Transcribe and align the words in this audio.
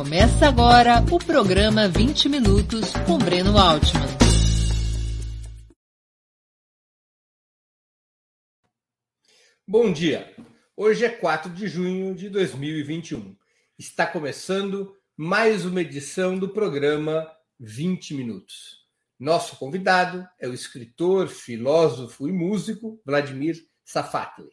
Começa 0.00 0.48
agora 0.48 1.04
o 1.12 1.18
programa 1.18 1.86
20 1.86 2.30
Minutos 2.30 2.90
com 3.06 3.18
Breno 3.18 3.58
Altman. 3.58 4.00
Bom 9.68 9.92
dia. 9.92 10.34
Hoje 10.74 11.04
é 11.04 11.10
4 11.10 11.52
de 11.52 11.68
junho 11.68 12.14
de 12.14 12.30
2021. 12.30 13.36
Está 13.78 14.06
começando 14.06 14.96
mais 15.14 15.66
uma 15.66 15.82
edição 15.82 16.38
do 16.38 16.48
programa 16.48 17.30
20 17.58 18.14
Minutos. 18.14 18.86
Nosso 19.18 19.56
convidado 19.56 20.26
é 20.40 20.48
o 20.48 20.54
escritor, 20.54 21.28
filósofo 21.28 22.26
e 22.26 22.32
músico 22.32 22.98
Vladimir 23.04 23.56
Safatli 23.84 24.48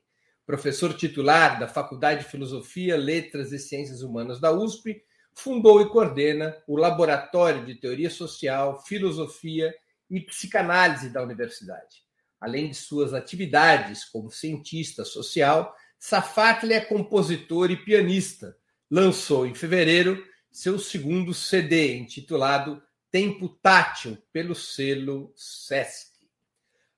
professor 0.48 0.94
titular 0.94 1.60
da 1.60 1.68
Faculdade 1.68 2.24
de 2.24 2.32
Filosofia, 2.32 2.96
Letras 2.96 3.52
e 3.52 3.60
Ciências 3.60 4.02
Humanas 4.02 4.40
da 4.40 4.50
USP, 4.50 5.04
fundou 5.38 5.80
e 5.80 5.88
coordena 5.88 6.58
o 6.66 6.76
Laboratório 6.76 7.64
de 7.64 7.76
Teoria 7.76 8.10
Social, 8.10 8.84
Filosofia 8.84 9.72
e 10.10 10.20
Psicanálise 10.20 11.12
da 11.12 11.22
Universidade. 11.22 12.04
Além 12.42 12.70
de 12.70 12.76
suas 12.76 13.14
atividades 13.14 14.04
como 14.04 14.32
cientista 14.32 15.06
social, 15.06 15.76
Safatli 16.00 16.74
é 16.74 16.82
compositor 16.82 17.70
e 17.70 17.78
pianista. 17.78 18.58
Lançou 18.90 19.46
em 19.46 19.54
fevereiro 19.54 20.26
seu 20.52 20.80
segundo 20.80 21.36
CD, 21.36 21.96
intitulado 21.98 22.82
Tempo 23.12 23.48
Tátil, 23.48 24.18
pelo 24.34 24.56
selo 24.56 25.32
Sesc. 25.36 26.14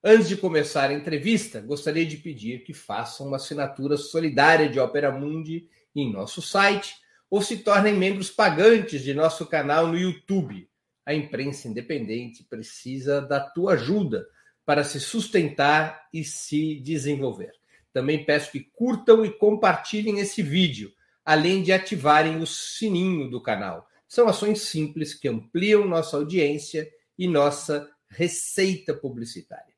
Antes 0.01 0.29
de 0.29 0.37
começar 0.37 0.89
a 0.89 0.93
entrevista, 0.93 1.59
gostaria 1.59 2.05
de 2.05 2.15
pedir 2.15 2.63
que 2.63 2.73
façam 2.73 3.27
uma 3.27 3.35
assinatura 3.35 3.97
solidária 3.97 4.69
de 4.69 4.79
Opera 4.79 5.11
Mundi 5.11 5.67
em 5.93 6.09
nosso 6.09 6.41
site 6.41 6.95
ou 7.29 7.41
se 7.41 7.57
tornem 7.57 7.95
membros 7.95 8.29
pagantes 8.29 9.03
de 9.03 9.13
nosso 9.13 9.45
canal 9.45 9.87
no 9.87 9.97
YouTube. 9.97 10.69
A 11.05 11.13
imprensa 11.13 11.67
independente 11.67 12.43
precisa 12.43 13.21
da 13.21 13.39
tua 13.39 13.73
ajuda 13.73 14.25
para 14.65 14.83
se 14.83 14.99
sustentar 14.99 16.07
e 16.13 16.23
se 16.23 16.79
desenvolver. 16.79 17.51
Também 17.91 18.23
peço 18.23 18.51
que 18.51 18.59
curtam 18.59 19.25
e 19.25 19.31
compartilhem 19.31 20.19
esse 20.19 20.41
vídeo, 20.41 20.91
além 21.25 21.63
de 21.63 21.71
ativarem 21.71 22.37
o 22.37 22.45
sininho 22.45 23.29
do 23.29 23.41
canal. 23.41 23.87
São 24.07 24.27
ações 24.27 24.61
simples 24.63 25.13
que 25.13 25.27
ampliam 25.27 25.87
nossa 25.87 26.17
audiência 26.17 26.89
e 27.17 27.27
nossa 27.27 27.89
receita 28.09 28.93
publicitária. 28.93 29.73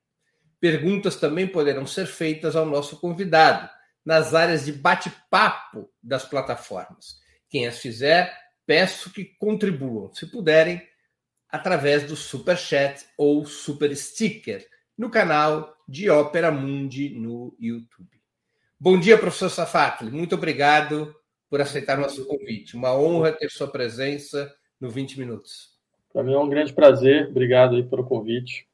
Perguntas 0.59 1.15
também 1.15 1.47
poderão 1.47 1.85
ser 1.87 2.05
feitas 2.05 2.55
ao 2.55 2.65
nosso 2.65 2.99
convidado 2.99 3.69
nas 4.05 4.33
áreas 4.33 4.65
de 4.65 4.73
bate-papo 4.73 5.89
das 6.01 6.25
plataformas. 6.25 7.20
Quem 7.51 7.67
as 7.67 7.79
fizer, 7.79 8.33
peço 8.65 9.11
que 9.11 9.25
contribuam, 9.25 10.13
se 10.13 10.25
puderem, 10.25 10.81
através 11.49 12.05
do 12.05 12.15
Super 12.15 12.57
Chat 12.57 13.05
ou 13.17 13.45
Super 13.45 13.93
Sticker 13.93 14.65
no 14.97 15.09
canal 15.09 15.75
de 15.85 16.09
Ópera 16.09 16.49
Mundi 16.49 17.09
no 17.09 17.53
YouTube. 17.59 18.09
Bom 18.79 18.97
dia, 18.97 19.17
professor 19.17 19.49
Safatli. 19.49 20.09
Muito 20.09 20.35
obrigado 20.35 21.13
por 21.49 21.59
aceitar 21.59 21.97
nosso 21.97 22.25
convite. 22.25 22.77
Uma 22.77 22.95
honra 22.95 23.33
ter 23.33 23.51
sua 23.51 23.67
presença 23.67 24.49
no 24.79 24.89
20 24.89 25.19
Minutos. 25.19 25.71
Para 26.13 26.23
mim 26.23 26.33
é 26.33 26.39
um 26.39 26.47
grande 26.47 26.71
prazer. 26.71 27.27
Obrigado 27.27 27.75
aí 27.75 27.83
pelo 27.83 28.05
convite. 28.05 28.65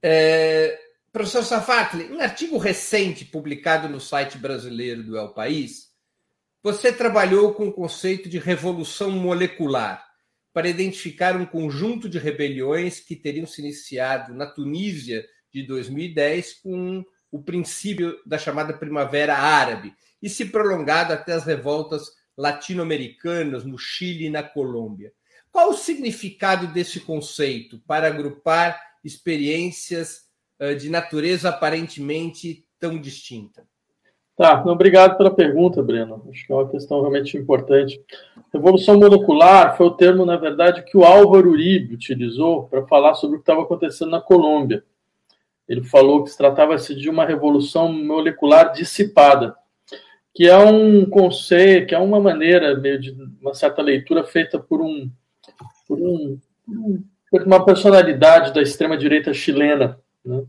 É, 0.00 0.78
professor 1.12 1.42
Safatli, 1.42 2.04
um 2.12 2.20
artigo 2.20 2.56
recente 2.56 3.24
publicado 3.24 3.88
no 3.88 4.00
site 4.00 4.38
brasileiro 4.38 5.02
do 5.02 5.18
El 5.18 5.34
País, 5.34 5.87
você 6.62 6.92
trabalhou 6.92 7.54
com 7.54 7.68
o 7.68 7.72
conceito 7.72 8.28
de 8.28 8.38
revolução 8.38 9.10
molecular 9.10 10.04
para 10.52 10.68
identificar 10.68 11.36
um 11.36 11.46
conjunto 11.46 12.08
de 12.08 12.18
rebeliões 12.18 12.98
que 12.98 13.14
teriam 13.14 13.46
se 13.46 13.60
iniciado 13.60 14.34
na 14.34 14.46
Tunísia 14.46 15.24
de 15.52 15.62
2010 15.62 16.54
com 16.54 17.04
o 17.30 17.42
princípio 17.42 18.18
da 18.26 18.38
chamada 18.38 18.72
Primavera 18.72 19.36
Árabe 19.36 19.94
e 20.20 20.28
se 20.28 20.46
prolongado 20.46 21.12
até 21.12 21.32
as 21.32 21.44
revoltas 21.44 22.10
latino-americanas 22.36 23.64
no 23.64 23.78
Chile 23.78 24.26
e 24.26 24.30
na 24.30 24.42
Colômbia. 24.42 25.12
Qual 25.50 25.70
o 25.70 25.76
significado 25.76 26.66
desse 26.68 27.00
conceito 27.00 27.78
para 27.86 28.08
agrupar 28.08 28.80
experiências 29.04 30.26
de 30.78 30.90
natureza 30.90 31.50
aparentemente 31.50 32.66
tão 32.80 33.00
distinta? 33.00 33.66
Tá, 34.38 34.62
obrigado 34.66 35.16
pela 35.16 35.34
pergunta, 35.34 35.82
Breno. 35.82 36.24
Acho 36.30 36.46
que 36.46 36.52
é 36.52 36.54
uma 36.54 36.68
questão 36.68 37.00
realmente 37.00 37.36
importante. 37.36 38.00
Revolução 38.54 38.96
molecular 38.96 39.76
foi 39.76 39.86
o 39.86 39.90
termo, 39.90 40.24
na 40.24 40.36
verdade, 40.36 40.84
que 40.84 40.96
o 40.96 41.02
Álvaro 41.02 41.50
Uribe 41.50 41.96
utilizou 41.96 42.68
para 42.68 42.86
falar 42.86 43.14
sobre 43.14 43.34
o 43.34 43.38
que 43.40 43.42
estava 43.42 43.62
acontecendo 43.62 44.12
na 44.12 44.20
Colômbia. 44.20 44.84
Ele 45.68 45.82
falou 45.82 46.22
que 46.22 46.30
se 46.30 46.38
tratava-se 46.38 46.94
de 46.94 47.10
uma 47.10 47.24
revolução 47.24 47.92
molecular 47.92 48.72
dissipada, 48.72 49.56
que 50.32 50.46
é 50.46 50.56
um 50.56 51.04
conceito, 51.04 51.88
que 51.88 51.94
é 51.96 51.98
uma 51.98 52.20
maneira 52.20 52.76
meio 52.76 53.00
de 53.00 53.10
uma 53.42 53.54
certa 53.54 53.82
leitura 53.82 54.22
feita 54.22 54.56
por 54.56 54.80
um, 54.80 55.10
por 55.88 55.98
um, 55.98 56.38
uma 57.44 57.64
personalidade 57.64 58.54
da 58.54 58.62
extrema-direita 58.62 59.34
chilena, 59.34 59.98
né? 60.24 60.44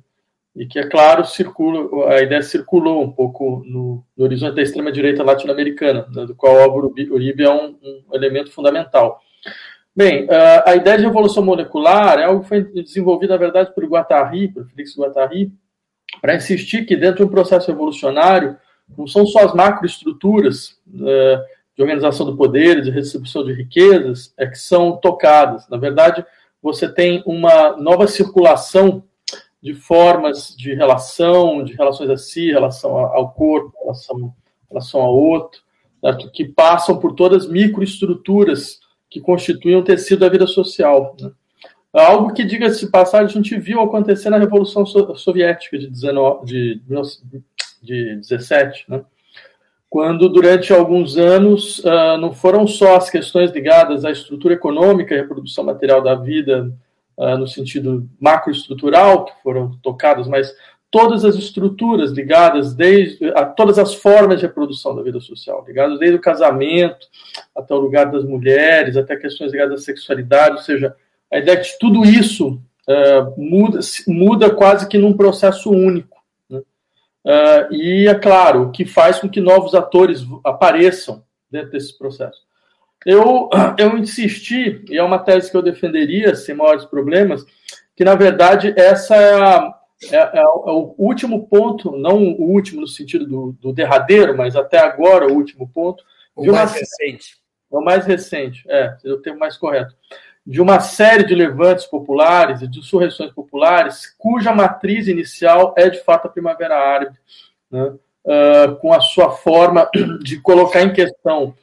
E 0.60 0.66
que, 0.66 0.78
é 0.78 0.84
claro, 0.84 1.24
circula, 1.24 2.12
a 2.14 2.22
ideia 2.22 2.42
circulou 2.42 3.02
um 3.02 3.10
pouco 3.10 3.64
no, 3.66 4.04
no 4.16 4.26
horizonte 4.26 4.56
da 4.56 4.62
extrema-direita 4.62 5.24
latino-americana, 5.24 6.06
né? 6.14 6.26
do 6.26 6.36
qual 6.36 6.60
Álvaro 6.60 6.94
Uribe 6.94 7.44
é 7.44 7.50
um, 7.50 7.78
um 7.82 8.04
elemento 8.12 8.52
fundamental. 8.52 9.22
Bem, 9.96 10.28
a 10.66 10.76
ideia 10.76 10.98
de 10.98 11.06
revolução 11.06 11.44
molecular 11.46 12.20
é 12.20 12.26
algo 12.26 12.42
que 12.42 12.50
foi 12.50 12.64
desenvolvido, 12.64 13.30
na 13.30 13.38
verdade, 13.38 13.74
por 13.74 13.86
Guattari, 13.86 14.50
por 14.50 14.66
Felix 14.68 14.98
Guattari, 14.98 15.50
para 16.22 16.36
insistir 16.36 16.86
que 16.86 16.98
dentro 16.98 17.18
de 17.20 17.24
um 17.24 17.30
processo 17.30 17.72
revolucionário 17.72 18.58
não 18.98 19.08
são 19.08 19.26
só 19.26 19.46
as 19.46 19.54
macroestruturas 19.54 20.78
de 20.86 21.82
organização 21.82 22.26
do 22.26 22.36
poder, 22.36 22.82
de 22.82 22.92
redistribuição 22.92 23.46
de 23.46 23.54
riquezas, 23.54 24.34
é 24.38 24.46
que 24.46 24.58
são 24.58 24.98
tocadas. 24.98 25.70
Na 25.70 25.78
verdade, 25.78 26.26
você 26.62 26.94
tem 26.94 27.24
uma 27.26 27.78
nova 27.78 28.08
circulação 28.08 29.04
de 29.62 29.74
formas 29.74 30.56
de 30.56 30.74
relação, 30.74 31.64
de 31.64 31.74
relações 31.74 32.10
a 32.10 32.18
si, 32.18 32.52
relação 32.52 32.98
ao 32.98 33.32
corpo, 33.32 33.74
relação, 33.82 34.34
relação 34.70 35.02
ao 35.02 35.16
outro, 35.16 35.62
certo? 36.02 36.32
que 36.32 36.46
passam 36.46 36.98
por 36.98 37.14
todas 37.14 37.44
as 37.44 37.52
microestruturas 37.52 38.80
que 39.10 39.20
constituem 39.20 39.76
o 39.76 39.84
tecido 39.84 40.20
da 40.20 40.30
vida 40.30 40.48
social. 40.48 41.16
Né? 41.20 41.32
Algo 41.92 42.34
que, 42.34 42.46
diga-se 42.46 42.92
passagem, 42.92 43.28
a 43.28 43.42
gente 43.42 43.60
viu 43.60 43.82
acontecer 43.82 44.30
na 44.30 44.38
Revolução 44.38 44.86
Soviética 44.86 45.78
de, 45.78 45.88
19, 45.88 46.46
de, 46.46 46.82
de 47.82 48.16
17, 48.16 48.86
né? 48.88 49.04
quando 49.90 50.30
durante 50.30 50.72
alguns 50.72 51.18
anos 51.18 51.80
uh, 51.80 52.16
não 52.20 52.32
foram 52.32 52.68
só 52.68 52.96
as 52.96 53.10
questões 53.10 53.52
ligadas 53.52 54.06
à 54.06 54.12
estrutura 54.12 54.54
econômica 54.54 55.16
e 55.16 55.18
reprodução 55.18 55.64
material 55.64 56.02
da 56.02 56.14
vida 56.14 56.72
uh, 57.20 57.38
no 57.38 57.48
sentido 57.48 58.10
macroestrutural 58.20 59.26
que 59.26 59.34
foram 59.44 59.78
tocadas, 59.84 60.28
mas 60.28 60.52
todas 60.90 61.24
as 61.24 61.36
estruturas 61.36 62.12
ligadas 62.12 62.74
desde 62.74 63.30
a 63.36 63.46
todas 63.46 63.78
as 63.78 63.94
formas 63.94 64.40
de 64.40 64.48
reprodução 64.48 64.96
da 64.96 65.04
vida 65.04 65.20
social, 65.20 65.64
ligadas 65.68 66.00
desde 66.00 66.18
o 66.18 66.22
casamento 66.22 67.06
até 67.56 67.76
o 67.76 67.80
lugar 67.80 68.10
das 68.10 68.24
mulheres, 68.24 68.98
até 68.98 69.16
questões 69.16 69.52
ligadas 69.52 69.82
à 69.82 69.84
sexualidade, 69.84 70.56
ou 70.56 70.62
seja, 70.62 70.96
a 71.32 71.38
ideia 71.38 71.58
é 71.58 71.60
que 71.60 71.78
tudo 71.78 72.04
isso 72.04 72.60
uh, 72.88 73.34
muda, 73.38 73.80
muda 74.08 74.50
quase 74.50 74.88
que 74.88 74.98
num 74.98 75.14
processo 75.14 75.70
único 75.70 76.18
Uh, 77.24 77.74
e, 77.74 78.08
é 78.08 78.16
claro, 78.16 78.72
que 78.72 78.86
faz 78.86 79.20
com 79.20 79.30
que 79.30 79.42
novos 79.42 79.76
atores 79.76 80.26
apareçam 80.44 81.24
dentro 81.52 81.72
desse 81.72 81.98
processo. 81.98 82.40
Eu, 83.06 83.50
eu 83.78 83.98
insisti, 83.98 84.84
e 84.90 84.98
é 84.98 85.04
uma 85.04 85.20
tese 85.20 85.50
que 85.50 85.58
eu 85.58 85.62
defenderia 85.62 86.36
sem 86.36 86.56
maiores 86.56 86.86
problemas, 86.86 87.46
que, 87.96 88.04
na 88.04 88.16
verdade, 88.16 88.74
essa 88.78 89.16
é, 89.16 89.42
a, 89.42 89.74
é, 90.12 90.16
é, 90.16 90.40
é 90.40 90.46
o 90.46 90.96
último 90.98 91.48
ponto, 91.48 91.92
não 91.98 92.18
o 92.18 92.52
último 92.52 92.82
no 92.82 92.88
sentido 92.88 93.26
do, 93.26 93.52
do 93.60 93.74
derradeiro, 93.74 94.36
mas 94.36 94.56
até 94.56 94.80
agora 94.80 95.28
o 95.28 95.34
último 95.34 95.68
ponto. 95.68 96.04
O 96.36 96.46
mais 96.46 96.72
uma, 96.72 96.80
recente. 96.80 97.38
É 97.72 97.78
o 97.78 97.82
mais 97.82 98.06
recente, 98.06 98.64
é, 98.70 98.96
é 99.04 99.12
o 99.12 99.22
termo 99.22 99.40
mais 99.40 99.58
correto 99.58 99.96
de 100.50 100.60
uma 100.60 100.80
série 100.80 101.26
de 101.26 101.36
levantes 101.36 101.86
populares 101.86 102.64
e 102.64 102.68
de 102.68 102.80
insurreições 102.80 103.32
populares, 103.32 104.16
cuja 104.18 104.52
matriz 104.52 105.08
inicial 105.08 105.76
é 105.78 105.90
de 105.92 106.00
fato 106.04 106.26
a 106.26 106.30
Primavera 106.32 106.76
Árabe, 106.76 107.16
né? 107.70 107.84
uh, 107.84 108.76
com 108.78 108.92
a 108.92 109.00
sua 109.00 109.30
forma 109.30 109.88
de 110.24 110.42
colocar 110.42 110.82
em 110.82 110.92
questão 110.92 111.54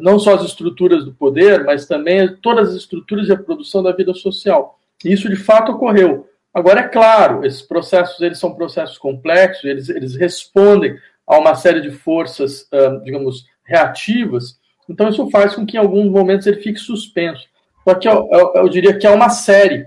não 0.00 0.18
só 0.18 0.34
as 0.34 0.44
estruturas 0.44 1.04
do 1.04 1.12
poder, 1.12 1.64
mas 1.64 1.86
também 1.86 2.36
todas 2.36 2.70
as 2.70 2.74
estruturas 2.74 3.26
de 3.26 3.32
reprodução 3.32 3.82
da 3.82 3.92
vida 3.92 4.12
social. 4.14 4.78
E 5.04 5.12
isso 5.12 5.28
de 5.28 5.36
fato 5.36 5.72
ocorreu. 5.72 6.28
Agora, 6.52 6.80
é 6.80 6.88
claro, 6.88 7.44
esses 7.44 7.62
processos 7.62 8.20
eles 8.20 8.38
são 8.38 8.54
processos 8.54 8.98
complexos, 8.98 9.64
eles, 9.64 9.88
eles 9.88 10.16
respondem 10.16 10.96
a 11.26 11.38
uma 11.38 11.54
série 11.54 11.80
de 11.80 11.90
forças, 11.90 12.68
digamos, 13.04 13.46
reativas, 13.64 14.58
Então 14.88 15.08
isso 15.08 15.30
faz 15.30 15.54
com 15.54 15.64
que 15.64 15.76
em 15.76 15.80
alguns 15.80 16.10
momentos 16.10 16.46
ele 16.46 16.60
fique 16.60 16.78
suspenso. 16.78 17.46
Só 17.84 17.94
que 17.94 18.08
eu, 18.08 18.28
eu, 18.32 18.52
eu 18.56 18.68
diria 18.68 18.98
que 18.98 19.06
é 19.06 19.10
uma 19.10 19.28
série. 19.28 19.86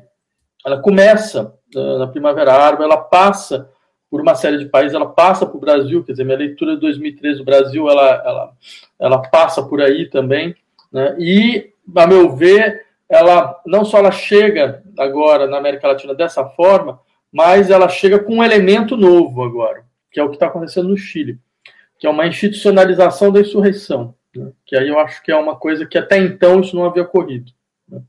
Ela 0.65 0.81
começa 0.81 1.53
na 1.75 2.07
Primavera 2.07 2.53
Árabe, 2.53 2.83
ela 2.83 2.97
passa 2.97 3.69
por 4.13 4.21
uma 4.21 4.35
série 4.35 4.59
de 4.59 4.67
países, 4.67 4.93
ela 4.93 5.09
passa 5.09 5.43
para 5.43 5.57
o 5.57 5.59
Brasil, 5.59 6.03
quer 6.03 6.11
dizer, 6.11 6.23
minha 6.23 6.37
leitura 6.37 6.75
de 6.75 6.81
2013 6.81 7.39
do 7.39 7.43
Brasil, 7.43 7.89
ela, 7.89 8.23
ela, 8.23 8.53
ela 8.99 9.17
passa 9.17 9.63
por 9.63 9.81
aí 9.81 10.07
também, 10.07 10.55
né? 10.91 11.15
e, 11.17 11.73
a 11.95 12.05
meu 12.05 12.35
ver, 12.35 12.85
ela 13.09 13.59
não 13.65 13.83
só 13.83 13.97
ela 13.97 14.11
chega 14.11 14.83
agora 14.99 15.47
na 15.47 15.57
América 15.57 15.87
Latina 15.87 16.13
dessa 16.13 16.45
forma, 16.45 16.99
mas 17.31 17.71
ela 17.71 17.89
chega 17.89 18.19
com 18.19 18.35
um 18.35 18.43
elemento 18.43 18.95
novo 18.95 19.41
agora, 19.41 19.83
que 20.11 20.19
é 20.19 20.23
o 20.23 20.29
que 20.29 20.35
está 20.35 20.45
acontecendo 20.45 20.89
no 20.89 20.95
Chile, 20.95 21.39
que 21.97 22.05
é 22.05 22.09
uma 22.11 22.27
institucionalização 22.27 23.31
da 23.31 23.41
insurreição, 23.41 24.13
né? 24.35 24.51
que 24.63 24.75
aí 24.75 24.89
eu 24.89 24.99
acho 24.99 25.23
que 25.23 25.31
é 25.31 25.35
uma 25.35 25.55
coisa 25.55 25.87
que 25.87 25.97
até 25.97 26.19
então 26.19 26.61
isso 26.61 26.75
não 26.75 26.85
havia 26.85 27.01
ocorrido. 27.01 27.51
Né? 27.89 28.03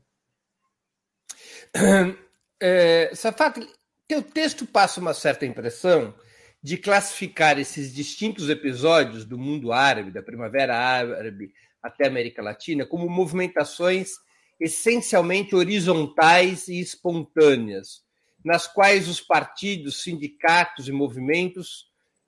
É, 2.61 3.11
Safat, 3.13 3.59
teu 4.07 4.21
texto 4.21 4.65
passa 4.65 4.99
uma 4.99 5.13
certa 5.13 5.45
impressão 5.45 6.13
de 6.61 6.77
classificar 6.77 7.59
esses 7.59 7.93
distintos 7.93 8.49
episódios 8.49 9.25
do 9.25 9.37
mundo 9.37 9.71
árabe, 9.71 10.11
da 10.11 10.21
Primavera 10.21 10.75
Árabe 10.75 11.51
até 11.81 12.05
a 12.05 12.07
América 12.07 12.41
Latina, 12.41 12.85
como 12.85 13.07
movimentações 13.09 14.13
essencialmente 14.59 15.55
horizontais 15.55 16.67
e 16.67 16.79
espontâneas, 16.79 18.03
nas 18.43 18.67
quais 18.67 19.07
os 19.07 19.19
partidos, 19.19 20.01
sindicatos 20.01 20.87
e 20.87 20.91
movimentos 20.91 21.87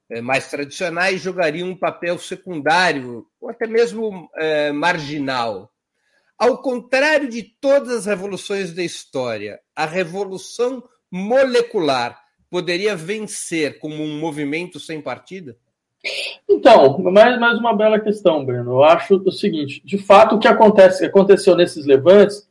eh, 0.09 0.21
mais 0.21 0.49
tradicionais 0.49 1.21
jogariam 1.21 1.69
um 1.69 1.75
papel 1.75 2.19
secundário 2.19 3.25
ou 3.39 3.49
até 3.49 3.65
mesmo 3.65 4.29
eh, 4.35 4.71
marginal. 4.71 5.71
Ao 6.37 6.61
contrário 6.61 7.27
de 7.29 7.43
todas 7.43 7.89
as 7.89 8.05
revoluções 8.05 8.73
da 8.73 8.83
história, 8.83 9.59
a 9.75 9.85
revolução 9.85 10.83
molecular 11.11 12.19
poderia 12.49 12.95
vencer 12.95 13.79
como 13.79 14.03
um 14.03 14.19
movimento 14.19 14.79
sem 14.79 15.01
partida? 15.01 15.55
Então, 16.47 16.97
mais, 16.99 17.39
mais 17.39 17.57
uma 17.57 17.75
bela 17.75 17.99
questão, 17.99 18.45
Breno. 18.45 18.71
Eu 18.71 18.83
acho 18.83 19.15
o 19.15 19.31
seguinte: 19.31 19.81
de 19.83 19.97
fato, 19.97 20.35
o 20.35 20.39
que 20.39 20.47
acontece, 20.47 21.05
aconteceu 21.05 21.55
nesses 21.55 21.85
levantes 21.85 22.47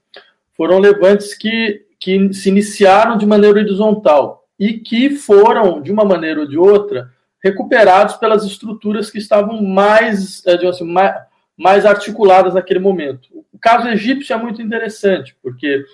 foram 0.57 0.79
levantes 0.79 1.35
que, 1.35 1.85
que 1.99 2.33
se 2.33 2.49
iniciaram 2.49 3.17
de 3.17 3.27
maneira 3.27 3.59
horizontal 3.59 4.45
e 4.59 4.75
que 4.75 5.11
foram, 5.11 5.81
de 5.83 5.93
uma 5.93 6.05
maneira 6.05 6.41
ou 6.41 6.49
de 6.49 6.57
outra, 6.57 7.11
recuperados 7.43 8.17
pelas 8.17 8.45
estruturas 8.45 9.11
que 9.11 9.19
estavam 9.19 9.63
mais, 9.63 10.45
é, 10.47 10.67
assim, 10.67 10.85
mais, 10.85 11.15
mais 11.57 11.87
articuladas 11.87 12.55
naquele 12.55 12.81
momento. 12.81 13.29
O 13.53 13.59
caso 13.59 13.89
egípcio 13.89 14.35
é 14.35 14.37
muito 14.37 14.61
interessante, 14.61 15.37
porque 15.43 15.85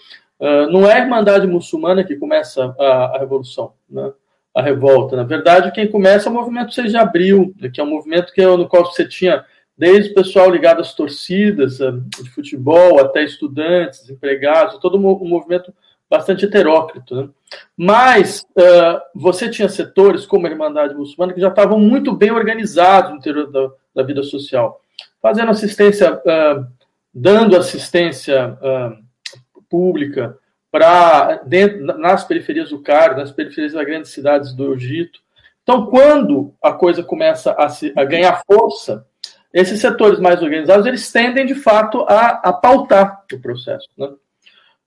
uh, 0.43 0.71
não 0.71 0.87
é 0.87 0.95
a 0.95 0.99
Irmandade 0.99 1.47
Muçulmana 1.47 2.05
que 2.05 2.17
começa 2.17 2.75
a, 2.79 3.17
a 3.17 3.19
revolução, 3.19 3.73
né? 3.89 4.13
a 4.55 4.61
revolta. 4.61 5.17
Na 5.17 5.23
verdade, 5.23 5.73
quem 5.73 5.91
começa 5.91 6.29
é 6.29 6.31
o 6.31 6.35
movimento 6.35 6.75
6 6.75 6.91
de 6.91 6.97
abril, 6.99 7.55
né, 7.59 7.71
que 7.71 7.81
é 7.81 7.85
um 7.85 7.89
movimento 7.89 8.33
que, 8.33 8.45
no 8.45 8.69
qual 8.69 8.85
você 8.85 9.09
tinha 9.09 9.45
desde 9.77 10.11
o 10.11 10.15
pessoal 10.15 10.51
ligado 10.51 10.81
às 10.81 10.95
torcidas 10.95 11.79
de 11.79 12.31
futebol 12.31 13.01
até 13.01 13.25
estudantes, 13.25 14.09
empregados, 14.11 14.79
todo 14.79 14.99
um 14.99 15.29
movimento 15.29 15.73
bastante 16.09 16.45
heteróclito. 16.45 17.17
Né? 17.17 17.29
Mas 17.75 18.45
uh, 18.57 19.01
você 19.15 19.49
tinha 19.49 19.69
setores 19.69 20.27
como 20.27 20.47
a 20.47 20.51
Irmandade 20.51 20.95
Muçulmana 20.95 21.33
que 21.33 21.41
já 21.41 21.49
estavam 21.49 21.81
muito 21.81 22.13
bem 22.13 22.31
organizados 22.31 23.11
no 23.11 23.17
interior 23.17 23.51
da, 23.51 23.71
da 23.95 24.03
vida 24.03 24.23
social, 24.23 24.83
fazendo 25.23 25.51
assistência, 25.51 26.15
uh, 26.15 26.67
dando 27.15 27.57
assistência 27.57 28.59
uh, 28.61 29.02
pública, 29.73 30.39
para 30.71 31.43
nas 31.99 32.25
periferias 32.25 32.69
do 32.69 32.81
Cairo, 32.81 33.17
nas 33.17 33.33
periferias 33.33 33.73
das 33.73 33.87
grandes 33.87 34.11
cidades 34.11 34.53
do 34.53 34.75
Egito. 34.75 35.21
Então, 35.63 35.87
quando 35.87 36.55
a 36.63 36.73
coisa 36.73 37.03
começa 37.03 37.53
a, 37.53 37.71
se, 37.71 37.91
a 37.97 38.05
ganhar 38.05 38.43
força, 38.47 39.07
esses 39.55 39.81
setores 39.81 40.21
mais 40.21 40.43
organizados 40.43 40.87
eles 40.87 41.11
tendem 41.11 41.47
de 41.47 41.55
fato 41.55 42.03
a, 42.03 42.41
a 42.43 42.53
pautar 42.53 43.25
o 43.33 43.39
processo. 43.39 43.89
Né? 43.97 44.09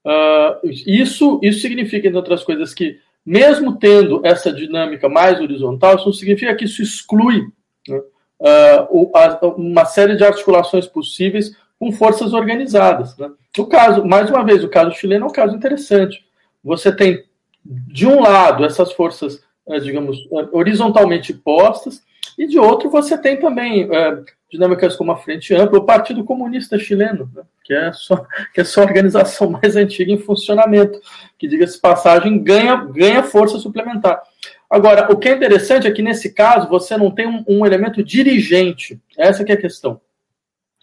Uh, 0.06 0.68
isso, 0.86 1.40
isso 1.42 1.62
significa, 1.62 2.08
entre 2.08 2.18
outras 2.18 2.44
coisas, 2.44 2.74
que 2.74 3.00
mesmo 3.26 3.78
tendo 3.78 4.22
essa 4.24 4.54
dinâmica 4.54 5.10
mais 5.10 5.40
horizontal, 5.40 5.96
isso 5.96 6.06
não 6.06 6.14
significa 6.14 6.54
que 6.56 6.66
isso 6.66 6.82
exclui 6.82 7.42
né, 7.88 8.02
uh, 8.40 9.48
uma 9.58 9.86
série 9.86 10.16
de 10.16 10.24
articulações 10.24 10.86
possíveis 10.86 11.56
com 11.80 11.92
forças 11.92 12.34
organizadas. 12.34 13.18
Né? 13.18 13.30
O 13.58 13.66
caso, 13.66 14.06
mais 14.06 14.30
uma 14.30 14.44
vez, 14.44 14.64
o 14.64 14.70
caso 14.70 14.92
chileno 14.92 15.26
é 15.26 15.30
um 15.30 15.34
caso 15.34 15.56
interessante. 15.56 16.26
Você 16.64 16.94
tem, 16.96 17.24
de 17.64 18.06
um 18.06 18.22
lado, 18.22 18.66
essas 18.66 18.92
forças, 18.92 19.42
eh, 19.68 19.80
digamos, 19.80 20.18
eh, 20.18 20.48
horizontalmente 20.52 21.34
postas, 21.34 22.04
e 22.38 22.48
de 22.48 22.60
outro 22.60 22.90
você 22.90 23.18
tem 23.18 23.40
também 23.40 23.90
é, 23.92 24.24
dinâmicas 24.52 24.96
como 24.96 25.12
a 25.12 25.18
Frente 25.18 25.54
Ampla, 25.54 25.80
o 25.80 25.86
Partido 25.86 26.24
Comunista 26.24 26.78
Chileno, 26.78 27.30
né? 27.34 27.44
que, 27.64 27.74
é 27.74 27.92
só, 27.94 28.26
que 28.54 28.62
é 28.62 28.64
só 28.64 28.82
a 28.82 28.86
organização 28.86 29.50
mais 29.52 29.76
antiga 29.76 30.12
em 30.12 30.18
funcionamento, 30.18 31.00
que, 31.38 31.48
diga-se 31.48 31.80
passagem, 31.80 32.42
ganha, 32.42 32.76
ganha 32.76 33.24
força 33.24 33.58
suplementar. 33.58 34.22
Agora, 34.70 35.12
o 35.12 35.18
que 35.18 35.30
é 35.30 35.36
interessante 35.36 35.88
é 35.88 35.92
que, 35.92 36.02
nesse 36.02 36.34
caso, 36.34 36.68
você 36.68 36.98
não 36.98 37.12
tem 37.12 37.28
um, 37.28 37.44
um 37.48 37.66
elemento 37.66 38.04
dirigente. 38.04 39.00
Essa 39.18 39.44
é 39.44 39.52
a 39.54 39.58
questão. 39.58 40.02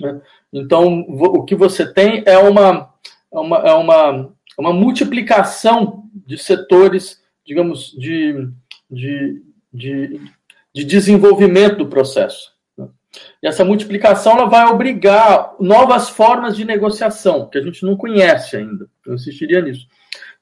Né? 0.00 0.20
Então, 0.52 1.00
o 1.08 1.44
que 1.44 1.54
você 1.54 1.90
tem 1.90 2.22
é 2.26 2.36
uma, 2.36 2.90
é 3.32 3.38
uma, 3.38 3.58
é 3.58 3.72
uma, 3.72 4.32
uma 4.58 4.72
multiplicação 4.72 6.04
de 6.14 6.36
setores, 6.36 7.22
digamos, 7.44 7.92
de, 7.92 8.48
de, 8.90 9.42
de, 9.72 10.20
de 10.74 10.84
desenvolvimento 10.84 11.76
do 11.76 11.88
processo. 11.88 12.52
Né? 12.76 12.86
E 13.42 13.48
essa 13.48 13.64
multiplicação 13.64 14.32
ela 14.32 14.44
vai 14.44 14.66
obrigar 14.66 15.54
novas 15.58 16.10
formas 16.10 16.54
de 16.54 16.66
negociação, 16.66 17.48
que 17.48 17.56
a 17.56 17.62
gente 17.62 17.82
não 17.82 17.96
conhece 17.96 18.56
ainda. 18.56 18.86
Eu 19.06 19.14
insistiria 19.14 19.62
nisso. 19.62 19.86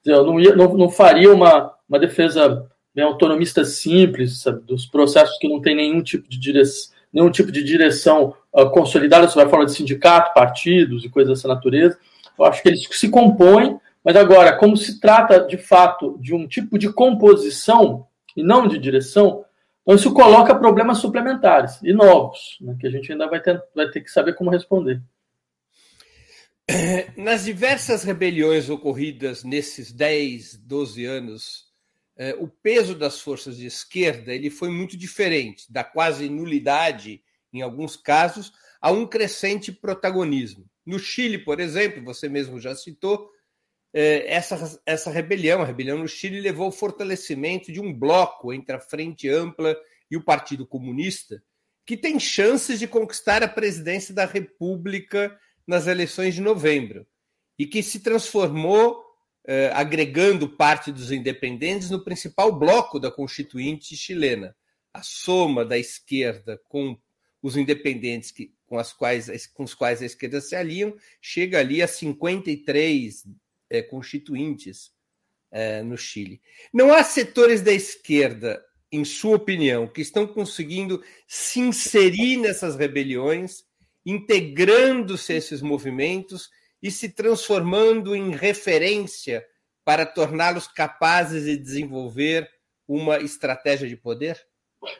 Eu 0.04 0.26
não, 0.26 0.40
ia, 0.40 0.56
não, 0.56 0.76
não 0.76 0.88
faria 0.88 1.32
uma, 1.32 1.72
uma 1.88 2.00
defesa 2.00 2.68
bem 2.92 3.04
autonomista 3.04 3.64
simples, 3.64 4.42
sabe, 4.42 4.62
dos 4.62 4.86
processos 4.86 5.38
que 5.38 5.48
não 5.48 5.60
tem 5.60 5.76
nenhum 5.76 6.02
tipo 6.02 6.28
de 6.28 6.36
direção 6.36 6.98
nenhum 7.12 7.30
tipo 7.30 7.50
de 7.50 7.62
direção 7.62 8.34
uh, 8.52 8.70
consolidada, 8.70 9.28
você 9.28 9.36
vai 9.36 9.48
falar 9.48 9.64
de 9.64 9.72
sindicato, 9.72 10.34
partidos 10.34 11.04
e 11.04 11.08
coisas 11.08 11.36
dessa 11.36 11.48
natureza. 11.48 11.98
Eu 12.38 12.44
acho 12.44 12.62
que 12.62 12.68
eles 12.68 12.86
se 12.90 13.08
compõem, 13.08 13.78
mas 14.04 14.16
agora, 14.16 14.56
como 14.56 14.76
se 14.76 15.00
trata 15.00 15.40
de 15.40 15.58
fato 15.58 16.18
de 16.20 16.34
um 16.34 16.46
tipo 16.46 16.78
de 16.78 16.92
composição 16.92 18.06
e 18.36 18.42
não 18.42 18.66
de 18.66 18.78
direção, 18.78 19.44
então 19.82 19.94
isso 19.94 20.14
coloca 20.14 20.54
problemas 20.54 20.98
suplementares 20.98 21.80
e 21.82 21.92
novos, 21.92 22.58
né, 22.60 22.76
que 22.78 22.86
a 22.86 22.90
gente 22.90 23.10
ainda 23.10 23.28
vai 23.28 23.40
ter, 23.40 23.60
vai 23.74 23.88
ter 23.90 24.00
que 24.00 24.10
saber 24.10 24.34
como 24.34 24.50
responder. 24.50 25.02
Nas 27.16 27.44
diversas 27.44 28.04
rebeliões 28.04 28.70
ocorridas 28.70 29.42
nesses 29.42 29.90
10, 29.90 30.56
12 30.58 31.04
anos 31.04 31.69
o 32.38 32.48
peso 32.48 32.94
das 32.94 33.20
forças 33.20 33.56
de 33.56 33.66
esquerda 33.66 34.34
ele 34.34 34.50
foi 34.50 34.68
muito 34.68 34.96
diferente, 34.96 35.72
da 35.72 35.82
quase 35.82 36.28
nulidade, 36.28 37.22
em 37.52 37.62
alguns 37.62 37.96
casos, 37.96 38.52
a 38.80 38.90
um 38.90 39.06
crescente 39.06 39.72
protagonismo. 39.72 40.68
No 40.84 40.98
Chile, 40.98 41.38
por 41.38 41.60
exemplo, 41.60 42.04
você 42.04 42.28
mesmo 42.28 42.60
já 42.60 42.74
citou, 42.74 43.30
é, 43.92 44.32
essa, 44.32 44.80
essa 44.86 45.10
rebelião, 45.10 45.62
a 45.62 45.64
rebelião 45.64 45.98
no 45.98 46.06
Chile, 46.06 46.40
levou 46.40 46.66
ao 46.66 46.72
fortalecimento 46.72 47.72
de 47.72 47.80
um 47.80 47.92
bloco 47.92 48.52
entre 48.52 48.76
a 48.76 48.80
Frente 48.80 49.28
Ampla 49.28 49.76
e 50.10 50.16
o 50.16 50.24
Partido 50.24 50.66
Comunista, 50.66 51.42
que 51.86 51.96
tem 51.96 52.20
chances 52.20 52.78
de 52.78 52.86
conquistar 52.86 53.42
a 53.42 53.48
presidência 53.48 54.14
da 54.14 54.24
República 54.24 55.36
nas 55.66 55.86
eleições 55.86 56.34
de 56.34 56.40
novembro, 56.40 57.06
e 57.58 57.66
que 57.66 57.82
se 57.82 58.00
transformou 58.00 59.09
eh, 59.52 59.68
agregando 59.74 60.48
parte 60.48 60.92
dos 60.92 61.10
independentes 61.10 61.90
no 61.90 62.04
principal 62.04 62.56
bloco 62.56 63.00
da 63.00 63.10
Constituinte 63.10 63.96
chilena. 63.96 64.54
A 64.94 65.02
soma 65.02 65.64
da 65.64 65.76
esquerda 65.76 66.60
com 66.68 66.96
os 67.42 67.56
independentes 67.56 68.30
que, 68.30 68.54
com, 68.64 68.78
as 68.78 68.92
quais, 68.92 69.48
com 69.48 69.64
os 69.64 69.74
quais 69.74 70.00
a 70.02 70.06
esquerda 70.06 70.40
se 70.40 70.54
aliam 70.54 70.94
chega 71.20 71.58
ali 71.58 71.82
a 71.82 71.88
53 71.88 73.26
eh, 73.70 73.82
constituintes 73.82 74.92
eh, 75.50 75.82
no 75.82 75.98
Chile. 75.98 76.40
Não 76.72 76.92
há 76.92 77.02
setores 77.02 77.60
da 77.60 77.72
esquerda, 77.72 78.64
em 78.92 79.04
sua 79.04 79.34
opinião, 79.34 79.88
que 79.88 80.00
estão 80.00 80.28
conseguindo 80.28 81.02
se 81.26 81.58
inserir 81.58 82.36
nessas 82.36 82.76
rebeliões, 82.76 83.64
integrando-se 84.06 85.32
a 85.32 85.36
esses 85.36 85.60
movimentos 85.60 86.50
e 86.82 86.90
se 86.90 87.10
transformando 87.10 88.14
em 88.14 88.30
referência 88.30 89.44
para 89.84 90.06
torná-los 90.06 90.66
capazes 90.66 91.44
de 91.44 91.56
desenvolver 91.56 92.48
uma 92.86 93.18
estratégia 93.18 93.88
de 93.88 93.96
poder? 93.96 94.38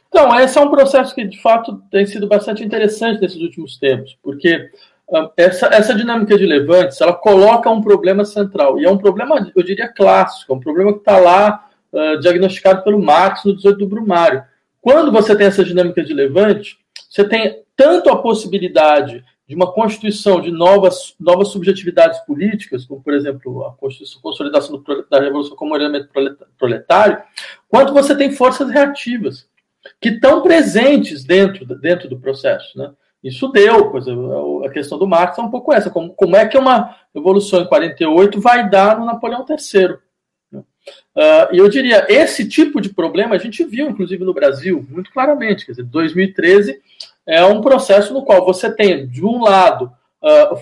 Então, 0.08 0.38
esse 0.38 0.58
é 0.58 0.60
um 0.60 0.70
processo 0.70 1.14
que, 1.14 1.24
de 1.24 1.40
fato, 1.40 1.82
tem 1.90 2.06
sido 2.06 2.26
bastante 2.26 2.62
interessante 2.62 3.20
nesses 3.20 3.40
últimos 3.40 3.78
tempos, 3.78 4.16
porque 4.22 4.70
ah, 5.12 5.30
essa, 5.36 5.66
essa 5.68 5.94
dinâmica 5.94 6.36
de 6.36 6.44
levantes, 6.44 7.00
ela 7.00 7.14
coloca 7.14 7.70
um 7.70 7.80
problema 7.80 8.24
central, 8.24 8.78
e 8.78 8.84
é 8.84 8.90
um 8.90 8.98
problema, 8.98 9.50
eu 9.54 9.62
diria, 9.62 9.88
clássico, 9.88 10.52
é 10.52 10.56
um 10.56 10.60
problema 10.60 10.92
que 10.92 10.98
está 10.98 11.18
lá 11.18 11.68
uh, 11.92 12.18
diagnosticado 12.20 12.84
pelo 12.84 13.02
Marx 13.02 13.44
no 13.44 13.56
18 13.56 13.78
do 13.78 13.88
Brumário. 13.88 14.44
Quando 14.80 15.10
você 15.10 15.34
tem 15.34 15.46
essa 15.46 15.64
dinâmica 15.64 16.02
de 16.04 16.12
levante, 16.12 16.78
você 17.08 17.24
tem 17.24 17.62
tanto 17.74 18.10
a 18.10 18.20
possibilidade 18.20 19.24
de 19.50 19.56
uma 19.56 19.72
constituição 19.72 20.40
de 20.40 20.52
novas, 20.52 21.16
novas 21.18 21.48
subjetividades 21.48 22.20
políticas, 22.20 22.86
como, 22.86 23.02
por 23.02 23.12
exemplo, 23.12 23.64
a 23.66 23.74
consolidação 24.22 24.76
do, 24.76 25.06
da 25.10 25.18
Revolução 25.20 25.56
como 25.56 25.74
elemento 25.74 26.08
proletário, 26.56 27.20
quanto 27.68 27.92
você 27.92 28.14
tem 28.14 28.30
forças 28.30 28.70
reativas, 28.70 29.48
que 30.00 30.10
estão 30.10 30.40
presentes 30.40 31.24
dentro, 31.24 31.66
dentro 31.66 32.08
do 32.08 32.16
processo. 32.16 32.78
Né? 32.78 32.92
Isso 33.24 33.48
deu, 33.48 33.90
coisa, 33.90 34.12
a 34.64 34.70
questão 34.70 34.96
do 34.96 35.08
Marx 35.08 35.36
é 35.36 35.42
um 35.42 35.50
pouco 35.50 35.72
essa, 35.72 35.90
como, 35.90 36.14
como 36.14 36.36
é 36.36 36.46
que 36.46 36.56
uma 36.56 36.94
revolução 37.12 37.60
em 37.60 37.66
48 37.66 38.40
vai 38.40 38.70
dar 38.70 39.00
no 39.00 39.04
Napoleão 39.04 39.44
III. 39.44 39.96
Né? 40.52 40.60
Uh, 40.60 41.54
e 41.54 41.58
eu 41.58 41.68
diria, 41.68 42.06
esse 42.08 42.48
tipo 42.48 42.80
de 42.80 42.90
problema 42.90 43.34
a 43.34 43.38
gente 43.38 43.64
viu, 43.64 43.90
inclusive, 43.90 44.22
no 44.22 44.32
Brasil, 44.32 44.86
muito 44.88 45.10
claramente. 45.10 45.66
Quer 45.66 45.72
dizer, 45.72 45.82
2013 45.86 46.80
é 47.26 47.44
um 47.44 47.60
processo 47.60 48.12
no 48.12 48.24
qual 48.24 48.44
você 48.44 48.74
tem, 48.74 49.06
de 49.06 49.24
um 49.24 49.42
lado, 49.42 49.92
uh, 50.22 50.54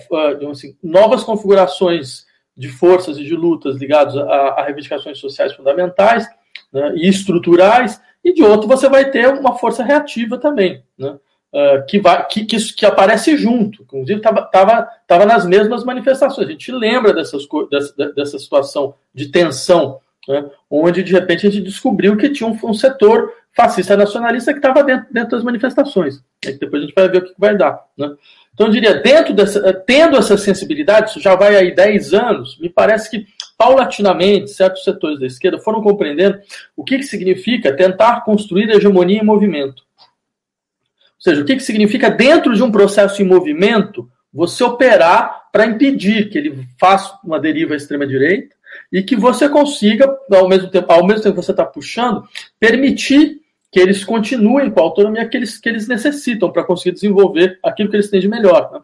uh, 0.45 0.51
assim, 0.51 0.75
novas 0.83 1.23
configurações 1.23 2.25
de 2.55 2.67
forças 2.67 3.17
e 3.17 3.23
de 3.23 3.35
lutas 3.35 3.77
ligadas 3.77 4.15
a, 4.17 4.21
a 4.21 4.65
reivindicações 4.65 5.17
sociais 5.17 5.53
fundamentais 5.53 6.27
né, 6.71 6.93
e 6.95 7.07
estruturais, 7.07 8.01
e 8.23 8.33
de 8.33 8.43
outro 8.43 8.67
você 8.67 8.89
vai 8.89 9.09
ter 9.09 9.29
uma 9.29 9.57
força 9.57 9.81
reativa 9.81 10.37
também, 10.37 10.83
né, 10.97 11.17
uh, 11.53 11.85
que, 11.87 11.99
vai, 11.99 12.25
que, 12.27 12.45
que, 12.45 12.57
que, 12.73 12.85
aparece 12.85 13.37
junto, 13.37 13.83
inclusive 13.83 14.19
estava 14.19 14.41
tava, 14.43 14.89
tava 15.07 15.25
nas 15.25 15.45
mesmas 15.45 15.83
manifestações. 15.85 16.47
A 16.47 16.51
gente 16.51 16.71
lembra 16.71 17.13
dessas, 17.13 17.47
dessa, 17.71 18.13
dessa 18.13 18.37
situação 18.37 18.93
de 19.13 19.31
tensão, 19.31 19.99
né, 20.29 20.47
onde 20.69 21.01
de 21.01 21.11
repente 21.11 21.47
a 21.47 21.49
gente 21.49 21.63
descobriu 21.63 22.15
que 22.15 22.29
tinha 22.29 22.47
um, 22.47 22.57
um 22.63 22.73
setor 22.73 23.33
fascista 23.51 23.97
nacionalista 23.97 24.53
que 24.53 24.59
estava 24.59 24.83
dentro, 24.83 25.11
dentro 25.11 25.31
das 25.31 25.43
manifestações. 25.43 26.23
Depois 26.41 26.83
a 26.83 26.85
gente 26.85 26.95
vai 26.95 27.09
ver 27.09 27.17
o 27.17 27.25
que 27.25 27.33
vai 27.35 27.57
dar. 27.57 27.83
Né? 27.97 28.13
Então, 28.53 28.67
eu 28.67 28.71
diria, 28.71 28.93
dentro 28.93 29.33
dessa, 29.33 29.59
eh, 29.67 29.73
tendo 29.73 30.17
essa 30.17 30.37
sensibilidade, 30.37 31.09
isso 31.09 31.19
já 31.19 31.35
vai 31.35 31.55
aí 31.55 31.73
10 31.73 32.13
anos, 32.13 32.59
me 32.59 32.69
parece 32.69 33.09
que, 33.09 33.25
paulatinamente, 33.57 34.51
certos 34.51 34.83
setores 34.83 35.19
da 35.19 35.25
esquerda 35.25 35.57
foram 35.59 35.81
compreendendo 35.81 36.39
o 36.77 36.83
que, 36.83 36.97
que 36.97 37.03
significa 37.03 37.75
tentar 37.75 38.21
construir 38.21 38.69
hegemonia 38.69 39.19
em 39.19 39.25
movimento. 39.25 39.83
Ou 39.97 41.21
seja, 41.21 41.41
o 41.41 41.45
que, 41.45 41.55
que 41.55 41.63
significa, 41.63 42.09
dentro 42.09 42.55
de 42.55 42.61
um 42.61 42.71
processo 42.71 43.21
em 43.21 43.25
movimento, 43.25 44.09
você 44.31 44.63
operar 44.63 45.49
para 45.51 45.65
impedir 45.65 46.29
que 46.29 46.37
ele 46.37 46.67
faça 46.79 47.17
uma 47.23 47.39
deriva 47.39 47.73
à 47.73 47.77
extrema-direita 47.77 48.58
e 48.91 49.03
que 49.03 49.15
você 49.15 49.47
consiga, 49.47 50.17
ao 50.31 50.47
mesmo 50.47 50.69
tempo, 50.69 50.91
ao 50.91 51.05
mesmo 51.05 51.23
tempo 51.23 51.35
que 51.35 51.45
você 51.45 51.51
está 51.51 51.65
puxando, 51.65 52.27
permitir 52.59 53.39
que 53.71 53.79
eles 53.79 54.03
continuem 54.03 54.71
com 54.71 54.79
a 54.79 54.83
autonomia 54.83 55.27
que 55.27 55.37
eles, 55.37 55.57
que 55.57 55.69
eles 55.69 55.87
necessitam 55.87 56.51
para 56.51 56.63
conseguir 56.63 56.93
desenvolver 56.93 57.59
aquilo 57.63 57.89
que 57.89 57.95
eles 57.95 58.09
têm 58.09 58.19
de 58.19 58.27
melhor. 58.27 58.71
Né? 58.71 58.79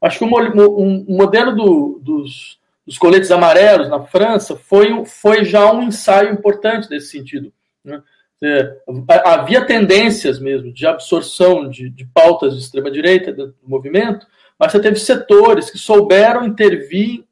Acho 0.00 0.18
que 0.18 0.24
o 0.24 0.78
um, 0.78 1.04
modelo 1.08 1.54
do, 1.54 2.00
dos, 2.00 2.58
dos, 2.86 2.96
coletes 2.96 3.30
amarelos 3.30 3.88
na 3.88 4.00
França 4.04 4.56
foi, 4.56 5.04
foi 5.04 5.44
já 5.44 5.72
um 5.72 5.82
ensaio 5.82 6.32
importante 6.32 6.88
nesse 6.88 7.08
sentido. 7.08 7.52
Né? 7.84 8.00
É, 8.42 8.76
havia 9.24 9.66
tendências 9.66 10.38
mesmo 10.38 10.72
de 10.72 10.86
absorção 10.86 11.68
de, 11.68 11.90
de 11.90 12.06
pautas 12.06 12.54
de 12.54 12.60
extrema-direita 12.60 13.32
do 13.32 13.54
movimento, 13.62 14.26
mas 14.58 14.72
você 14.72 14.80
teve 14.80 14.96
setores 14.96 15.70
que 15.70 15.76
souberam 15.76 16.46
intervir 16.46 17.24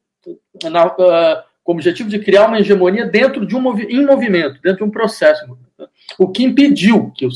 na, 0.65 0.85
uh, 0.87 1.43
com 1.69 1.73
o 1.73 1.75
objetivo 1.75 2.09
de 2.09 2.17
criar 2.17 2.47
uma 2.47 2.59
hegemonia 2.59 3.05
dentro 3.05 3.45
de 3.45 3.55
um 3.55 3.61
movi 3.61 3.83
em 3.83 4.03
movimento, 4.03 4.59
dentro 4.59 4.79
de 4.79 4.83
um 4.85 4.89
processo 4.89 5.45
o 6.17 6.27
que 6.27 6.43
impediu 6.43 7.11
que, 7.15 7.27
o, 7.27 7.29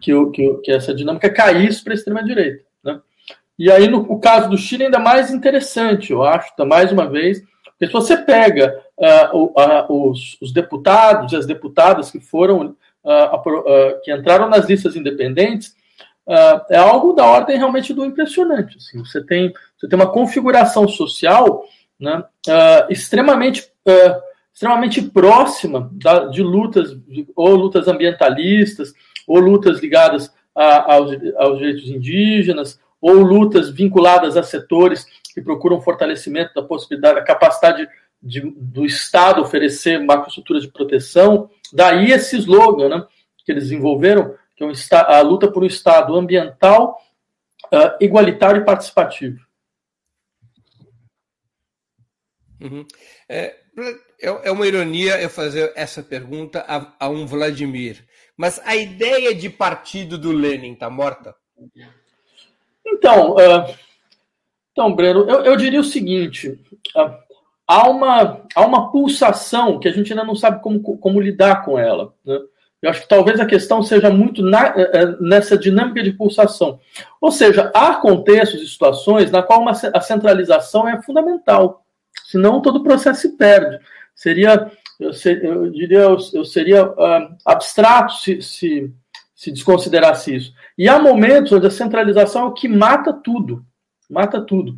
que, 0.00 0.14
o, 0.14 0.30
que, 0.30 0.54
que 0.64 0.72
essa 0.72 0.94
dinâmica 0.94 1.28
caísse 1.28 1.84
para 1.84 1.92
a 1.92 1.96
extrema-direita. 1.96 2.64
Né? 2.82 2.98
E 3.58 3.70
aí, 3.70 3.86
no 3.86 3.98
o 3.98 4.18
caso 4.18 4.48
do 4.48 4.56
Chile, 4.56 4.86
ainda 4.86 4.98
mais 4.98 5.30
interessante, 5.30 6.10
eu 6.10 6.22
acho, 6.22 6.56
tá, 6.56 6.64
mais 6.64 6.90
uma 6.90 7.06
vez, 7.06 7.42
porque 7.66 7.86
se 7.86 7.92
você 7.92 8.16
pega 8.16 8.82
uh, 8.96 9.44
uh, 9.44 10.10
os, 10.10 10.38
os, 10.40 10.54
deputados 10.54 11.34
e 11.34 11.36
as 11.36 11.44
deputadas 11.44 12.10
que 12.10 12.18
foram, 12.18 12.74
uh, 13.04 14.00
que 14.02 14.10
entraram 14.10 14.48
nas 14.48 14.66
listas 14.66 14.96
independentes, 14.96 15.76
é 16.70 16.76
algo 16.76 17.12
da 17.12 17.24
ordem 17.26 17.58
realmente 17.58 17.92
do 17.92 18.04
impressionante. 18.06 18.78
Assim, 18.78 18.98
você, 18.98 19.22
tem, 19.22 19.52
você 19.78 19.86
tem 19.86 19.96
uma 19.96 20.10
configuração 20.10 20.88
social 20.88 21.62
né, 21.98 22.24
extremamente 22.90 23.70
extremamente 24.56 25.02
próxima 25.02 25.90
da, 25.92 26.24
de 26.26 26.42
lutas, 26.42 26.96
ou 27.36 27.54
lutas 27.54 27.86
ambientalistas, 27.88 28.94
ou 29.28 29.38
lutas 29.38 29.80
ligadas 29.80 30.32
a, 30.54 30.94
aos, 30.94 31.10
aos 31.36 31.58
direitos 31.58 31.90
indígenas, 31.90 32.80
ou 32.98 33.16
lutas 33.16 33.68
vinculadas 33.68 34.34
a 34.34 34.42
setores 34.42 35.06
que 35.34 35.42
procuram 35.42 35.82
fortalecimento 35.82 36.54
da 36.54 36.62
possibilidade, 36.62 37.16
da 37.16 37.22
capacidade 37.22 37.86
de, 38.22 38.40
do 38.56 38.86
Estado 38.86 39.42
oferecer 39.42 40.02
macroestrutura 40.02 40.58
de 40.58 40.68
proteção. 40.68 41.50
Daí 41.70 42.10
esse 42.10 42.38
slogan 42.38 42.88
né, 42.88 43.06
que 43.44 43.52
eles 43.52 43.64
desenvolveram, 43.64 44.34
que 44.56 44.64
é 44.64 44.66
um, 44.66 44.72
a 44.92 45.20
luta 45.20 45.52
por 45.52 45.62
um 45.62 45.66
Estado 45.66 46.16
ambiental, 46.16 46.96
uh, 47.66 48.02
igualitário 48.02 48.62
e 48.62 48.64
participativo. 48.64 49.45
Uhum. 52.60 52.86
É, 53.28 53.56
é, 54.20 54.48
é 54.48 54.50
uma 54.50 54.66
ironia 54.66 55.20
eu 55.20 55.28
fazer 55.28 55.72
essa 55.76 56.02
pergunta 56.02 56.64
a, 56.66 57.06
a 57.06 57.08
um 57.08 57.26
Vladimir. 57.26 58.04
Mas 58.36 58.60
a 58.64 58.76
ideia 58.76 59.34
de 59.34 59.48
partido 59.48 60.18
do 60.18 60.32
Lenin 60.32 60.72
está 60.72 60.90
morta? 60.90 61.34
Então, 62.86 63.32
uh, 63.32 63.74
então 64.72 64.94
Breno, 64.94 65.28
eu, 65.28 65.44
eu, 65.44 65.56
diria 65.56 65.80
o 65.80 65.84
seguinte: 65.84 66.50
uh, 66.94 67.14
há, 67.66 67.88
uma, 67.88 68.42
há 68.54 68.64
uma 68.64 68.90
pulsação 68.90 69.78
que 69.78 69.88
a 69.88 69.92
gente 69.92 70.12
ainda 70.12 70.24
não 70.24 70.36
sabe 70.36 70.62
como, 70.62 70.80
como 70.98 71.20
lidar 71.20 71.64
com 71.64 71.78
ela. 71.78 72.12
Né? 72.24 72.38
Eu 72.82 72.90
acho 72.90 73.02
que 73.02 73.08
talvez 73.08 73.40
a 73.40 73.46
questão 73.46 73.82
seja 73.82 74.10
muito 74.10 74.42
na, 74.42 74.74
nessa 75.18 75.56
dinâmica 75.56 76.02
de 76.02 76.12
pulsação. 76.12 76.78
Ou 77.20 77.32
seja, 77.32 77.70
há 77.74 77.94
contextos 77.94 78.62
e 78.62 78.68
situações 78.68 79.30
na 79.30 79.42
qual 79.42 79.62
uma, 79.62 79.72
a 79.72 80.00
centralização 80.00 80.86
é 80.86 81.00
fundamental, 81.02 81.85
senão 82.30 82.60
todo 82.60 82.76
o 82.76 82.82
processo 82.82 83.22
se 83.22 83.36
perde 83.36 83.78
seria, 84.16 84.72
eu, 84.98 85.12
ser, 85.12 85.44
eu 85.44 85.70
diria, 85.70 85.98
eu, 85.98 86.16
eu 86.32 86.44
seria 86.44 86.86
uh, 86.86 87.36
abstrato 87.44 88.14
se, 88.14 88.40
se, 88.40 88.92
se 89.34 89.52
desconsiderasse 89.52 90.34
isso. 90.34 90.54
E 90.76 90.88
há 90.88 90.98
momentos 90.98 91.52
onde 91.52 91.66
a 91.66 91.70
centralização 91.70 92.42
é 92.42 92.46
o 92.46 92.54
que 92.54 92.66
mata 92.66 93.12
tudo, 93.12 93.64
mata 94.10 94.40
tudo. 94.40 94.74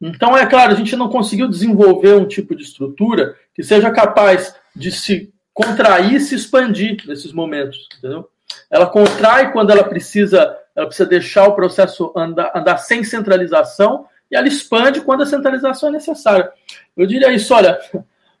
Então, 0.00 0.36
é 0.36 0.44
claro, 0.44 0.72
a 0.72 0.76
gente 0.76 0.94
não 0.94 1.08
conseguiu 1.08 1.48
desenvolver 1.48 2.14
um 2.14 2.26
tipo 2.26 2.54
de 2.54 2.62
estrutura 2.62 3.36
que 3.54 3.62
seja 3.62 3.90
capaz 3.90 4.54
de 4.76 4.92
se 4.92 5.32
contrair 5.54 6.14
e 6.14 6.20
se 6.20 6.34
expandir 6.34 6.96
nesses 7.06 7.32
momentos, 7.32 7.88
entendeu? 7.96 8.28
Ela 8.70 8.86
contrai 8.86 9.52
quando 9.52 9.70
ela 9.70 9.84
precisa, 9.84 10.56
ela 10.74 10.86
precisa 10.86 11.08
deixar 11.08 11.46
o 11.46 11.54
processo 11.54 12.12
andar, 12.16 12.52
andar 12.54 12.78
sem 12.78 13.04
centralização 13.04 14.06
e 14.32 14.36
ela 14.36 14.48
expande 14.48 15.02
quando 15.02 15.22
a 15.22 15.26
centralização 15.26 15.90
é 15.90 15.92
necessária. 15.92 16.50
Eu 16.96 17.06
diria 17.06 17.30
isso, 17.30 17.52
olha, 17.54 17.78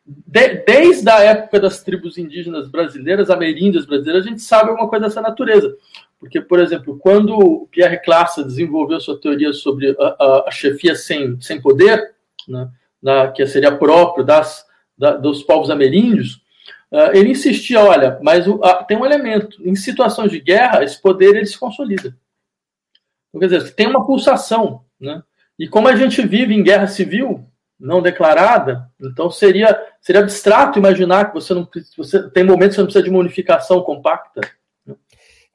de, 0.06 0.54
desde 0.66 1.08
a 1.10 1.20
época 1.20 1.60
das 1.60 1.82
tribos 1.82 2.16
indígenas 2.16 2.66
brasileiras, 2.66 3.28
ameríndias 3.28 3.84
brasileiras, 3.84 4.24
a 4.24 4.28
gente 4.28 4.40
sabe 4.40 4.70
alguma 4.70 4.88
coisa 4.88 5.04
dessa 5.04 5.20
natureza. 5.20 5.76
Porque, 6.18 6.40
por 6.40 6.60
exemplo, 6.60 6.98
quando 6.98 7.68
Pierre 7.70 7.98
Classe 7.98 8.42
desenvolveu 8.42 9.00
sua 9.00 9.20
teoria 9.20 9.52
sobre 9.52 9.94
a, 10.00 10.16
a, 10.18 10.44
a 10.48 10.50
chefia 10.50 10.94
sem, 10.94 11.38
sem 11.42 11.60
poder, 11.60 12.14
né, 12.48 12.70
na, 13.02 13.28
que 13.30 13.46
seria 13.46 13.76
próprio 13.76 14.24
das, 14.24 14.64
da, 14.96 15.12
dos 15.16 15.42
povos 15.42 15.68
ameríndios, 15.68 16.36
uh, 16.90 17.10
ele 17.12 17.30
insistia, 17.30 17.80
olha, 17.80 18.18
mas 18.22 18.46
o, 18.48 18.58
tem 18.88 18.96
um 18.96 19.04
elemento, 19.04 19.60
em 19.62 19.74
situações 19.74 20.30
de 20.30 20.40
guerra, 20.40 20.82
esse 20.82 21.00
poder 21.02 21.36
ele 21.36 21.46
se 21.46 21.58
consolida. 21.58 22.16
Então, 23.28 23.40
quer 23.40 23.58
dizer, 23.58 23.74
tem 23.74 23.88
uma 23.88 24.06
pulsação, 24.06 24.84
né? 24.98 25.22
E 25.58 25.68
como 25.68 25.88
a 25.88 25.96
gente 25.96 26.26
vive 26.26 26.54
em 26.54 26.62
guerra 26.62 26.86
civil, 26.86 27.46
não 27.78 28.00
declarada, 28.00 28.90
então 29.00 29.30
seria, 29.30 29.78
seria 30.00 30.22
abstrato 30.22 30.78
imaginar 30.78 31.26
que 31.26 31.34
você 31.34 31.52
não 31.52 31.68
você 31.96 32.30
tem 32.30 32.44
momentos 32.44 32.70
que 32.70 32.76
você 32.76 32.80
não 32.80 32.86
precisa 32.86 33.04
de 33.04 33.10
uma 33.10 33.18
unificação 33.18 33.82
compacta. 33.82 34.40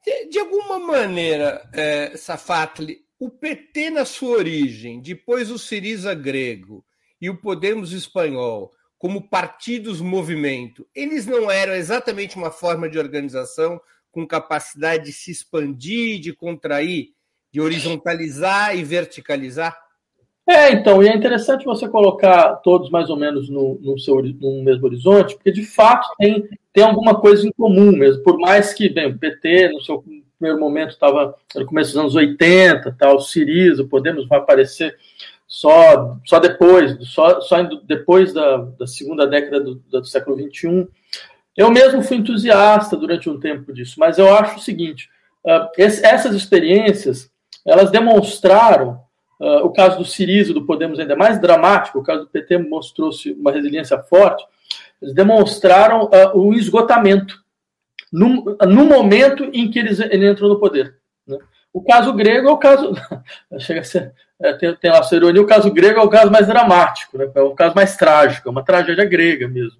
De, 0.04 0.28
de 0.30 0.38
alguma 0.38 0.78
maneira, 0.78 1.68
é, 1.72 2.16
Safatli, 2.16 2.98
o 3.18 3.30
PT 3.30 3.90
na 3.90 4.04
sua 4.04 4.36
origem, 4.36 5.00
depois 5.00 5.50
o 5.50 5.58
Siriza 5.58 6.14
grego 6.14 6.84
e 7.20 7.28
o 7.28 7.36
Podemos 7.36 7.92
espanhol, 7.92 8.72
como 8.98 9.28
partidos 9.28 10.00
movimento, 10.00 10.86
eles 10.94 11.24
não 11.24 11.50
eram 11.50 11.72
exatamente 11.72 12.36
uma 12.36 12.50
forma 12.50 12.88
de 12.88 12.98
organização 12.98 13.80
com 14.10 14.26
capacidade 14.26 15.04
de 15.04 15.12
se 15.12 15.30
expandir, 15.30 16.20
de 16.20 16.32
contrair, 16.32 17.12
de 17.50 17.60
horizontalizar 17.60 18.76
e 18.76 18.84
verticalizar? 18.84 19.87
É, 20.48 20.72
então, 20.72 21.02
e 21.02 21.08
é 21.08 21.14
interessante 21.14 21.66
você 21.66 21.86
colocar 21.86 22.54
todos 22.64 22.88
mais 22.88 23.10
ou 23.10 23.16
menos 23.18 23.50
no, 23.50 23.78
no, 23.82 23.98
seu, 23.98 24.22
no 24.22 24.62
mesmo 24.64 24.86
horizonte, 24.86 25.34
porque 25.34 25.52
de 25.52 25.62
fato 25.62 26.08
tem, 26.16 26.48
tem 26.72 26.82
alguma 26.82 27.20
coisa 27.20 27.46
em 27.46 27.52
comum 27.52 27.92
mesmo, 27.92 28.22
por 28.22 28.38
mais 28.38 28.72
que, 28.72 28.88
bem, 28.88 29.08
o 29.08 29.18
PT, 29.18 29.68
no 29.68 29.82
seu 29.82 30.02
primeiro 30.38 30.58
momento, 30.58 30.92
estava 30.92 31.34
no 31.54 31.66
começo 31.66 31.90
dos 31.90 32.00
anos 32.00 32.14
80, 32.14 32.96
tal, 32.98 33.16
o 33.16 33.20
Siriza, 33.20 33.82
o 33.82 33.88
Podemos 33.88 34.26
vai 34.26 34.38
aparecer 34.38 34.96
só, 35.46 36.16
só 36.24 36.38
depois, 36.38 36.96
só, 37.08 37.42
só 37.42 37.62
depois 37.84 38.32
da, 38.32 38.56
da 38.56 38.86
segunda 38.86 39.26
década 39.26 39.60
do, 39.60 39.74
do 39.74 40.04
século 40.06 40.34
XXI. 40.38 40.88
Eu 41.54 41.70
mesmo 41.70 42.00
fui 42.00 42.16
entusiasta 42.16 42.96
durante 42.96 43.28
um 43.28 43.38
tempo 43.38 43.70
disso, 43.70 43.96
mas 43.98 44.16
eu 44.16 44.34
acho 44.34 44.56
o 44.56 44.62
seguinte, 44.62 45.10
uh, 45.44 45.68
esse, 45.76 46.02
essas 46.06 46.34
experiências, 46.34 47.30
elas 47.66 47.90
demonstraram 47.90 49.06
Uh, 49.40 49.64
o 49.64 49.70
caso 49.70 49.98
do 49.98 50.04
Siriza, 50.04 50.52
do 50.52 50.66
Podemos, 50.66 50.98
ainda 50.98 51.12
é 51.12 51.16
mais 51.16 51.40
dramático. 51.40 51.98
O 52.00 52.02
caso 52.02 52.22
do 52.22 52.26
PT 52.26 52.58
mostrou-se 52.58 53.30
uma 53.32 53.52
resiliência 53.52 53.98
forte. 53.98 54.44
Eles 55.00 55.14
demonstraram 55.14 56.06
uh, 56.06 56.36
o 56.36 56.52
esgotamento 56.54 57.40
no, 58.12 58.56
no, 58.66 58.84
momento 58.84 59.44
em 59.52 59.70
que 59.70 59.78
eles, 59.78 60.00
ele 60.00 60.28
entrou 60.28 60.48
no 60.48 60.58
poder. 60.58 60.96
Né? 61.26 61.38
O 61.72 61.82
caso 61.82 62.12
grego 62.12 62.48
é 62.48 62.50
o 62.50 62.58
caso. 62.58 62.92
chega 63.60 63.80
a 63.80 63.84
ser, 63.84 64.12
é, 64.40 64.52
tem, 64.54 64.74
tem 64.74 64.90
lá 64.90 65.00
a 65.00 65.14
ironia, 65.14 65.42
o 65.42 65.46
caso 65.46 65.72
grego 65.72 66.00
é 66.00 66.02
o 66.02 66.08
caso 66.08 66.32
mais 66.32 66.46
dramático, 66.46 67.16
né? 67.16 67.30
é 67.32 67.40
o 67.40 67.54
caso 67.54 67.74
mais 67.76 67.96
trágico, 67.96 68.48
é 68.48 68.50
uma 68.50 68.64
tragédia 68.64 69.04
grega 69.04 69.46
mesmo. 69.46 69.78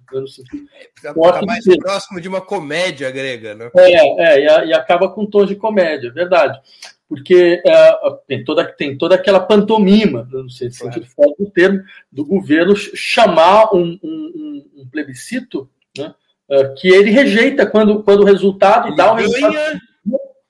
Está 0.95 1.13
tá 1.13 1.45
mais 1.45 1.65
próximo 1.77 2.21
de 2.21 2.29
uma 2.29 2.39
comédia 2.39 3.11
grega, 3.11 3.55
né? 3.55 3.69
É, 3.75 3.91
é 4.21 4.65
e, 4.65 4.67
e 4.67 4.73
acaba 4.73 5.09
com 5.09 5.25
tom 5.25 5.45
de 5.45 5.55
comédia, 5.55 6.07
é 6.07 6.11
verdade 6.11 6.61
porque 7.09 7.59
é, 7.65 7.99
tem, 8.27 8.43
toda, 8.43 8.63
tem 8.63 8.95
toda 8.95 9.15
aquela 9.15 9.39
pantomima, 9.39 10.29
não 10.31 10.47
sei 10.47 10.69
se 10.69 10.81
claro. 10.81 10.93
sentido 10.93 11.35
do 11.39 11.49
termo, 11.49 11.83
do 12.11 12.23
governo 12.23 12.75
chamar 12.75 13.73
um, 13.73 13.99
um, 14.03 14.65
um 14.77 14.87
plebiscito 14.89 15.67
né, 15.97 16.13
é, 16.47 16.65
que 16.77 16.87
ele 16.87 17.09
rejeita 17.09 17.65
quando, 17.65 18.03
quando 18.03 18.21
o 18.21 18.25
resultado 18.25 18.89
ele 18.89 18.95
dá 18.95 19.11
o 19.11 19.15
resultado. 19.15 19.53
Ganha, 19.53 19.81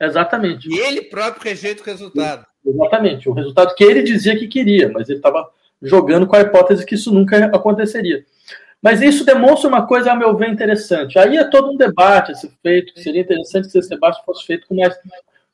exatamente. 0.01 0.67
E 0.69 0.77
ele 0.77 1.03
próprio 1.03 1.41
rejeita 1.41 1.81
o 1.81 1.85
resultado. 1.85 2.45
Exatamente, 2.65 3.29
o 3.29 3.33
resultado 3.33 3.73
que 3.73 3.83
ele 3.85 4.03
dizia 4.03 4.37
que 4.37 4.45
queria, 4.45 4.89
mas 4.89 5.07
ele 5.07 5.19
estava 5.19 5.49
jogando 5.81 6.27
com 6.27 6.35
a 6.35 6.41
hipótese 6.41 6.85
que 6.85 6.95
isso 6.95 7.13
nunca 7.13 7.45
aconteceria. 7.45 8.25
Mas 8.81 9.01
isso 9.01 9.25
demonstra 9.25 9.69
uma 9.69 9.87
coisa, 9.87 10.11
a 10.11 10.15
meu 10.15 10.35
ver, 10.35 10.49
interessante. 10.49 11.17
Aí 11.17 11.37
é 11.37 11.49
todo 11.49 11.71
um 11.71 11.77
debate 11.77 12.33
a 12.33 12.35
ser 12.35 12.51
feito, 12.61 12.93
que 12.93 13.01
seria 13.01 13.21
interessante 13.21 13.69
que 13.69 13.77
esse 13.77 13.89
debate 13.89 14.23
fosse 14.25 14.45
feito 14.45 14.67
com 14.67 14.75
mais 14.75 14.93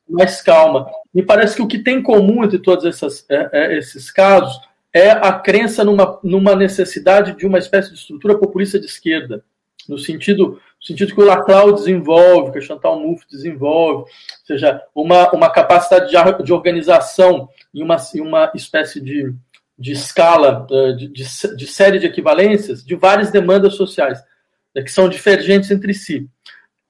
mais 0.07 0.41
calma. 0.41 0.87
Me 1.13 1.23
parece 1.23 1.55
que 1.55 1.61
o 1.61 1.67
que 1.67 1.79
tem 1.79 1.97
em 1.97 2.03
comum 2.03 2.43
entre 2.43 2.59
todos 2.59 2.85
essas, 2.85 3.25
é, 3.29 3.49
é, 3.51 3.77
esses 3.77 4.11
casos 4.11 4.59
é 4.93 5.11
a 5.11 5.33
crença 5.33 5.83
numa, 5.83 6.19
numa 6.23 6.55
necessidade 6.55 7.35
de 7.35 7.45
uma 7.45 7.59
espécie 7.59 7.91
de 7.91 7.97
estrutura 7.97 8.37
populista 8.37 8.79
de 8.79 8.85
esquerda, 8.85 9.43
no 9.89 9.97
sentido, 9.97 10.53
no 10.53 10.87
sentido 10.87 11.13
que 11.13 11.21
o 11.21 11.25
Laclau 11.25 11.73
desenvolve, 11.73 12.51
que 12.51 12.59
a 12.59 12.61
Chantal 12.61 12.99
Mouffe 12.99 13.25
desenvolve, 13.29 14.03
ou 14.03 14.07
seja, 14.45 14.81
uma, 14.95 15.29
uma 15.31 15.49
capacidade 15.49 16.09
de, 16.09 16.43
de 16.43 16.53
organização 16.53 17.49
em 17.73 17.83
uma, 17.83 17.97
em 18.15 18.21
uma 18.21 18.51
espécie 18.55 19.01
de, 19.01 19.33
de 19.77 19.91
escala, 19.91 20.65
eh, 20.71 20.93
de, 20.93 21.07
de, 21.09 21.23
de 21.55 21.67
série 21.67 21.99
de 21.99 22.05
equivalências 22.05 22.83
de 22.83 22.95
várias 22.95 23.31
demandas 23.31 23.75
sociais, 23.75 24.23
né, 24.73 24.81
que 24.81 24.91
são 24.91 25.09
divergentes 25.09 25.71
entre 25.71 25.93
si. 25.93 26.29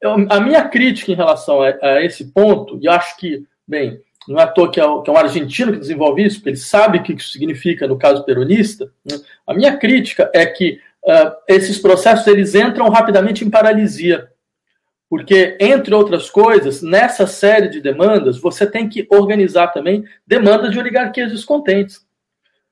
Eu, 0.06 0.28
a 0.30 0.40
minha 0.40 0.64
crítica 0.70 1.12
em 1.12 1.16
relação 1.16 1.64
a, 1.64 1.74
a, 1.82 2.04
esse 2.04 2.26
ponto, 2.26 2.78
e 2.80 2.88
acho 2.88 3.18
que, 3.18 3.44
bem, 3.68 4.00
não 4.28 4.40
é 4.40 4.44
à 4.44 4.48
toa 4.48 4.72
que 4.72 4.80
é, 4.80 4.84
que 4.84 5.10
é, 5.10 5.14
um 5.14 5.18
argentino 5.18 5.72
que 5.72 5.80
desenvolve 5.80 6.24
isso, 6.24 6.38
porque 6.38 6.50
ele 6.50 6.58
sabe 6.58 7.00
o 7.00 7.04
que 7.04 7.14
isso 7.14 7.32
significa 7.32 7.88
no 7.88 7.98
caso 7.98 8.24
peronista, 8.24 8.92
né? 9.04 9.18
a 9.48 9.54
minha 9.54 9.76
crítica 9.78 10.30
é 10.32 10.46
que 10.46 10.80
uh, 11.04 11.32
esses 11.48 11.80
processos 11.80 12.28
eles 12.28 12.54
entram 12.54 12.88
rapidamente 12.90 13.44
em 13.44 13.50
paralisia. 13.50 14.30
Porque, 15.10 15.58
entre 15.60 15.94
outras 15.94 16.30
coisas, 16.30 16.84
nessa 16.84 17.26
série 17.26 17.70
de 17.70 17.82
demandas, 17.82 18.38
você 18.40 18.66
tem 18.66 18.88
que 18.88 19.08
organizar 19.10 19.68
também 19.68 20.04
demandas 20.26 20.72
de 20.72 20.80
oligarquias 20.80 21.32
descontentes. 21.32 22.06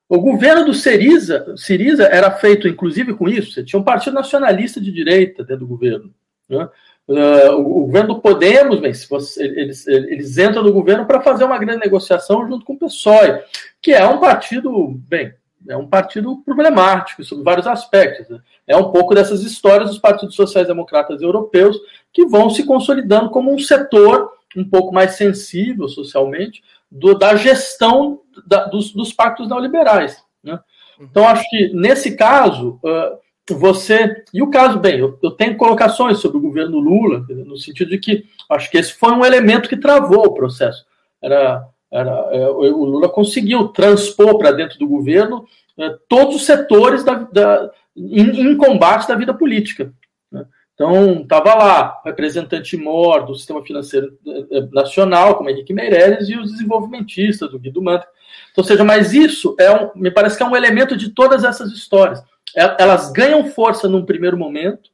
O 0.07 0.19
governo 0.19 0.65
do 0.65 0.73
Siriza, 0.73 1.55
Siriza 1.57 2.05
era 2.05 2.29
feito, 2.29 2.67
inclusive, 2.67 3.15
com 3.15 3.27
isso. 3.27 3.53
Você 3.53 3.63
tinha 3.63 3.79
um 3.79 3.83
partido 3.83 4.13
nacionalista 4.13 4.79
de 4.79 4.91
direita 4.91 5.43
dentro 5.43 5.65
do 5.65 5.67
governo. 5.67 6.13
Né? 6.49 6.67
Uh, 7.07 7.51
o 7.57 7.85
governo 7.85 8.15
do 8.15 8.21
Podemos, 8.21 8.79
bem, 8.79 8.93
você, 8.93 9.43
eles, 9.43 9.85
eles 9.87 10.37
entram 10.37 10.63
no 10.63 10.71
governo 10.71 11.05
para 11.05 11.21
fazer 11.21 11.43
uma 11.43 11.57
grande 11.57 11.81
negociação 11.81 12.47
junto 12.47 12.65
com 12.65 12.73
o 12.73 12.79
PSOE, 12.79 13.41
que 13.81 13.91
é 13.91 14.07
um 14.07 14.19
partido, 14.19 14.95
bem, 15.09 15.33
é 15.67 15.75
um 15.75 15.87
partido 15.87 16.37
problemático 16.45 17.23
sobre 17.23 17.43
vários 17.43 17.67
aspectos. 17.67 18.29
Né? 18.29 18.39
É 18.67 18.77
um 18.77 18.91
pouco 18.91 19.13
dessas 19.13 19.43
histórias 19.43 19.89
dos 19.89 19.99
partidos 19.99 20.35
sociais-democratas 20.35 21.21
europeus 21.21 21.77
que 22.11 22.25
vão 22.25 22.49
se 22.49 22.65
consolidando 22.65 23.29
como 23.29 23.53
um 23.53 23.59
setor 23.59 24.31
um 24.55 24.63
pouco 24.63 24.93
mais 24.93 25.13
sensível 25.13 25.89
socialmente 25.89 26.63
do, 26.89 27.17
da 27.17 27.35
gestão 27.35 28.21
da, 28.45 28.65
dos, 28.65 28.93
dos 28.93 29.11
pactos 29.11 29.49
neoliberais. 29.49 30.23
Né? 30.43 30.59
Então, 30.99 31.27
acho 31.27 31.43
que 31.49 31.73
nesse 31.73 32.15
caso, 32.15 32.79
uh, 32.83 33.17
você. 33.51 34.23
E 34.33 34.41
o 34.41 34.49
caso, 34.49 34.79
bem, 34.79 34.99
eu, 34.99 35.19
eu, 35.21 35.31
tenho 35.31 35.57
colocações 35.57 36.19
sobre 36.19 36.37
o 36.37 36.41
governo 36.41 36.79
Lula, 36.79 37.25
no 37.29 37.57
sentido 37.57 37.89
de 37.89 37.97
que 37.97 38.25
acho 38.49 38.71
que 38.71 38.77
esse 38.77 38.93
foi 38.93 39.11
um 39.11 39.25
elemento 39.25 39.67
que 39.67 39.75
travou 39.75 40.27
o 40.27 40.33
processo. 40.33 40.85
Era, 41.21 41.67
era, 41.91 42.11
é, 42.31 42.47
o 42.47 42.85
Lula 42.85 43.09
conseguiu 43.09 43.67
transpor 43.67 44.37
para 44.37 44.51
dentro 44.51 44.79
do 44.79 44.87
governo 44.87 45.45
é, 45.77 45.93
todos 46.07 46.35
os 46.35 46.45
setores 46.45 47.03
da, 47.03 47.15
da 47.15 47.71
em, 47.95 48.51
em, 48.51 48.57
combate 48.57 49.07
da 49.07 49.15
vida 49.15 49.33
política. 49.33 49.91
Né? 50.31 50.45
Então, 50.73 51.21
estava 51.21 51.53
lá 51.53 52.01
o 52.03 52.07
representante 52.07 52.77
mor 52.77 53.25
do 53.25 53.35
sistema 53.35 53.61
financeiro 53.61 54.17
é, 54.51 54.61
nacional, 54.71 55.35
como 55.35 55.49
Henrique 55.49 55.73
Meirelles, 55.73 56.29
e 56.29 56.37
os 56.37 56.51
desenvolvimentistas, 56.51 57.51
do 57.51 57.59
Guido 57.59 57.81
Manta. 57.81 58.07
Então, 58.51 58.63
seja, 58.63 58.83
mas 58.83 59.13
isso 59.13 59.55
é 59.59 59.69
um, 59.71 59.91
me 59.95 60.11
parece 60.11 60.37
que 60.37 60.43
é 60.43 60.45
um 60.45 60.55
elemento 60.55 60.95
de 60.95 61.09
todas 61.09 61.43
essas 61.43 61.71
histórias 61.71 62.23
elas 62.55 63.11
ganham 63.11 63.49
força 63.51 63.87
num 63.87 64.05
primeiro 64.05 64.37
momento, 64.37 64.91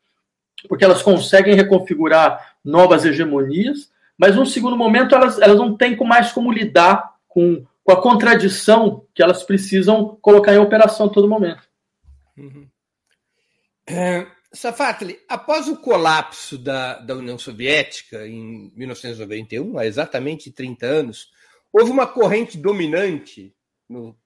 porque 0.68 0.84
elas 0.84 1.02
conseguem 1.02 1.56
reconfigurar 1.56 2.56
novas 2.64 3.06
hegemonias, 3.06 3.92
mas 4.18 4.36
num 4.36 4.46
segundo 4.46 4.78
momento 4.78 5.16
elas, 5.16 5.40
elas 5.40 5.58
não 5.58 5.76
têm 5.76 5.96
mais 5.98 6.32
como 6.32 6.52
lidar 6.52 7.16
com, 7.28 7.66
com 7.84 7.92
a 7.92 8.02
contradição 8.02 9.06
que 9.14 9.24
elas 9.24 9.44
precisam 9.44 10.18
colocar 10.22 10.54
em 10.54 10.60
operação 10.60 11.08
a 11.08 11.10
todo 11.10 11.30
momento. 11.30 11.62
Uhum. 12.38 12.68
É, 13.88 14.28
Safatli, 14.52 15.20
após 15.28 15.68
o 15.68 15.78
colapso 15.78 16.58
da, 16.58 17.00
da 17.00 17.16
União 17.16 17.38
Soviética 17.38 18.28
em 18.28 18.72
1991, 18.76 19.78
há 19.78 19.86
exatamente 19.86 20.52
30 20.52 20.86
anos, 20.86 21.32
houve 21.72 21.92
uma 21.92 22.08
corrente 22.08 22.58
dominante 22.58 23.54
no 23.88 24.18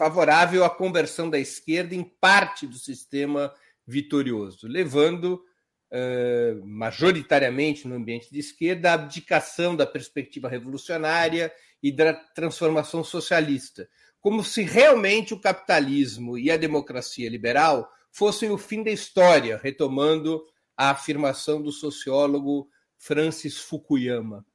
favorável 0.00 0.64
à 0.64 0.70
conversão 0.70 1.28
da 1.28 1.38
esquerda 1.38 1.94
em 1.94 2.02
parte 2.02 2.66
do 2.66 2.78
sistema 2.78 3.52
vitorioso, 3.86 4.66
levando 4.66 5.44
uh, 5.92 6.66
majoritariamente 6.66 7.86
no 7.86 7.96
ambiente 7.96 8.32
de 8.32 8.38
esquerda 8.38 8.90
a 8.90 8.94
abdicação 8.94 9.76
da 9.76 9.86
perspectiva 9.86 10.48
revolucionária 10.48 11.52
e 11.82 11.92
da 11.92 12.14
transformação 12.14 13.04
socialista, 13.04 13.86
como 14.22 14.42
se 14.42 14.62
realmente 14.62 15.34
o 15.34 15.38
capitalismo 15.38 16.38
e 16.38 16.50
a 16.50 16.56
democracia 16.56 17.28
liberal 17.28 17.86
fossem 18.10 18.50
o 18.50 18.56
fim 18.56 18.82
da 18.82 18.90
história, 18.90 19.60
retomando 19.62 20.42
a 20.74 20.92
afirmação 20.92 21.60
do 21.60 21.70
sociólogo 21.70 22.70
Francis 22.96 23.58
Fukuyama. 23.58 24.46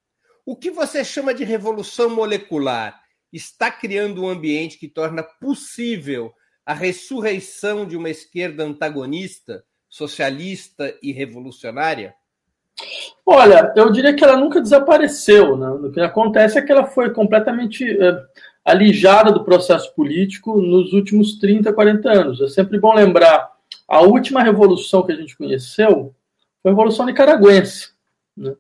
O 0.44 0.56
que 0.56 0.72
você 0.72 1.06
chama 1.06 1.36
de 1.36 1.44
revolução 1.44 2.10
molecular 2.10 3.05
está 3.32 3.72
criando 3.72 4.24
um 4.24 4.30
ambiente 4.30 4.78
que 4.78 4.88
torna 4.88 5.24
possível 5.24 6.34
a 6.66 6.74
ressurreição 6.74 7.86
de 7.86 7.96
uma 7.96 8.10
esquerda 8.10 8.64
antagonista, 8.64 9.64
socialista 9.90 10.98
e 11.02 11.12
revolucionária? 11.12 12.16
Olha, 13.26 13.74
eu 13.76 13.92
diria 13.92 14.14
que 14.14 14.24
ela 14.24 14.38
nunca 14.38 14.62
desapareceu. 14.62 15.56
Né? 15.58 15.70
O 15.70 15.92
que 15.92 16.02
acontece 16.02 16.58
é 16.58 16.62
que 16.62 16.72
ela 16.72 16.86
foi 16.86 17.14
completamente 17.14 17.86
é, 17.86 18.24
alijada 18.64 19.32
do 19.32 19.44
processo 19.44 19.94
político 19.94 20.60
nos 20.60 20.92
últimos 20.92 21.40
30, 21.40 21.72
40 21.72 22.12
anos. 22.12 22.42
É 22.42 22.48
sempre 22.48 22.80
bom 22.80 22.94
lembrar, 22.94 23.52
a 23.88 24.02
última 24.02 24.42
revolução 24.42 25.04
que 25.04 25.12
a 25.12 25.16
gente 25.16 25.38
conheceu 25.38 26.16
foi 26.62 26.72
a 26.72 26.74
Revolução 26.74 27.06
Nicaragüense, 27.06 27.90
né? 28.36 28.56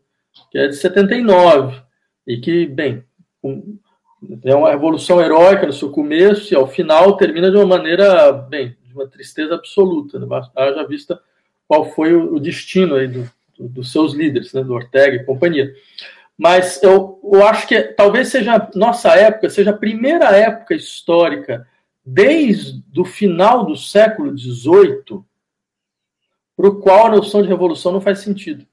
que 0.52 0.58
é 0.58 0.68
de 0.68 0.76
79, 0.76 1.82
e 2.28 2.38
que, 2.38 2.68
bem, 2.68 3.04
é 4.44 4.56
uma 4.56 4.72
revolução 4.72 5.22
heróica 5.22 5.66
no 5.66 5.74
seu 5.74 5.90
começo 5.92 6.54
e 6.54 6.58
ao 6.58 6.68
final 6.68 7.18
termina 7.18 7.52
de 7.52 7.58
uma 7.58 7.66
maneira, 7.66 8.32
bem, 8.32 8.76
de 8.84 8.94
uma 8.94 9.08
tristeza 9.08 9.56
absoluta, 9.56 10.20
né? 10.20 10.28
haja 10.56 10.88
vista 10.88 11.22
qual 11.68 11.92
foi 11.92 12.14
o 12.14 12.40
destino 12.40 12.96
aí 12.96 13.08
do, 13.08 13.30
do, 13.58 13.68
dos 13.68 13.92
seus 13.92 14.14
líderes, 14.14 14.54
né? 14.54 14.64
do 14.64 14.74
Ortega 14.74 15.18
e 15.18 15.26
companhia. 15.26 15.74
Mas 16.38 16.82
eu, 16.84 17.20
eu 17.24 17.46
acho 17.46 17.68
que 17.68 17.82
talvez 17.82 18.28
seja 18.30 18.70
nossa 18.76 19.16
época, 19.16 19.50
seja 19.50 19.72
a 19.72 19.78
primeira 19.78 20.36
época 20.36 20.76
histórica 20.76 21.68
desde 22.06 22.84
o 23.00 23.06
final 23.06 23.66
do 23.66 23.76
século 23.76 24.38
XVIII, 24.38 25.24
para 26.56 26.68
o 26.68 26.80
qual 26.80 27.08
a 27.08 27.16
noção 27.16 27.42
de 27.42 27.48
revolução 27.48 27.92
não 27.92 28.02
faz 28.02 28.20
sentido. 28.20 28.66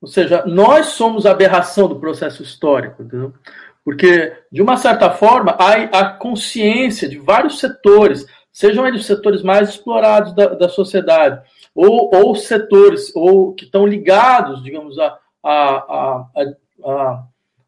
Ou 0.00 0.08
seja, 0.08 0.44
nós 0.46 0.86
somos 0.86 1.26
a 1.26 1.32
aberração 1.32 1.88
do 1.88 2.00
processo 2.00 2.42
histórico, 2.42 3.02
entendeu? 3.02 3.34
Porque, 3.88 4.34
de 4.52 4.60
uma 4.60 4.76
certa 4.76 5.08
forma, 5.08 5.56
há 5.58 5.72
a 5.98 6.12
consciência 6.12 7.08
de 7.08 7.16
vários 7.16 7.58
setores, 7.58 8.26
sejam 8.52 8.86
eles 8.86 9.00
os 9.00 9.06
setores 9.06 9.42
mais 9.42 9.70
explorados 9.70 10.34
da, 10.34 10.48
da 10.48 10.68
sociedade, 10.68 11.40
ou, 11.74 12.14
ou 12.14 12.36
setores 12.36 13.10
ou 13.16 13.54
que 13.54 13.64
estão 13.64 13.86
ligados, 13.86 14.62
digamos, 14.62 14.98
a, 14.98 15.18
a, 15.42 16.26
a, 16.84 17.24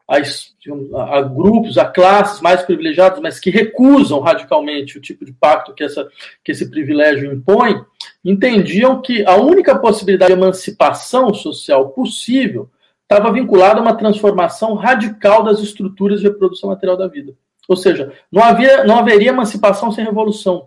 a, 0.06 1.22
grupos, 1.22 1.78
a 1.78 1.86
classes 1.86 2.42
mais 2.42 2.60
privilegiadas, 2.64 3.18
mas 3.18 3.40
que 3.40 3.48
recusam 3.48 4.20
radicalmente 4.20 4.98
o 4.98 5.00
tipo 5.00 5.24
de 5.24 5.32
pacto 5.32 5.72
que, 5.72 5.84
essa, 5.84 6.06
que 6.44 6.52
esse 6.52 6.68
privilégio 6.68 7.32
impõe, 7.32 7.82
entendiam 8.22 9.00
que 9.00 9.24
a 9.24 9.36
única 9.36 9.78
possibilidade 9.78 10.34
de 10.34 10.38
emancipação 10.38 11.32
social 11.32 11.88
possível 11.88 12.68
estava 13.10 13.32
vinculada 13.32 13.80
a 13.80 13.82
uma 13.82 13.96
transformação 13.96 14.74
radical 14.74 15.42
das 15.42 15.58
estruturas 15.58 16.20
de 16.20 16.28
reprodução 16.28 16.70
material 16.70 16.96
da 16.96 17.08
vida. 17.08 17.34
Ou 17.68 17.76
seja, 17.76 18.12
não, 18.30 18.40
havia, 18.40 18.84
não 18.84 18.98
haveria 18.98 19.30
emancipação 19.30 19.90
sem 19.90 20.04
revolução. 20.04 20.64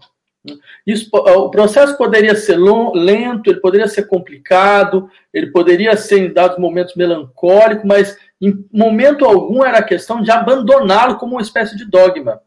Isso, 0.86 1.10
o 1.14 1.50
processo 1.50 1.98
poderia 1.98 2.36
ser 2.36 2.58
lento, 2.58 3.50
ele 3.50 3.62
poderia 3.62 3.88
ser 3.88 4.08
complicado, 4.08 5.10
ele 5.34 5.52
poderia 5.52 5.96
ser 5.96 6.20
em 6.20 6.34
dados 6.34 6.58
momentos 6.58 6.96
melancólico, 6.96 7.88
mas 7.88 8.18
em 8.42 8.68
momento 8.74 9.24
algum 9.24 9.64
era 9.64 9.78
a 9.78 9.84
questão 9.84 10.22
de 10.22 10.30
abandoná-lo 10.30 11.16
como 11.16 11.36
uma 11.36 11.42
espécie 11.42 11.78
de 11.78 11.86
dogma, 11.86 12.42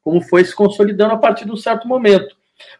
como 0.00 0.20
foi 0.20 0.44
se 0.44 0.54
consolidando 0.54 1.14
a 1.14 1.18
partir 1.18 1.44
de 1.44 1.50
um 1.50 1.56
certo 1.56 1.88
momento. 1.88 2.36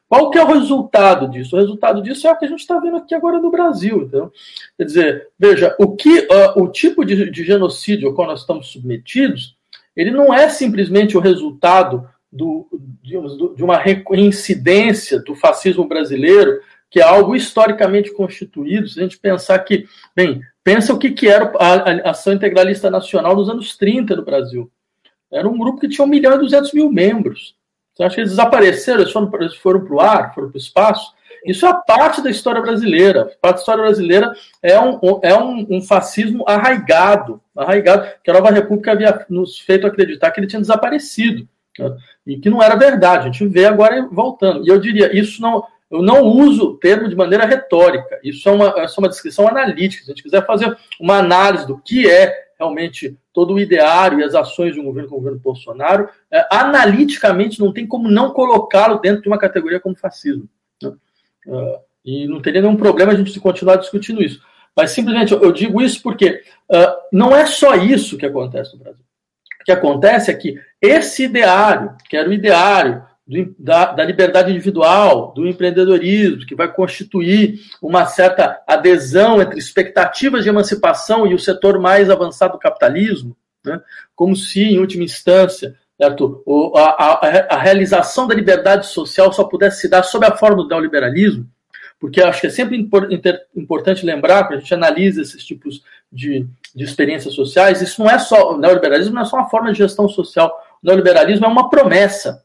Qual 0.08 0.30
que 0.30 0.38
é 0.38 0.44
o 0.44 0.46
resultado 0.46 1.28
disso? 1.28 1.56
O 1.56 1.58
resultado 1.58 2.02
disso 2.02 2.26
é 2.26 2.32
o 2.32 2.36
que 2.36 2.44
a 2.44 2.48
gente 2.48 2.60
está 2.60 2.78
vendo 2.78 2.96
aqui 2.96 3.14
agora 3.14 3.38
no 3.38 3.50
Brasil. 3.50 4.02
Então, 4.02 4.30
quer 4.76 4.84
dizer, 4.84 5.28
veja, 5.38 5.74
o 5.78 5.94
que 5.94 6.20
uh, 6.20 6.62
o 6.62 6.68
tipo 6.68 7.04
de, 7.04 7.30
de 7.30 7.44
genocídio 7.44 8.08
ao 8.08 8.14
qual 8.14 8.28
nós 8.28 8.40
estamos 8.40 8.68
submetidos, 8.68 9.56
ele 9.94 10.10
não 10.10 10.32
é 10.32 10.48
simplesmente 10.48 11.16
o 11.16 11.20
resultado 11.20 12.08
do, 12.32 12.68
de 13.02 13.64
uma 13.64 13.76
reincidência 13.76 15.18
do 15.20 15.34
fascismo 15.34 15.86
brasileiro, 15.86 16.60
que 16.88 17.00
é 17.00 17.02
algo 17.02 17.36
historicamente 17.36 18.12
constituído, 18.12 18.88
se 18.88 18.98
a 18.98 19.02
gente 19.02 19.18
pensar 19.18 19.58
que, 19.60 19.86
bem, 20.14 20.42
pensa 20.62 20.92
o 20.92 20.98
que, 20.98 21.10
que 21.10 21.28
era 21.28 21.52
a, 21.56 22.10
Ação 22.10 22.32
Integralista 22.32 22.90
Nacional 22.90 23.36
nos 23.36 23.48
anos 23.48 23.76
30 23.76 24.16
no 24.16 24.24
Brasil. 24.24 24.70
Era 25.30 25.48
um 25.48 25.56
grupo 25.56 25.80
que 25.80 25.88
tinha 25.88 26.04
1 26.04 26.08
milhão 26.08 26.34
e 26.34 26.38
200 26.38 26.72
mil 26.72 26.90
membros. 26.90 27.54
Você 28.00 28.04
acha 28.04 28.14
que 28.14 28.20
eles 28.22 28.30
desapareceram, 28.30 29.00
eles 29.00 29.12
foram, 29.12 29.30
eles 29.34 29.54
foram 29.56 29.84
para 29.84 29.94
o 29.94 30.00
ar, 30.00 30.34
foram 30.34 30.48
para 30.48 30.56
o 30.56 30.58
espaço? 30.58 31.12
Isso 31.44 31.66
é 31.66 31.80
parte 31.86 32.22
da 32.22 32.30
história 32.30 32.60
brasileira. 32.60 33.30
Parte 33.42 33.56
da 33.56 33.60
história 33.60 33.82
brasileira 33.82 34.32
é 34.62 34.80
um, 34.80 34.98
é 35.22 35.34
um, 35.34 35.66
um, 35.68 35.82
fascismo 35.82 36.42
arraigado, 36.48 37.42
arraigado, 37.54 38.08
que 38.24 38.30
a 38.30 38.34
Nova 38.34 38.50
República 38.50 38.92
havia 38.92 39.26
nos 39.28 39.58
feito 39.58 39.86
acreditar 39.86 40.30
que 40.30 40.40
ele 40.40 40.46
tinha 40.46 40.60
desaparecido. 40.60 41.46
Né? 41.78 41.96
E 42.26 42.38
que 42.38 42.48
não 42.48 42.62
era 42.62 42.74
verdade. 42.74 43.28
A 43.28 43.32
gente 43.32 43.46
vê 43.46 43.66
agora 43.66 44.08
voltando. 44.10 44.64
E 44.64 44.68
eu 44.68 44.80
diria, 44.80 45.14
isso 45.14 45.42
não. 45.42 45.64
Eu 45.90 46.02
não 46.02 46.22
uso 46.22 46.68
o 46.68 46.76
termo 46.78 47.06
de 47.06 47.16
maneira 47.16 47.44
retórica. 47.44 48.18
Isso 48.24 48.48
é 48.48 48.52
uma, 48.52 48.66
é 48.78 48.86
uma 48.96 49.08
descrição 49.08 49.46
analítica. 49.46 50.04
Se 50.04 50.10
a 50.10 50.14
gente 50.14 50.22
quiser 50.22 50.46
fazer 50.46 50.74
uma 50.98 51.18
análise 51.18 51.66
do 51.66 51.76
que 51.76 52.08
é 52.08 52.32
realmente 52.58 53.18
todo 53.32 53.54
o 53.54 53.60
ideário 53.60 54.20
e 54.20 54.24
as 54.24 54.34
ações 54.34 54.74
de 54.74 54.80
um 54.80 54.84
governo 54.84 55.08
como 55.08 55.20
o 55.20 55.22
governo 55.22 55.42
Bolsonaro, 55.42 56.08
é, 56.30 56.46
analiticamente 56.50 57.60
não 57.60 57.72
tem 57.72 57.86
como 57.86 58.10
não 58.10 58.30
colocá-lo 58.30 58.98
dentro 58.98 59.22
de 59.22 59.28
uma 59.28 59.38
categoria 59.38 59.80
como 59.80 59.96
fascismo. 59.96 60.48
Né? 60.82 60.92
Uh, 61.46 61.78
e 62.04 62.26
não 62.26 62.40
teria 62.40 62.60
nenhum 62.60 62.76
problema 62.76 63.12
a 63.12 63.14
gente 63.14 63.38
continuar 63.38 63.76
discutindo 63.76 64.22
isso. 64.22 64.42
Mas 64.76 64.90
simplesmente 64.90 65.32
eu 65.32 65.52
digo 65.52 65.80
isso 65.80 66.02
porque 66.02 66.42
uh, 66.70 66.96
não 67.12 67.34
é 67.34 67.46
só 67.46 67.74
isso 67.74 68.16
que 68.16 68.26
acontece 68.26 68.72
no 68.72 68.82
Brasil. 68.82 69.04
O 69.60 69.64
que 69.64 69.72
acontece 69.72 70.30
é 70.30 70.34
que 70.34 70.58
esse 70.80 71.24
ideário, 71.24 71.94
que 72.08 72.16
era 72.16 72.28
o 72.28 72.32
ideário 72.32 73.04
do, 73.30 73.54
da, 73.56 73.92
da, 73.92 74.04
liberdade 74.04 74.50
individual, 74.50 75.32
do 75.32 75.46
empreendedorismo, 75.46 76.44
que 76.44 76.54
vai 76.56 76.72
constituir 76.72 77.60
uma 77.80 78.04
certa 78.04 78.60
adesão 78.66 79.40
entre 79.40 79.56
expectativas 79.56 80.42
de 80.42 80.48
emancipação 80.48 81.24
e 81.28 81.34
o 81.34 81.38
setor 81.38 81.78
mais 81.78 82.10
avançado 82.10 82.54
do 82.54 82.58
capitalismo, 82.58 83.36
né? 83.64 83.80
como 84.16 84.34
se, 84.34 84.62
em 84.62 84.80
última 84.80 85.04
instância, 85.04 85.76
certo? 85.96 86.42
O, 86.44 86.76
a, 86.76 86.88
a, 86.90 87.54
a, 87.54 87.58
realização 87.58 88.26
da 88.26 88.34
liberdade 88.34 88.86
social 88.86 89.32
só 89.32 89.44
pudesse 89.44 89.82
se 89.82 89.88
dar 89.88 90.02
sob 90.02 90.26
a 90.26 90.36
forma 90.36 90.64
do 90.64 90.68
neoliberalismo, 90.68 91.46
porque 92.00 92.20
acho 92.20 92.40
que 92.40 92.48
é 92.48 92.50
sempre 92.50 92.88
importante 93.54 94.04
lembrar, 94.04 94.44
quando 94.44 94.58
a 94.58 94.60
gente 94.60 94.74
analisa 94.74 95.22
esses 95.22 95.44
tipos 95.44 95.84
de, 96.10 96.48
de 96.74 96.82
experiências 96.82 97.34
sociais, 97.34 97.80
isso 97.80 98.02
não 98.02 98.10
é 98.10 98.18
só, 98.18 98.54
o 98.54 98.58
neoliberalismo 98.58 99.14
não 99.14 99.22
é 99.22 99.24
só 99.24 99.36
uma 99.36 99.48
forma 99.48 99.70
de 99.70 99.78
gestão 99.78 100.08
social, 100.08 100.50
o 100.82 100.86
neoliberalismo 100.86 101.46
é 101.46 101.48
uma 101.48 101.70
promessa. 101.70 102.42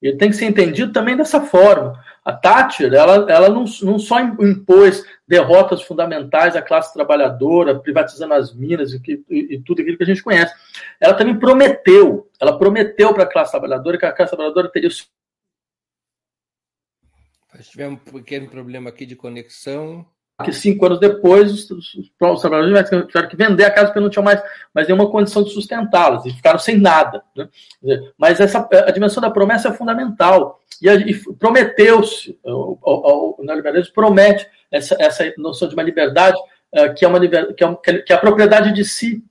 Ele 0.00 0.16
tem 0.16 0.30
que 0.30 0.36
ser 0.36 0.46
entendido 0.46 0.92
também 0.92 1.16
dessa 1.16 1.40
forma. 1.40 2.02
A 2.24 2.32
Thatcher, 2.32 2.92
ela, 2.92 3.30
ela 3.30 3.48
não, 3.48 3.64
não 3.82 3.98
só 3.98 4.20
impôs 4.20 5.04
derrotas 5.26 5.82
fundamentais 5.82 6.54
à 6.54 6.62
classe 6.62 6.92
trabalhadora, 6.92 7.78
privatizando 7.78 8.34
as 8.34 8.54
minas 8.54 8.92
e, 8.92 9.00
e, 9.28 9.54
e 9.54 9.62
tudo 9.62 9.80
aquilo 9.80 9.96
que 9.96 10.04
a 10.04 10.06
gente 10.06 10.22
conhece. 10.22 10.54
Ela 11.00 11.14
também 11.14 11.38
prometeu, 11.38 12.30
ela 12.40 12.58
prometeu 12.58 13.12
para 13.12 13.24
a 13.24 13.30
classe 13.30 13.50
trabalhadora 13.50 13.98
que 13.98 14.06
a 14.06 14.12
classe 14.12 14.30
trabalhadora 14.30 14.70
teria 14.70 14.90
Tivemos 17.62 18.00
um 18.06 18.12
pequeno 18.12 18.48
problema 18.48 18.90
aqui 18.90 19.04
de 19.04 19.16
conexão 19.16 20.06
que 20.44 20.52
cinco 20.52 20.86
anos 20.86 21.00
depois 21.00 21.52
os, 21.52 21.70
os, 21.70 21.94
os 21.94 22.40
trabalhadores 22.40 22.88
tiveram 22.88 23.28
que 23.28 23.36
vender 23.36 23.64
a 23.64 23.70
casa 23.70 23.86
porque 23.86 24.00
não 24.00 24.08
tinham 24.08 24.24
mais, 24.24 24.40
mais 24.72 24.86
nenhuma 24.86 25.10
condição 25.10 25.42
de 25.42 25.50
sustentá-las 25.50 26.24
e 26.26 26.30
ficaram 26.30 26.58
sem 26.58 26.78
nada. 26.78 27.22
Né? 27.34 27.48
Mas 28.16 28.38
essa, 28.40 28.68
a 28.72 28.90
dimensão 28.92 29.20
da 29.20 29.30
promessa 29.30 29.68
é 29.68 29.72
fundamental. 29.72 30.60
E, 30.80 30.88
e 30.88 31.34
prometeu-se, 31.34 32.38
o, 32.44 32.78
o, 32.80 33.40
o 33.40 33.44
neoliberalismo 33.44 33.92
promete 33.92 34.46
essa, 34.70 34.96
essa 35.00 35.32
noção 35.36 35.66
de 35.66 35.74
uma 35.74 35.82
liberdade 35.82 36.38
uh, 36.72 36.94
que, 36.94 37.04
é 37.04 37.08
uma, 37.08 37.18
que, 37.20 37.64
é, 37.64 37.98
que 38.02 38.12
é 38.12 38.16
a 38.16 38.20
propriedade 38.20 38.72
de 38.72 38.84
si, 38.84 39.24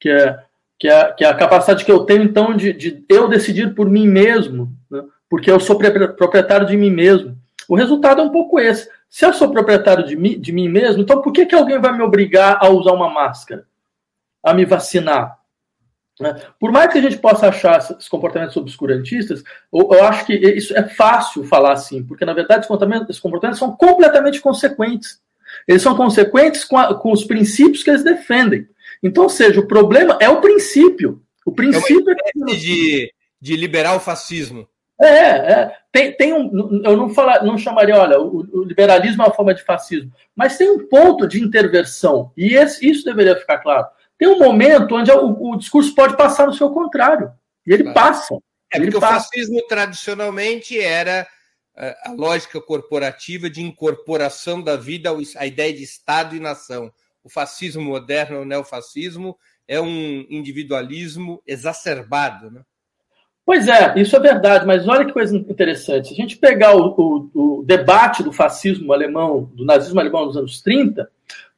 que 0.00 0.08
é, 0.08 0.38
que 0.78 0.88
é, 0.88 1.12
que 1.12 1.24
é 1.24 1.28
a 1.28 1.34
capacidade 1.34 1.84
que 1.84 1.92
eu 1.92 2.00
tenho, 2.00 2.24
então, 2.24 2.54
de, 2.56 2.72
de 2.72 3.04
eu 3.08 3.28
decidir 3.28 3.74
por 3.74 3.88
mim 3.88 4.08
mesmo, 4.08 4.72
né? 4.90 5.04
porque 5.30 5.50
eu 5.50 5.60
sou 5.60 5.78
proprietário 5.78 6.66
de 6.66 6.76
mim 6.76 6.90
mesmo. 6.90 7.36
O 7.68 7.76
resultado 7.76 8.20
é 8.20 8.24
um 8.24 8.30
pouco 8.30 8.60
esse. 8.60 8.88
Se 9.16 9.24
eu 9.24 9.32
sou 9.32 9.50
proprietário 9.50 10.04
de 10.04 10.14
mim, 10.14 10.38
de 10.38 10.52
mim 10.52 10.68
mesmo, 10.68 11.00
então 11.00 11.22
por 11.22 11.32
que, 11.32 11.46
que 11.46 11.54
alguém 11.54 11.80
vai 11.80 11.90
me 11.90 12.02
obrigar 12.02 12.58
a 12.60 12.68
usar 12.68 12.92
uma 12.92 13.08
máscara? 13.08 13.66
A 14.42 14.52
me 14.52 14.66
vacinar? 14.66 15.38
Né? 16.20 16.38
Por 16.60 16.70
mais 16.70 16.92
que 16.92 16.98
a 16.98 17.00
gente 17.00 17.16
possa 17.16 17.48
achar 17.48 17.78
esses 17.78 18.08
comportamentos 18.08 18.54
obscurantistas, 18.58 19.42
eu, 19.72 20.04
acho 20.04 20.26
que 20.26 20.34
isso 20.34 20.76
é 20.76 20.82
fácil 20.82 21.44
falar 21.44 21.72
assim, 21.72 22.02
porque 22.02 22.26
na 22.26 22.34
verdade 22.34 22.66
esses 22.66 23.18
comportamentos, 23.18 23.58
são 23.58 23.74
completamente 23.74 24.38
consequentes. 24.38 25.18
Eles 25.66 25.80
são 25.80 25.96
consequentes 25.96 26.62
com, 26.62 26.76
a, 26.76 26.94
com, 26.94 27.10
os 27.10 27.24
princípios 27.24 27.82
que 27.82 27.88
eles 27.88 28.04
defendem. 28.04 28.68
Então, 29.02 29.22
ou 29.22 29.30
seja, 29.30 29.60
o 29.60 29.66
problema 29.66 30.18
é 30.20 30.28
o 30.28 30.42
princípio. 30.42 31.22
O 31.42 31.52
princípio 31.52 32.10
é, 32.10 32.52
é 32.52 32.54
de, 32.54 33.10
de 33.40 33.56
liberar 33.56 33.96
o 33.96 34.00
fascismo. 34.00 34.68
É, 35.00 35.06
é. 35.06 35.76
Tem, 35.92 36.12
tem 36.16 36.32
um, 36.32 36.82
eu 36.84 36.96
não, 36.96 37.10
fala, 37.10 37.42
não 37.42 37.58
chamaria, 37.58 37.96
olha, 37.96 38.20
o, 38.20 38.46
o, 38.52 38.64
liberalismo 38.64 39.22
é 39.22 39.26
uma 39.26 39.34
forma 39.34 39.54
de 39.54 39.62
fascismo, 39.62 40.10
mas 40.34 40.56
tem 40.56 40.70
um 40.70 40.88
ponto 40.88 41.26
de 41.26 41.42
intervenção, 41.42 42.32
e 42.36 42.54
esse, 42.54 42.86
isso 42.86 43.04
deveria 43.04 43.36
ficar 43.36 43.58
claro. 43.58 43.86
Tem 44.18 44.28
um 44.28 44.38
momento 44.38 44.94
onde 44.94 45.10
o, 45.10 45.52
o 45.52 45.56
discurso 45.56 45.94
pode 45.94 46.16
passar 46.16 46.46
no 46.46 46.54
seu 46.54 46.70
contrário, 46.70 47.30
e 47.66 47.72
ele 47.72 47.84
claro. 47.84 47.94
passa. 47.94 48.34
É 48.72 48.78
ele 48.78 48.86
porque 48.86 49.00
passa. 49.00 49.16
o 49.16 49.22
fascismo 49.22 49.66
tradicionalmente 49.66 50.78
era 50.80 51.26
é, 51.76 51.96
a 52.04 52.12
lógica 52.12 52.60
corporativa 52.60 53.50
de 53.50 53.62
incorporação 53.62 54.62
da 54.62 54.76
vida 54.76 55.10
à 55.36 55.46
ideia 55.46 55.72
de 55.72 55.82
Estado 55.82 56.34
e 56.34 56.40
nação. 56.40 56.90
O 57.22 57.28
fascismo 57.28 57.82
moderno, 57.82 58.40
o 58.40 58.44
neofascismo, 58.44 59.36
é 59.68 59.80
um 59.80 60.24
individualismo 60.30 61.42
exacerbado, 61.46 62.50
né? 62.50 62.62
Pois 63.46 63.68
é, 63.68 63.94
isso 63.96 64.16
é 64.16 64.18
verdade, 64.18 64.66
mas 64.66 64.88
olha 64.88 65.04
que 65.04 65.12
coisa 65.12 65.36
interessante. 65.36 66.08
Se 66.08 66.14
a 66.14 66.16
gente 66.16 66.36
pegar 66.36 66.74
o, 66.74 66.88
o, 66.98 67.30
o, 67.60 67.64
debate 67.64 68.24
do 68.24 68.32
fascismo 68.32 68.92
alemão, 68.92 69.48
do 69.54 69.64
nazismo 69.64 70.00
alemão 70.00 70.26
nos 70.26 70.36
anos 70.36 70.60
30, 70.60 71.08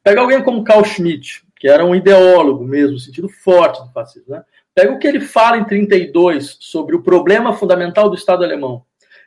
pega 0.04 0.20
alguém 0.20 0.42
como 0.42 0.62
Carl 0.62 0.84
Schmitt, 0.84 1.42
que 1.56 1.66
era 1.66 1.82
um 1.82 1.94
ideólogo 1.94 2.62
mesmo, 2.62 2.92
no 2.92 2.98
sentido 2.98 3.26
forte 3.26 3.82
do 3.82 3.90
fascismo, 3.90 4.34
né? 4.34 4.44
Pega 4.74 4.92
o 4.92 4.98
que 4.98 5.08
ele 5.08 5.18
fala 5.18 5.56
em 5.56 5.64
32 5.64 6.58
sobre 6.60 6.94
o 6.94 7.02
problema 7.02 7.54
fundamental 7.54 8.10
do 8.10 8.16
Estado 8.16 8.44
alemão. 8.44 8.84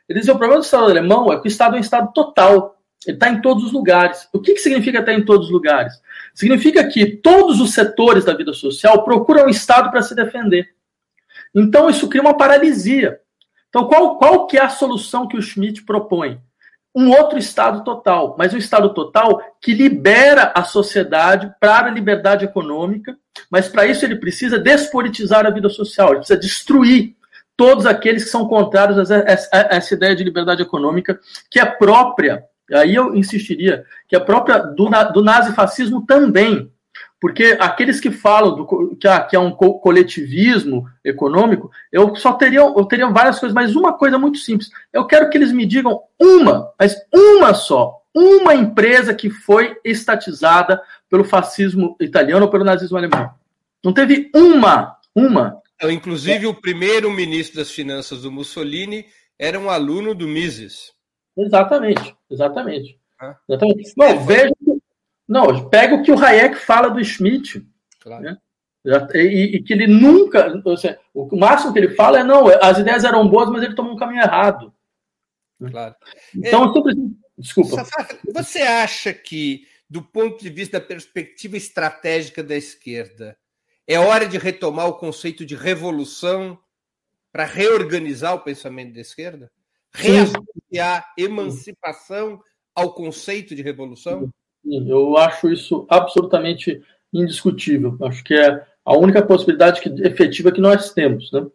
Ele 0.08 0.20
diz 0.20 0.26
que 0.26 0.32
o 0.32 0.38
problema 0.38 0.60
do 0.60 0.64
Estado 0.64 0.84
alemão 0.84 1.32
é 1.32 1.40
que 1.40 1.46
o 1.46 1.48
Estado 1.48 1.74
é 1.74 1.78
um 1.78 1.82
Estado 1.82 2.12
total. 2.14 2.78
Ele 3.04 3.16
está 3.16 3.28
em 3.28 3.40
todos 3.40 3.64
os 3.64 3.72
lugares. 3.72 4.28
O 4.32 4.38
que, 4.40 4.54
que 4.54 4.60
significa 4.60 5.00
estar 5.00 5.12
em 5.12 5.24
todos 5.24 5.46
os 5.46 5.52
lugares? 5.52 5.92
Significa 6.32 6.86
que 6.88 7.06
todos 7.06 7.60
os 7.60 7.74
setores 7.74 8.24
da 8.24 8.34
vida 8.34 8.52
social 8.52 9.02
procuram 9.02 9.46
o 9.46 9.50
Estado 9.50 9.90
para 9.90 10.00
se 10.00 10.14
defender. 10.14 10.68
Então, 11.54 11.90
isso 11.90 12.08
cria 12.08 12.22
uma 12.22 12.36
paralisia. 12.36 13.20
Então, 13.68 13.86
qual, 13.86 14.18
qual 14.18 14.46
que 14.46 14.58
é 14.58 14.62
a 14.62 14.68
solução 14.68 15.26
que 15.26 15.36
o 15.36 15.42
Schmidt 15.42 15.82
propõe? 15.84 16.40
Um 16.94 17.10
outro 17.10 17.38
Estado 17.38 17.82
total, 17.84 18.36
mas 18.38 18.52
um 18.52 18.58
Estado 18.58 18.92
total 18.92 19.40
que 19.60 19.72
libera 19.72 20.52
a 20.54 20.62
sociedade 20.62 21.50
para 21.58 21.86
a 21.86 21.90
liberdade 21.90 22.44
econômica, 22.44 23.16
mas 23.50 23.66
para 23.66 23.86
isso 23.86 24.04
ele 24.04 24.16
precisa 24.16 24.58
despolitizar 24.58 25.46
a 25.46 25.50
vida 25.50 25.70
social, 25.70 26.08
ele 26.08 26.18
precisa 26.18 26.38
destruir 26.38 27.16
todos 27.56 27.86
aqueles 27.86 28.24
que 28.24 28.30
são 28.30 28.46
contrários 28.46 29.10
a 29.10 29.24
essa 29.70 29.94
ideia 29.94 30.14
de 30.14 30.24
liberdade 30.24 30.62
econômica, 30.62 31.18
que 31.50 31.58
é 31.58 31.64
própria, 31.64 32.44
aí 32.72 32.94
eu 32.94 33.14
insistiria, 33.14 33.84
que 34.08 34.14
é 34.14 34.20
própria 34.20 34.58
do, 34.58 34.90
do 35.12 35.22
nazifascismo 35.22 36.04
também. 36.04 36.70
Porque 37.22 37.56
aqueles 37.60 38.00
que 38.00 38.10
falam 38.10 38.56
do, 38.56 38.96
que, 38.96 39.08
que 39.30 39.36
é 39.36 39.38
um 39.38 39.52
coletivismo 39.52 40.88
econômico, 41.04 41.70
eu 41.92 42.16
só 42.16 42.32
teria, 42.32 42.58
eu 42.58 42.84
teria 42.84 43.08
várias 43.10 43.38
coisas, 43.38 43.54
mas 43.54 43.76
uma 43.76 43.92
coisa 43.92 44.18
muito 44.18 44.38
simples. 44.38 44.70
Eu 44.92 45.06
quero 45.06 45.30
que 45.30 45.38
eles 45.38 45.52
me 45.52 45.64
digam 45.64 46.00
uma, 46.20 46.72
mas 46.76 46.96
uma 47.14 47.54
só, 47.54 48.02
uma 48.12 48.56
empresa 48.56 49.14
que 49.14 49.30
foi 49.30 49.76
estatizada 49.84 50.82
pelo 51.08 51.22
fascismo 51.22 51.96
italiano 52.00 52.46
ou 52.46 52.50
pelo 52.50 52.64
nazismo 52.64 52.98
alemão. 52.98 53.30
Não 53.84 53.92
teve 53.92 54.28
uma, 54.34 54.96
uma. 55.14 55.62
Então, 55.76 55.92
inclusive, 55.92 56.48
o 56.48 56.60
primeiro 56.60 57.08
ministro 57.08 57.58
das 57.58 57.70
Finanças 57.70 58.22
do 58.22 58.32
Mussolini 58.32 59.06
era 59.38 59.60
um 59.60 59.70
aluno 59.70 60.12
do 60.12 60.26
Mises. 60.26 60.92
Exatamente, 61.38 62.16
exatamente. 62.28 62.98
Ah. 63.20 63.36
exatamente. 63.48 63.92
Não, 63.96 64.26
veja 64.26 64.52
não, 65.32 65.70
pega 65.70 65.94
o 65.94 66.02
que 66.02 66.12
o 66.12 66.18
Hayek 66.22 66.56
fala 66.56 66.90
do 66.90 67.02
Schmidt. 67.02 67.66
Claro. 67.98 68.22
Né? 68.22 68.38
E, 69.14 69.56
e, 69.56 69.62
que 69.62 69.72
ele 69.72 69.86
nunca. 69.86 70.60
Seja, 70.76 70.98
o 71.14 71.34
máximo 71.36 71.72
que 71.72 71.78
ele 71.78 71.94
fala 71.94 72.20
é: 72.20 72.24
não, 72.24 72.48
as 72.48 72.78
ideias 72.78 73.02
eram 73.02 73.26
boas, 73.26 73.48
mas 73.48 73.62
ele 73.62 73.74
tomou 73.74 73.94
um 73.94 73.96
caminho 73.96 74.20
errado. 74.20 74.74
Claro. 75.58 75.94
Então, 76.36 76.70
é, 76.70 76.74
sempre... 76.74 76.94
desculpa. 77.38 77.86
Você 78.34 78.60
acha 78.60 79.14
que, 79.14 79.66
do 79.88 80.02
ponto 80.02 80.42
de 80.42 80.50
vista 80.50 80.78
da 80.78 80.86
perspectiva 80.86 81.56
estratégica 81.56 82.42
da 82.42 82.56
esquerda, 82.56 83.38
é 83.86 83.98
hora 83.98 84.26
de 84.26 84.36
retomar 84.36 84.86
o 84.88 84.98
conceito 84.98 85.46
de 85.46 85.54
revolução 85.54 86.58
para 87.32 87.46
reorganizar 87.46 88.34
o 88.34 88.40
pensamento 88.40 88.92
da 88.92 89.00
esquerda? 89.00 89.50
Reassociar 89.94 91.10
emancipação 91.16 92.42
ao 92.74 92.92
conceito 92.94 93.54
de 93.54 93.62
revolução? 93.62 94.32
Eu 94.64 95.16
acho 95.16 95.50
isso 95.50 95.86
absolutamente 95.88 96.82
indiscutível. 97.12 97.96
Acho 98.02 98.22
que 98.22 98.34
é 98.34 98.62
a 98.84 98.96
única 98.96 99.22
possibilidade 99.22 99.80
que, 99.80 99.88
efetiva 100.06 100.52
que 100.52 100.60
nós 100.60 100.92
temos. 100.92 101.30
Né? 101.32 101.46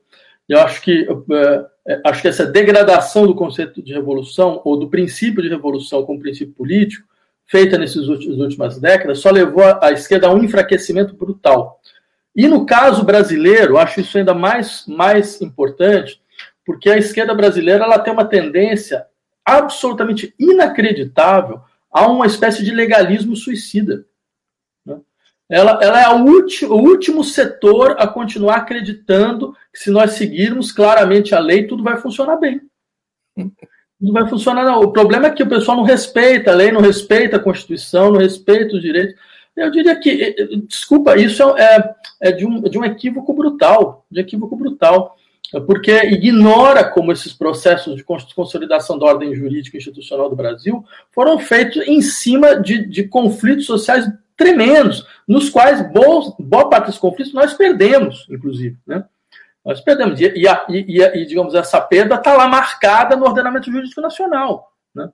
Eu 0.48 0.60
acho 0.60 0.82
que, 0.82 1.08
é, 1.32 1.66
é, 1.94 2.02
acho 2.06 2.22
que 2.22 2.28
essa 2.28 2.46
degradação 2.46 3.26
do 3.26 3.36
conceito 3.36 3.82
de 3.82 3.94
revolução, 3.94 4.62
ou 4.64 4.78
do 4.78 4.90
princípio 4.90 5.42
de 5.42 5.50
revolução 5.50 6.06
como 6.06 6.20
princípio 6.20 6.54
político, 6.54 7.08
feita 7.46 7.78
nessas 7.78 8.08
últimas 8.08 8.80
décadas, 8.80 9.20
só 9.20 9.32
levou 9.32 9.64
a 9.82 9.92
esquerda 9.92 10.28
a 10.28 10.34
um 10.34 10.44
enfraquecimento 10.44 11.16
brutal. 11.16 11.80
E 12.36 12.48
no 12.48 12.66
caso 12.66 13.04
brasileiro, 13.04 13.78
acho 13.78 14.02
isso 14.02 14.18
ainda 14.18 14.34
mais, 14.34 14.86
mais 14.86 15.42
importante, 15.42 16.22
porque 16.66 16.90
a 16.90 16.98
esquerda 16.98 17.34
brasileira 17.34 17.86
ela 17.86 18.00
tem 18.00 18.14
uma 18.14 18.26
tendência 18.26 19.06
absolutamente 19.46 20.36
inacreditável 20.38 21.62
há 21.98 22.08
uma 22.08 22.26
espécie 22.28 22.64
de 22.64 22.72
legalismo 22.72 23.36
suicida. 23.36 24.06
Né? 24.86 25.00
Ela, 25.50 25.80
ela 25.82 26.02
é 26.02 26.10
ulti, 26.14 26.66
o 26.66 26.76
último 26.76 27.24
setor 27.24 27.96
a 28.00 28.08
continuar 28.08 28.58
acreditando 28.58 29.54
que 29.74 29.80
se 29.80 29.90
nós 29.90 30.12
seguirmos 30.12 30.72
claramente 30.72 31.34
a 31.34 31.40
lei, 31.40 31.66
tudo 31.66 31.84
vai 31.84 31.98
funcionar 31.98 32.38
bem. 32.38 32.62
Tudo 33.36 34.14
vai 34.14 34.30
funcionar. 34.30 34.64
Não. 34.64 34.82
O 34.82 34.92
problema 34.92 35.28
é 35.28 35.32
que 35.32 35.44
o 35.44 35.50
pessoal 35.50 35.78
não 35.78 35.84
respeita 35.84 36.52
a 36.52 36.56
lei, 36.56 36.72
não 36.72 36.82
respeita 36.82 37.38
a 37.38 37.44
Constituição, 37.44 38.12
não 38.12 38.20
respeita 38.20 38.76
os 38.76 38.82
direitos. 38.82 39.20
Eu 39.56 39.72
diria 39.72 40.00
que, 40.00 40.36
eh, 40.38 40.48
desculpa, 40.68 41.18
isso 41.18 41.42
é, 41.58 41.96
é 42.22 42.32
de, 42.32 42.46
um, 42.46 42.62
de 42.62 42.78
um 42.78 42.86
equívoco 42.86 43.34
brutal, 43.34 44.06
de 44.12 44.22
equívoco 44.22 44.56
brutal 44.56 45.17
porque 45.66 45.92
ignora 46.08 46.84
como 46.84 47.12
esses 47.12 47.34
processos 47.34 47.96
de 47.96 48.04
consolidação 48.04 49.00
da 49.00 49.06
ordem 49.06 49.34
jurídica 49.34 49.78
institucional 49.78 50.30
do 50.30 50.36
Brasil 50.36 50.84
foram 51.12 51.40
feitos 51.40 51.88
em 51.88 52.02
cima 52.02 52.60
de, 52.60 52.86
de 52.86 53.06
conflitos 53.06 53.66
sociais 53.66 54.10
tremendos, 54.36 55.06
nos 55.28 55.50
quais 55.50 55.82
boa, 55.92 56.36
boa 56.38 56.70
parte 56.70 56.88
dos 56.88 56.98
conflitos 56.98 57.34
nós 57.34 57.54
perdemos, 57.54 58.28
inclusive. 58.30 58.78
Né? 58.86 59.04
Nós 59.66 59.82
perdemos. 59.82 60.20
E, 60.20 60.26
e, 60.26 60.46
e, 60.70 61.02
e 61.02 61.26
digamos, 61.26 61.56
essa 61.56 61.80
perda 61.80 62.16
está 62.16 62.34
lá 62.34 62.48
marcada 62.48 63.16
no 63.16 63.26
ordenamento 63.26 63.72
jurídico 63.72 64.02
nacional. 64.02 64.72
Né? 64.94 65.10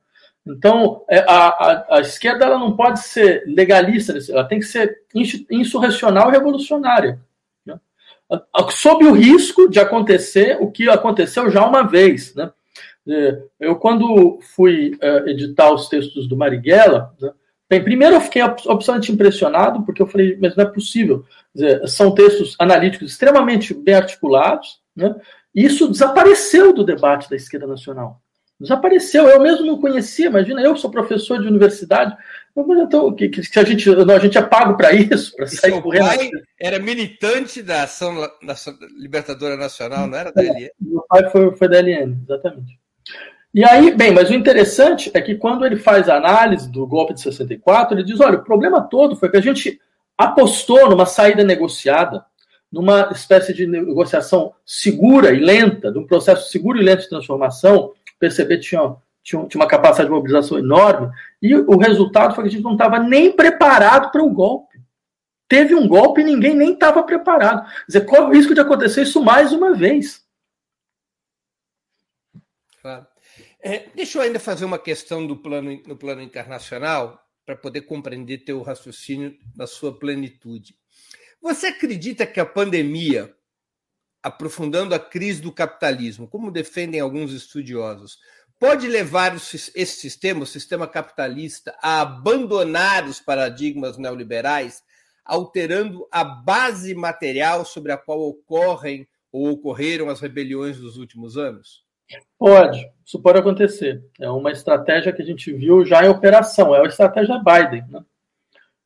Então, 0.46 1.06
é, 1.10 1.19
a, 1.19 1.48
a, 1.48 1.98
a, 1.98 2.02
esquerda 2.02 2.46
ela 2.46 2.58
não 2.58 2.76
pode 2.76 3.00
ser 3.00 3.43
legalista, 3.48 4.13
ela 4.30 4.43
tem 4.43 4.60
que 4.60 4.65
ser 4.65 5.04
insurrecional 5.50 6.30
e 6.30 6.34
revolucionária 6.34 7.19
sob 8.71 9.05
o 9.05 9.13
risco 9.13 9.69
de 9.69 9.79
acontecer 9.79 10.57
o 10.59 10.71
que 10.71 10.89
aconteceu 10.89 11.49
já 11.49 11.65
uma 11.65 11.83
vez. 11.83 12.33
Né? 12.36 12.51
É, 13.07 13.41
eu, 13.59 13.75
quando 13.75 14.39
fui 14.55 14.97
é, 15.01 15.29
editar 15.29 15.71
os 15.71 15.89
textos 15.89 16.27
do 16.27 16.38
Marighella, 16.38 17.13
né, 17.19 17.31
bem, 17.69 17.83
primeiro 17.83 18.15
eu 18.15 18.21
fiquei 18.21 18.41
absolutamente 18.41 19.12
impressionado, 19.12 19.83
porque 19.83 20.01
eu 20.01 20.07
falei, 20.07 20.38
mas 20.41 20.55
não 20.55 20.63
é 20.63 20.67
possível. 20.67 21.25
Dizer, 21.53 21.88
são 21.88 22.13
textos 22.13 22.55
analíticos 22.57 23.12
extremamente 23.12 23.73
bem 23.73 23.95
articulados, 23.95 24.79
né? 24.95 25.13
e 25.53 25.65
isso 25.65 25.89
desapareceu 25.89 26.73
do 26.73 26.83
debate 26.83 27.29
da 27.29 27.36
esquerda 27.36 27.67
nacional. 27.67 28.22
Desapareceu. 28.63 29.28
Eu 29.28 29.41
mesmo 29.41 29.65
não 29.65 29.80
conhecia, 29.80 30.28
imagina, 30.28 30.62
eu 30.62 30.76
sou 30.76 30.89
professor 30.89 31.39
de 31.39 31.47
universidade, 31.47 32.15
então, 32.56 33.13
que, 33.15 33.30
que, 33.30 33.60
a 33.60 33.63
gente, 33.63 33.89
a 33.89 34.19
gente 34.19 34.38
é 34.38 34.41
pago 34.41 34.78
para 34.78 34.93
isso, 34.93 35.36
para 35.36 35.47
sair 35.47 35.82
correndo. 35.82 36.06
pai 36.06 36.30
era 36.60 36.78
militante 36.78 37.63
da 37.63 37.84
ação, 37.84 38.15
da 38.21 38.56
Libertadora 38.95 39.58
Nacional, 39.58 40.06
não 40.06 40.17
era 40.17 40.32
da 40.32 40.41
LN? 40.41 40.69
Meu 40.80 41.04
pai 41.10 41.30
foi, 41.32 41.56
foi 41.56 41.67
da 41.67 41.80
LN, 41.80 42.15
exatamente. 42.23 42.80
E 43.54 43.63
aí, 43.63 43.95
bem, 43.95 44.12
mas 44.12 44.30
o 44.30 44.34
interessante 44.34 45.12
é 45.13 45.21
que 45.21 45.36
quando 45.36 45.65
ele 45.65 45.78
faz 45.78 46.08
a 46.08 46.17
análise 46.17 46.71
do 46.71 46.86
golpe 46.86 47.13
de 47.13 47.21
64, 47.21 47.95
ele 47.95 48.04
diz: 48.04 48.19
olha, 48.19 48.38
o 48.38 48.43
problema 48.43 48.82
todo 48.82 49.15
foi 49.15 49.30
que 49.30 49.38
a 49.38 49.41
gente 49.41 49.80
apostou 50.17 50.89
numa 50.89 51.06
saída 51.06 51.43
negociada, 51.43 52.23
numa 52.71 53.10
espécie 53.12 53.54
de 53.54 53.67
negociação 53.67 54.54
segura 54.65 55.32
e 55.32 55.39
lenta, 55.39 55.91
de 55.91 55.99
um 55.99 56.06
processo 56.06 56.52
seguro 56.52 56.80
e 56.80 56.84
lento 56.84 57.02
de 57.02 57.10
transformação. 57.10 57.93
PCB 58.23 58.59
tinha 58.59 58.95
tinha, 59.23 59.45
tinha 59.47 59.62
uma 59.62 59.67
capacidade 59.67 60.09
de 60.09 60.13
mobilização 60.13 60.59
enorme, 60.59 61.09
e 61.41 61.55
o 61.55 61.77
resultado 61.77 62.36
foi 62.36 62.43
que 62.43 62.49
a 62.49 62.51
gente 62.51 62.63
não 62.63 62.73
estava 62.73 62.99
nem 62.99 63.31
preparado 63.31 64.12
para 64.12 64.21
o 64.21 64.27
um 64.27 64.33
golpe. 64.33 64.81
Teve 65.47 65.73
um 65.73 65.88
golpe 65.88 66.21
e 66.21 66.25
ninguém 66.25 66.53
nem 66.53 66.73
estava 66.73 67.03
preparado. 67.03 67.65
Quer 67.65 67.86
dizer, 67.88 68.05
qual 68.05 68.23
é 68.23 68.25
o 68.27 68.33
risco 68.33 68.53
de 68.53 68.59
acontecer 68.59 69.03
isso 69.03 69.23
mais 69.23 69.53
uma 69.53 69.73
vez? 69.73 70.25
Claro. 72.81 73.07
É, 73.62 73.88
deixa 73.95 74.17
eu 74.17 74.23
ainda 74.23 74.39
fazer 74.39 74.65
uma 74.65 74.79
questão 74.79 75.25
do 75.25 75.38
plano, 75.38 75.81
no 75.88 75.95
plano 75.95 76.21
internacional, 76.21 77.25
para 77.45 77.55
poder 77.55 77.81
compreender 77.81 78.39
teu 78.39 78.62
raciocínio 78.62 79.38
na 79.55 79.67
sua 79.67 79.97
plenitude. 79.97 80.75
Você 81.41 81.67
acredita 81.67 82.25
que 82.25 82.39
a 82.39 82.45
pandemia, 82.45 83.33
aprofundando 84.23 84.95
a 84.95 84.99
crise 84.99 85.41
do 85.41 85.51
capitalismo, 85.51 86.27
como 86.27 86.49
defendem 86.49 87.01
alguns 87.01 87.33
estudiosos, 87.33 88.17
pode 88.57 88.88
levar 88.88 89.36
esse 89.36 89.86
sistema, 89.86 90.43
o 90.43 90.47
sistema 90.47 90.88
capitalista, 90.88 91.75
a 91.81 91.99
abandonar 92.01 93.05
os 93.05 93.19
paradigmas 93.19 93.97
neoliberais, 93.97 94.81
alterando 95.25 96.07
a 96.09 96.23
base 96.23 96.95
material 96.95 97.65
sobre 97.65 97.91
a 97.91 97.97
qual 97.97 98.21
ocorrem 98.21 99.05
ou 99.31 99.49
ocorreram 99.49 100.09
as 100.09 100.21
rebeliões 100.21 100.77
dos 100.77 100.97
últimos 100.97 101.38
anos? 101.38 101.83
Pode, 102.38 102.89
isso 103.05 103.19
pode 103.19 103.39
acontecer. 103.39 104.01
É 104.19 104.29
uma 104.29 104.51
estratégia 104.51 105.12
que 105.12 105.21
a 105.21 105.25
gente 105.25 105.51
viu 105.51 105.86
já 105.86 106.05
em 106.05 106.09
operação, 106.09 106.73
é 106.73 106.79
a 106.79 106.86
estratégia 106.86 107.39
Biden, 107.39 107.86
né? 107.89 108.01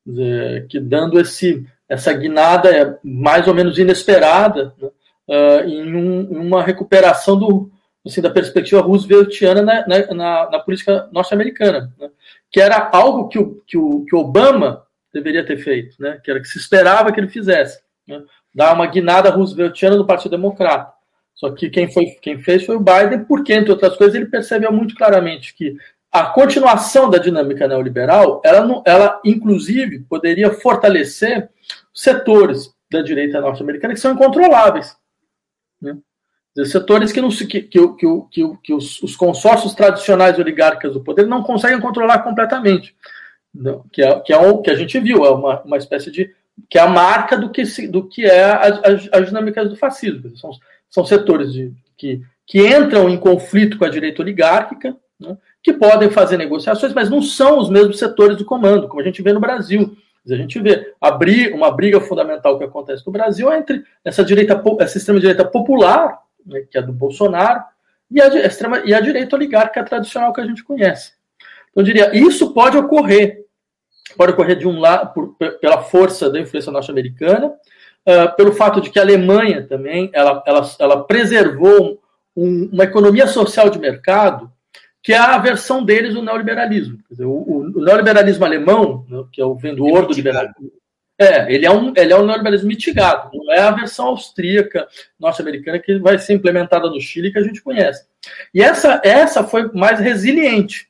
Dizer, 0.05 0.67
que 0.67 0.79
dando 0.79 1.19
esse, 1.19 1.67
essa 1.87 2.13
guinada 2.13 2.69
é 2.69 2.97
mais 3.03 3.45
ou 3.45 3.53
menos 3.53 3.77
inesperada 3.77 4.73
né? 4.81 4.89
Uh, 5.27 5.67
em, 5.67 5.95
um, 5.95 6.21
em 6.21 6.37
uma 6.37 6.63
recuperação 6.63 7.37
do, 7.37 7.71
assim, 8.05 8.21
da 8.21 8.29
perspectiva 8.29 8.81
rooseveltiana 8.81 9.61
na, 9.61 9.85
na, 10.13 10.49
na 10.49 10.59
política 10.59 11.07
norte-americana, 11.11 11.93
né? 11.99 12.09
que 12.51 12.61
era 12.61 12.89
algo 12.93 13.27
que 13.27 13.37
o, 13.37 13.61
que, 13.67 13.77
o, 13.77 14.05
que 14.05 14.15
Obama 14.15 14.83
deveria 15.13 15.45
ter 15.45 15.57
feito, 15.57 15.95
né? 15.99 16.19
que 16.23 16.31
era 16.31 16.39
que 16.39 16.47
se 16.47 16.57
esperava 16.57 17.11
que 17.11 17.19
ele 17.19 17.27
fizesse, 17.27 17.79
né? 18.07 18.23
dar 18.53 18.73
uma 18.73 18.87
guinada 18.87 19.29
rooseveltiana 19.29 19.95
no 19.95 20.07
Partido 20.07 20.31
Democrata. 20.31 20.93
Só 21.35 21.51
que 21.51 21.69
quem, 21.69 21.91
foi, 21.91 22.05
quem 22.19 22.41
fez 22.41 22.65
foi 22.65 22.75
o 22.75 22.79
Biden, 22.79 23.25
porque, 23.25 23.53
entre 23.53 23.71
outras 23.71 23.95
coisas, 23.95 24.15
ele 24.15 24.25
percebeu 24.25 24.71
muito 24.71 24.95
claramente 24.95 25.53
que 25.53 25.77
a 26.11 26.25
continuação 26.25 27.09
da 27.11 27.19
dinâmica 27.19 27.67
neoliberal, 27.67 28.41
ela, 28.43 28.81
ela 28.85 29.21
inclusive 29.23 29.99
poderia 30.09 30.51
fortalecer 30.51 31.49
setores 31.93 32.73
da 32.89 33.03
direita 33.03 33.39
norte-americana 33.39 33.93
que 33.93 33.99
são 33.99 34.13
incontroláveis. 34.13 34.97
Né? 35.81 35.97
setores 36.65 37.11
que, 37.11 37.21
não 37.21 37.29
que, 37.29 37.61
que, 37.61 37.87
que, 37.87 38.57
que, 38.63 38.73
os, 38.73 39.01
os, 39.03 39.15
consórcios 39.15 39.75
tradicionais 39.75 40.39
oligárquicos 40.39 40.93
do 40.93 41.03
poder 41.03 41.27
não 41.27 41.43
conseguem 41.43 41.79
controlar 41.79 42.19
completamente. 42.19 42.95
Não, 43.53 43.83
que, 43.91 44.01
é, 44.01 44.19
que 44.21 44.33
é 44.33 44.37
o 44.37 44.61
que 44.61 44.71
a 44.71 44.75
gente 44.75 44.99
viu, 44.99 45.25
é 45.25 45.31
uma, 45.31 45.61
uma 45.61 45.77
espécie 45.77 46.11
de. 46.11 46.33
que 46.69 46.77
é 46.77 46.81
a 46.81 46.87
marca 46.87 47.37
do 47.37 47.49
que, 47.49 47.65
se, 47.65 47.87
do 47.87 48.07
que 48.07 48.25
é 48.25 48.43
as, 48.43 49.09
as 49.11 49.27
dinâmicas 49.27 49.69
do 49.69 49.75
fascismo. 49.75 50.35
São, 50.37 50.51
são 50.89 51.05
setores 51.05 51.53
de, 51.53 51.71
que, 51.95 52.21
que 52.45 52.67
entram 52.67 53.09
em 53.09 53.17
conflito 53.17 53.77
com 53.77 53.85
a 53.85 53.89
direita 53.89 54.21
oligárquica, 54.21 54.95
né, 55.19 55.37
que 55.61 55.73
podem 55.73 56.09
fazer 56.09 56.37
negociações, 56.37 56.93
mas 56.93 57.09
não 57.09 57.21
são 57.21 57.59
os 57.59 57.69
mesmos 57.69 57.99
setores 57.99 58.37
do 58.37 58.45
comando, 58.45 58.87
como 58.87 59.01
a 59.01 59.03
gente 59.03 59.21
vê 59.21 59.33
no 59.33 59.39
Brasil. 59.39 59.95
A 60.29 60.35
gente 60.35 60.59
vê 60.59 60.93
uma 61.53 61.71
briga 61.71 62.01
fundamental 62.01 62.57
que 62.57 62.63
acontece 62.63 63.05
no 63.05 63.11
Brasil 63.11 63.51
entre 63.53 63.83
essa 64.03 64.23
direita, 64.23 64.61
essa 64.79 64.97
extrema 64.97 65.19
direita 65.19 65.45
popular, 65.45 66.19
né, 66.45 66.61
que 66.69 66.77
é 66.77 66.81
do 66.81 66.93
Bolsonaro, 66.93 67.63
e 68.09 68.21
a, 68.21 68.27
extrema, 68.27 68.79
e 68.85 68.93
a 68.93 68.99
direita 68.99 69.35
oligárquica 69.35 69.83
tradicional 69.83 70.33
que 70.33 70.41
a 70.41 70.45
gente 70.45 70.63
conhece. 70.63 71.13
Então, 71.71 71.81
eu 71.81 71.83
diria, 71.83 72.15
isso 72.15 72.53
pode 72.53 72.77
ocorrer. 72.77 73.45
Pode 74.15 74.31
ocorrer 74.31 74.57
de 74.57 74.67
um 74.67 74.79
lado, 74.79 75.13
por, 75.13 75.35
pela 75.59 75.81
força 75.81 76.29
da 76.29 76.39
influência 76.39 76.71
norte-americana, 76.71 77.47
uh, 77.47 78.35
pelo 78.35 78.53
fato 78.53 78.79
de 78.79 78.89
que 78.89 78.99
a 78.99 79.01
Alemanha 79.01 79.67
também 79.67 80.09
ela, 80.13 80.41
ela, 80.45 80.71
ela 80.79 81.03
preservou 81.03 82.01
um, 82.35 82.69
uma 82.71 82.85
economia 82.85 83.27
social 83.27 83.69
de 83.69 83.79
mercado 83.79 84.51
que 85.07 85.13
é 85.13 85.17
a 85.17 85.37
versão 85.37 85.85
deles 85.85 86.15
do 86.15 86.21
neoliberalismo. 86.21 86.99
Dizer, 87.09 87.23
o, 87.23 87.31
o, 87.31 87.81
neoliberalismo 87.81 88.43
alemão, 88.43 89.05
né, 89.07 89.23
que 89.31 89.41
é 89.41 89.45
o 89.45 89.55
vendedor 89.55 90.05
do 90.05 90.13
liberalismo, 90.13 90.69
é, 91.17 91.49
ele 91.49 91.65
é, 91.65 91.71
um, 91.71 91.93
ele 91.95 92.11
é 92.11 92.17
um 92.17 92.25
neoliberalismo 92.25 92.67
mitigado, 92.67 93.29
não 93.33 93.53
é 93.53 93.59
a 93.61 93.71
versão 93.71 94.07
austríaca, 94.07 94.85
norte-americana, 95.17 95.79
que 95.79 95.97
vai 95.97 96.19
ser 96.19 96.33
implementada 96.33 96.89
no 96.89 96.99
Chile, 96.99 97.31
que 97.31 97.39
a 97.39 97.41
gente 97.41 97.61
conhece. 97.61 98.05
E 98.53 98.61
essa, 98.61 98.99
essa 99.01 99.45
foi 99.45 99.71
mais 99.71 99.97
resiliente. 99.97 100.89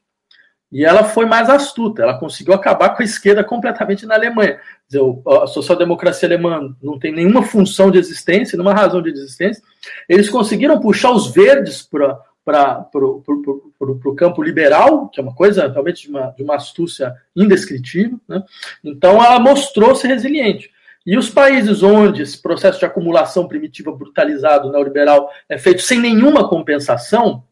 E 0.71 0.83
ela 0.83 1.03
foi 1.03 1.27
mais 1.27 1.47
astuta, 1.47 2.01
ela 2.01 2.19
conseguiu 2.19 2.55
acabar 2.55 2.89
com 2.95 3.03
a 3.03 3.05
esquerda 3.05 3.43
completamente 3.43 4.07
na 4.07 4.15
Alemanha. 4.15 4.59
Dizer, 4.87 5.03
a 5.43 5.45
social-democracia 5.45 6.27
alemã 6.27 6.75
não 6.81 6.97
tem 6.97 7.13
nenhuma 7.13 7.43
função 7.43 7.91
de 7.91 7.99
existência, 7.99 8.57
nenhuma 8.57 8.73
razão 8.73 8.99
de 8.99 9.11
existência. 9.11 9.61
Eles 10.09 10.27
conseguiram 10.27 10.79
puxar 10.79 11.11
os 11.11 11.31
verdes 11.31 11.83
para 11.83 12.19
para 12.47 12.87
o 12.93 14.15
campo 14.15 14.41
liberal, 14.41 15.09
que 15.09 15.19
é 15.19 15.23
uma 15.23 15.35
coisa 15.35 15.67
realmente 15.67 16.03
de 16.03 16.09
uma, 16.09 16.27
de 16.27 16.41
uma 16.41 16.55
astúcia 16.55 17.13
indescritível. 17.35 18.17
Né? 18.25 18.41
Então, 18.81 19.21
ela 19.21 19.37
mostrou-se 19.37 20.07
resiliente. 20.07 20.71
E 21.05 21.17
os 21.17 21.29
países 21.29 21.83
onde 21.83 22.21
esse 22.21 22.41
processo 22.41 22.79
de 22.79 22.85
acumulação 22.85 23.49
primitiva 23.49 23.91
brutalizado 23.91 24.71
neoliberal 24.71 25.29
é 25.49 25.57
feito 25.57 25.81
sem 25.81 25.99
nenhuma 25.99 26.47
compensação, 26.47 27.43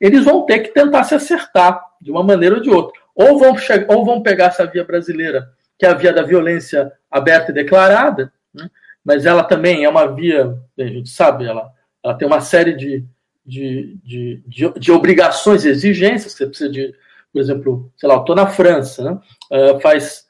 eles 0.00 0.24
vão 0.24 0.46
ter 0.46 0.60
que 0.60 0.68
tentar 0.68 1.02
se 1.02 1.16
acertar 1.16 1.84
de 2.00 2.12
uma 2.12 2.22
maneira 2.22 2.54
ou 2.54 2.62
de 2.62 2.70
outra. 2.70 3.00
Ou 3.12 3.36
vão, 3.36 3.56
ou 3.88 4.04
vão 4.04 4.22
pegar 4.22 4.46
essa 4.46 4.66
via 4.66 4.84
brasileira, 4.84 5.48
que 5.76 5.84
é 5.84 5.88
a 5.88 5.94
via 5.94 6.12
da 6.12 6.22
violência 6.22 6.92
aberta 7.10 7.50
e 7.50 7.54
declarada, 7.54 8.32
né? 8.54 8.70
mas 9.04 9.26
ela 9.26 9.42
também 9.42 9.84
é 9.84 9.88
uma 9.88 10.06
via, 10.06 10.56
a 10.78 10.84
gente 10.84 11.10
sabe, 11.10 11.44
ela, 11.44 11.72
ela 12.04 12.14
tem 12.14 12.26
uma 12.26 12.40
série 12.40 12.72
de, 12.72 13.04
de, 13.44 13.98
de, 14.02 14.42
de, 14.46 14.72
de, 14.78 14.92
obrigações 14.92 15.64
e 15.64 15.68
exigências, 15.68 16.32
você 16.32 16.46
precisa 16.46 16.70
de, 16.70 16.94
por 17.32 17.40
exemplo, 17.40 17.92
sei 17.96 18.08
lá, 18.08 18.14
eu 18.16 18.20
estou 18.20 18.36
na 18.36 18.46
França, 18.46 19.02
né? 19.02 19.20
Uh, 19.50 19.80
faz, 19.80 20.26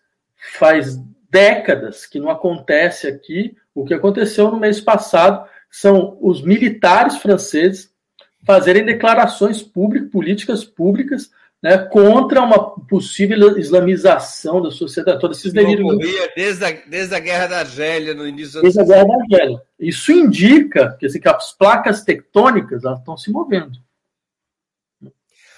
faz 0.58 0.98
décadas 1.30 2.06
que 2.06 2.18
não 2.18 2.30
acontece 2.30 3.06
aqui 3.06 3.56
o 3.74 3.84
que 3.84 3.94
aconteceu 3.94 4.50
no 4.50 4.58
mês 4.58 4.80
passado, 4.80 5.48
são 5.70 6.16
os 6.20 6.42
militares 6.42 7.16
franceses 7.16 7.92
fazerem 8.46 8.84
declarações 8.84 9.62
públicas, 9.62 10.10
políticas 10.10 10.64
públicas, 10.64 11.30
né, 11.64 11.78
contra 11.78 12.42
uma 12.42 12.78
possível 12.78 13.58
islamização 13.58 14.60
da 14.60 14.70
sociedade. 14.70 15.18
Todos 15.18 15.38
esses 15.38 15.50
delírios. 15.50 15.96
Desde 16.36 16.62
a, 16.62 16.70
desde 16.70 17.14
a 17.14 17.18
Guerra 17.18 17.46
da 17.46 17.58
Argélia, 17.60 18.12
no 18.12 18.28
início 18.28 18.60
Desde 18.60 18.82
a 18.82 18.84
Guerra 18.84 19.06
da 19.06 19.14
Argélia. 19.14 19.62
Isso 19.80 20.12
indica 20.12 20.94
que, 21.00 21.06
assim, 21.06 21.18
que 21.18 21.26
as 21.26 21.56
placas 21.56 22.04
tectônicas 22.04 22.84
elas 22.84 22.98
estão 22.98 23.16
se 23.16 23.30
movendo. 23.30 23.78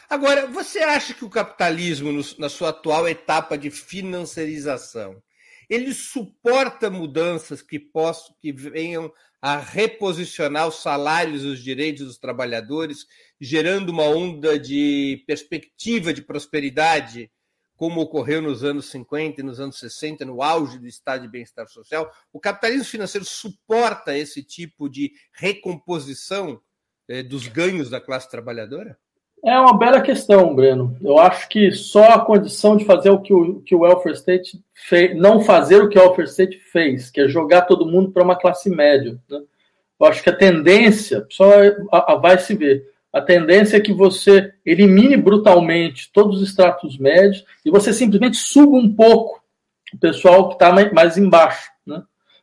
Agora, 0.09 0.47
você 0.47 0.79
acha 0.79 1.13
que 1.13 1.25
o 1.25 1.29
capitalismo, 1.29 2.13
na 2.39 2.49
sua 2.49 2.69
atual 2.69 3.09
etapa 3.09 3.59
de 3.59 3.69
financiarização, 3.69 5.21
ele 5.69 5.93
suporta 5.93 6.91
mudanças 6.91 7.63
que 7.63 7.79
possam, 7.79 8.35
que 8.41 8.53
venham 8.53 9.13
a 9.41 9.59
reposicionar 9.59 10.67
os 10.67 10.83
salários 10.83 11.45
e 11.45 11.47
os 11.47 11.63
direitos 11.63 12.07
dos 12.07 12.19
trabalhadores, 12.19 13.07
gerando 13.41 13.91
uma 13.91 14.05
onda 14.05 14.59
de 14.59 15.23
perspectiva 15.27 16.13
de 16.13 16.23
prosperidade, 16.23 17.31
como 17.77 18.01
ocorreu 18.01 18.41
nos 18.41 18.65
anos 18.65 18.87
50 18.91 19.41
e 19.41 19.45
nos 19.45 19.61
anos 19.61 19.79
60, 19.79 20.25
no 20.25 20.43
auge 20.43 20.79
do 20.79 20.87
estado 20.87 21.23
de 21.23 21.29
bem-estar 21.29 21.69
social. 21.69 22.11
O 22.33 22.41
capitalismo 22.41 22.87
financeiro 22.87 23.25
suporta 23.25 24.17
esse 24.17 24.43
tipo 24.43 24.89
de 24.89 25.13
recomposição 25.33 26.61
eh, 27.07 27.23
dos 27.23 27.47
ganhos 27.47 27.91
da 27.91 28.01
classe 28.01 28.31
trabalhadora? 28.31 28.99
É 29.45 29.59
uma 29.61 29.77
bela 29.77 30.01
questão, 30.01 30.55
Breno. 30.55 30.97
Eu 31.03 31.19
acho 31.19 31.49
que 31.49 31.71
só 31.71 32.11
a 32.11 32.21
condição 32.21 32.77
de 32.77 32.85
fazer 32.85 33.11
o 33.11 33.21
que 33.21 33.33
o, 33.33 33.61
que 33.61 33.75
o 33.75 33.81
welfare 33.81 34.15
state 34.15 34.61
fez, 34.75 35.17
não 35.17 35.41
fazer 35.41 35.83
o 35.83 35.89
que 35.89 35.99
o 35.99 36.03
welfare 36.03 36.29
state 36.29 36.59
fez, 36.59 37.11
que 37.11 37.21
é 37.21 37.29
jogar 37.29 37.63
todo 37.63 37.87
mundo 37.87 38.11
para 38.11 38.25
uma 38.25 38.37
classe 38.37 38.69
média. 38.69 39.17
Né? 39.29 39.41
Eu 40.01 40.07
acho 40.07 40.23
que 40.23 40.31
a 40.31 40.37
tendência, 40.37 41.27
só 41.31 41.51
a, 41.93 42.13
a, 42.13 42.17
vai 42.17 42.39
se 42.39 42.55
ver, 42.55 42.91
a 43.13 43.21
tendência 43.21 43.77
é 43.77 43.81
que 43.81 43.93
você 43.93 44.53
elimine 44.65 45.17
brutalmente 45.17 46.11
todos 46.13 46.43
os 46.43 46.49
estratos 46.49 46.99
médios 46.99 47.45
e 47.65 47.71
você 47.71 47.93
simplesmente 47.93 48.37
suba 48.37 48.77
um 48.77 48.93
pouco 48.93 49.43
o 49.95 49.99
pessoal 49.99 50.49
que 50.49 50.55
está 50.55 50.73
mais, 50.73 50.93
mais 50.93 51.17
embaixo, 51.17 51.71
né? 51.87 52.03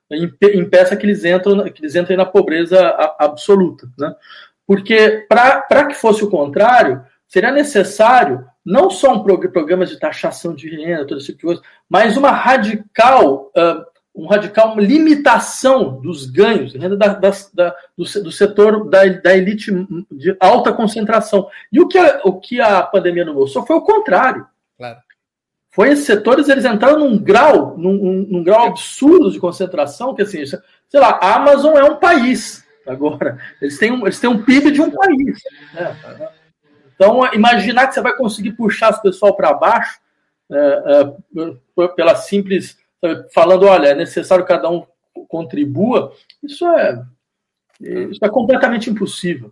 impeça 0.09 0.95
que 0.95 1.05
eles, 1.05 1.23
entrem 1.25 2.17
na 2.17 2.25
pobreza 2.25 2.79
absoluta. 3.19 3.87
Né? 3.97 4.15
Porque, 4.65 5.25
para 5.27 5.85
que 5.85 5.95
fosse 5.95 6.23
o 6.23 6.29
contrário, 6.29 7.03
seria 7.27 7.51
necessário 7.51 8.45
não 8.65 8.89
só 8.89 9.13
um 9.13 9.23
programa 9.23 9.85
de 9.85 9.99
taxação 9.99 10.53
de 10.53 10.69
renda, 10.69 11.05
todo 11.05 11.17
esse 11.17 11.27
tipo 11.27 11.39
de 11.39 11.45
coisa, 11.45 11.61
mas 11.89 12.15
uma 12.15 12.31
radical, 12.31 13.51
um 14.15 14.25
radical 14.25 14.77
limitação 14.79 15.99
dos 15.99 16.25
ganhos, 16.25 16.73
renda 16.73 16.95
da, 16.95 17.07
da, 17.07 17.31
da, 17.53 17.75
do, 17.97 18.03
do, 18.23 18.31
setor 18.31 18.89
da, 18.89 19.05
da, 19.05 19.35
elite 19.35 19.71
de 20.11 20.35
alta 20.39 20.71
concentração. 20.71 21.47
E 21.71 21.81
o 21.81 21.87
que 21.87 21.97
a, 21.97 22.21
o 22.23 22.39
que 22.39 22.61
a 22.61 22.83
pandemia 22.83 23.25
não 23.25 23.33
mostrou 23.33 23.65
foi 23.65 23.75
o 23.75 23.81
contrário. 23.81 24.47
Claro. 24.77 24.99
Foi 25.71 25.89
esses 25.89 26.05
setores, 26.05 26.47
eles 26.47 26.65
entraram 26.65 26.99
num 26.99 27.17
grau, 27.17 27.75
num, 27.75 28.27
num 28.29 28.43
grau 28.43 28.67
absurdo 28.67 29.31
de 29.31 29.39
concentração, 29.39 30.13
que 30.13 30.21
assim, 30.21 30.45
sei 30.45 30.99
lá, 30.99 31.19
a 31.19 31.35
Amazon 31.35 31.75
é 31.75 31.83
um 31.83 31.95
país 31.95 32.62
agora. 32.87 33.37
Eles 33.61 33.77
têm 33.77 33.91
um, 33.91 34.01
eles 34.01 34.19
têm 34.19 34.29
um 34.29 34.43
PIB 34.43 34.71
de 34.71 34.81
um 34.81 34.91
país. 34.91 35.41
Né? 35.73 36.29
Então, 36.95 37.33
imaginar 37.33 37.87
que 37.87 37.93
você 37.93 38.01
vai 38.01 38.15
conseguir 38.15 38.53
puxar 38.53 38.89
as 38.89 39.01
pessoas 39.01 39.35
para 39.35 39.53
baixo 39.53 39.99
é, 40.51 41.11
é, 41.81 41.87
pela 41.89 42.15
simples. 42.15 42.77
Falando, 43.33 43.65
olha, 43.65 43.87
é 43.87 43.95
necessário 43.95 44.45
que 44.45 44.53
cada 44.53 44.69
um 44.69 44.85
contribua, 45.27 46.13
isso 46.41 46.65
é, 46.65 47.03
isso 47.81 48.23
é 48.23 48.29
completamente 48.29 48.89
impossível. 48.89 49.51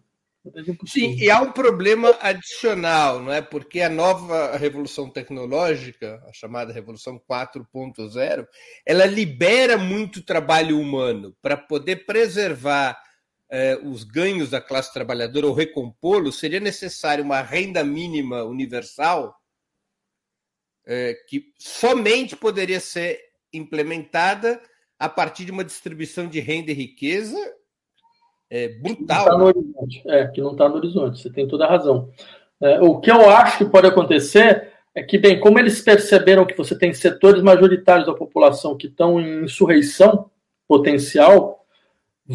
Sim, 0.88 1.18
e 1.20 1.30
há 1.30 1.40
um 1.40 1.52
problema 1.52 2.16
adicional, 2.20 3.22
não 3.22 3.32
é? 3.32 3.42
Porque 3.42 3.82
a 3.82 3.90
nova 3.90 4.58
revolução 4.58 5.08
tecnológica, 5.08 6.20
a 6.28 6.34
chamada 6.34 6.74
revolução 6.74 7.22
4.0, 7.30 8.48
ela 8.84 9.06
libera 9.06 9.78
muito 9.78 10.26
trabalho 10.26 10.80
humano 10.80 11.36
para 11.44 11.56
poder 11.56 12.08
preservar 12.08 12.98
eh, 13.52 13.78
os 13.84 14.04
ganhos 14.04 14.50
da 14.50 14.62
classe 14.62 14.94
trabalhadora 14.94 15.46
ou 15.46 15.54
recompô-los, 15.54 16.40
seria 16.40 16.60
necessário 16.60 17.24
uma 17.24 17.42
renda 17.42 17.84
mínima 17.84 18.44
universal 18.44 19.36
eh, 20.88 21.16
que 21.28 21.54
somente 21.60 22.36
poderia 22.36 22.80
ser 22.80 23.20
implementada 23.54 24.62
a 24.98 25.10
partir 25.10 25.46
de 25.46 25.52
uma 25.52 25.64
distribuição 25.64 26.28
de 26.28 26.40
renda 26.40 26.72
e 26.72 26.76
riqueza 26.76 27.38
é, 28.52 28.68
brutal. 28.68 29.26
Que 29.26 29.38
não 29.38 29.54
tá 29.54 30.16
é, 30.16 30.28
que 30.28 30.42
não 30.42 30.52
está 30.52 30.70
no 30.70 30.76
horizonte, 30.76 31.22
você 31.22 31.32
tem 31.32 31.48
toda 31.48 31.66
a 31.66 31.70
razão. 31.70 32.10
É, 32.62 32.80
o 32.82 33.00
que 33.00 33.10
eu 33.10 33.30
acho 33.30 33.58
que 33.58 33.66
pode 33.66 33.88
acontecer 33.88 34.72
é 34.94 35.02
que, 35.02 35.18
bem, 35.18 35.40
como 35.40 35.58
eles 35.58 35.82
perceberam 35.82 36.46
que 36.46 36.56
você 36.56 36.78
tem 36.78 36.94
setores 36.94 37.42
majoritários 37.42 38.06
da 38.06 38.14
população 38.14 38.78
que 38.78 38.88
estão 38.88 39.20
em 39.20 39.46
insurreição 39.46 40.30
potencial, 40.68 41.61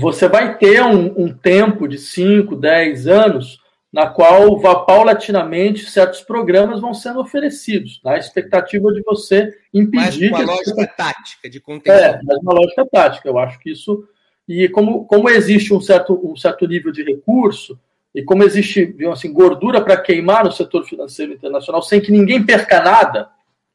você 0.01 0.29
vai 0.29 0.57
ter 0.59 0.83
um, 0.83 1.15
um 1.17 1.33
tempo 1.33 1.89
de 1.89 1.99
5, 1.99 2.55
10 2.57 3.07
anos 3.07 3.59
na 3.93 4.07
qual 4.07 4.61
paulatinamente 4.85 5.91
certos 5.91 6.21
programas 6.21 6.81
vão 6.81 6.93
sendo 6.93 7.21
oferecidos, 7.21 7.99
na 8.05 8.19
expectativa 8.19 8.93
de 8.93 9.01
você 9.03 9.57
impedir. 9.73 10.31
Mais 10.31 10.45
uma 10.45 10.55
lógica 10.55 10.87
tática 10.87 11.49
de 11.49 11.61
conteúdo. 11.61 11.99
É, 11.99 12.21
mais 12.23 12.41
uma 12.43 12.53
lógica 12.53 12.87
tática. 12.93 13.29
Eu 13.29 13.39
acho 13.39 13.59
que 13.59 13.71
isso, 13.71 14.07
E 14.47 14.69
como, 14.69 15.07
como 15.07 15.31
existe 15.31 15.73
um 15.73 15.81
certo, 15.81 16.21
um 16.23 16.37
certo 16.37 16.67
nível 16.67 16.93
de 16.93 17.03
recurso, 17.03 17.79
e 18.15 18.23
como 18.23 18.43
existe 18.43 18.95
assim, 19.11 19.33
gordura 19.33 19.81
para 19.81 19.97
queimar 19.97 20.45
no 20.45 20.53
setor 20.53 20.85
financeiro 20.85 21.33
internacional, 21.33 21.81
sem 21.81 22.01
que 22.01 22.13
ninguém 22.13 22.45
perca 22.45 22.83
nada, 22.83 23.31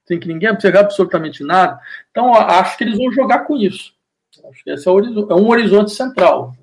sem 0.05 0.19
que 0.19 0.27
ninguém 0.27 0.55
perca 0.55 0.81
absolutamente 0.81 1.43
nada, 1.43 1.79
então 2.11 2.33
acho 2.33 2.77
que 2.77 2.83
eles 2.83 2.97
vão 2.97 3.11
jogar 3.11 3.39
com 3.39 3.57
isso. 3.57 3.93
Acho 4.45 4.63
que 4.63 4.71
esse 4.71 4.87
é, 4.87 4.91
é 4.91 5.35
um 5.35 5.49
horizonte 5.49 5.91
central. 5.91 6.53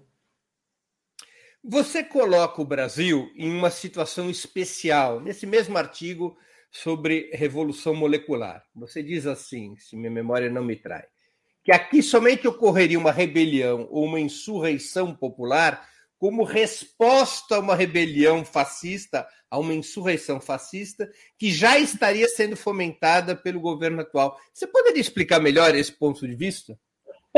Você 1.62 2.02
coloca 2.02 2.62
o 2.62 2.66
Brasil 2.66 3.30
em 3.36 3.50
uma 3.50 3.70
situação 3.70 4.30
especial. 4.30 5.20
Nesse 5.20 5.46
mesmo 5.46 5.76
artigo, 5.76 6.36
sobre 6.70 7.30
revolução 7.32 7.94
molecular. 7.94 8.64
Você 8.74 9.02
diz 9.02 9.26
assim, 9.26 9.76
se 9.76 9.96
minha 9.96 10.10
memória 10.10 10.50
não 10.50 10.64
me 10.64 10.76
trai, 10.76 11.04
que 11.64 11.72
aqui 11.72 12.02
somente 12.02 12.46
ocorreria 12.46 12.98
uma 12.98 13.12
rebelião 13.12 13.88
ou 13.90 14.04
uma 14.04 14.20
insurreição 14.20 15.14
popular 15.14 15.86
como 16.18 16.42
resposta 16.42 17.56
a 17.56 17.60
uma 17.60 17.76
rebelião 17.76 18.44
fascista, 18.44 19.26
a 19.48 19.58
uma 19.58 19.72
insurreição 19.72 20.40
fascista, 20.40 21.08
que 21.38 21.50
já 21.50 21.78
estaria 21.78 22.28
sendo 22.28 22.56
fomentada 22.56 23.36
pelo 23.36 23.60
governo 23.60 24.00
atual. 24.00 24.36
Você 24.52 24.66
poderia 24.66 25.00
explicar 25.00 25.40
melhor 25.40 25.74
esse 25.76 25.92
ponto 25.92 26.26
de 26.26 26.34
vista? 26.34 26.78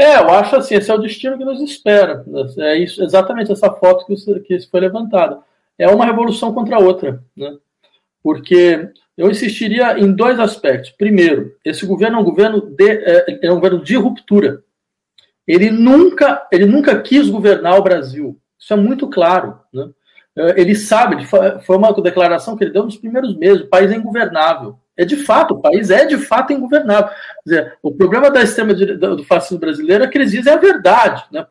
É, 0.00 0.16
eu 0.16 0.30
acho 0.30 0.56
assim, 0.56 0.76
esse 0.76 0.90
é 0.90 0.94
o 0.94 0.98
destino 0.98 1.36
que 1.36 1.44
nos 1.44 1.60
espera. 1.60 2.24
É 2.56 2.78
isso, 2.78 3.02
exatamente 3.04 3.52
essa 3.52 3.70
foto 3.70 4.06
que, 4.06 4.40
que 4.40 4.60
foi 4.70 4.80
levantada. 4.80 5.40
É 5.78 5.86
uma 5.90 6.06
revolução 6.06 6.54
contra 6.54 6.76
a 6.76 6.78
outra, 6.78 7.22
né? 7.36 7.54
Porque 8.22 8.88
eu 9.14 9.30
insistiria 9.30 9.98
em 9.98 10.10
dois 10.10 10.40
aspectos. 10.40 10.90
Primeiro, 10.92 11.54
esse 11.62 11.84
governo 11.84 12.16
é 12.16 12.20
um 12.22 12.24
governo 12.24 12.62
de, 12.62 12.88
é, 12.88 13.40
é 13.42 13.52
um 13.52 13.56
governo 13.56 13.84
de 13.84 13.94
ruptura. 13.96 14.64
Ele 15.46 15.70
nunca, 15.70 16.48
ele 16.50 16.64
nunca 16.64 16.98
quis 17.02 17.28
governar 17.28 17.78
o 17.78 17.82
Brasil. 17.82 18.40
Isso 18.58 18.72
é 18.72 18.76
muito 18.76 19.06
claro. 19.06 19.60
Né? 19.70 19.86
É, 20.34 20.62
ele 20.62 20.74
sabe, 20.74 21.26
foi 21.26 21.76
uma 21.76 21.92
declaração 21.92 22.56
que 22.56 22.64
ele 22.64 22.72
deu 22.72 22.84
nos 22.84 22.96
primeiros 22.96 23.36
meses: 23.36 23.64
o 23.64 23.68
país 23.68 23.90
é 23.90 23.96
ingovernável. 23.96 24.78
É 24.96 25.04
de 25.04 25.16
fato, 25.16 25.54
o 25.54 25.60
país 25.60 25.90
é 25.90 26.04
de 26.04 26.18
fato 26.18 26.52
ingovernável. 26.52 27.10
Dizer, 27.44 27.78
o 27.82 27.92
problema 27.92 28.30
da 28.30 28.42
extrema 28.42 28.74
do 28.74 29.24
fascismo 29.24 29.58
brasileiro 29.58 30.04
é 30.04 30.08
que 30.08 30.18
eles 30.18 30.32
dizem 30.32 30.52
a 30.52 30.56
verdade. 30.56 31.24
Né? 31.32 31.44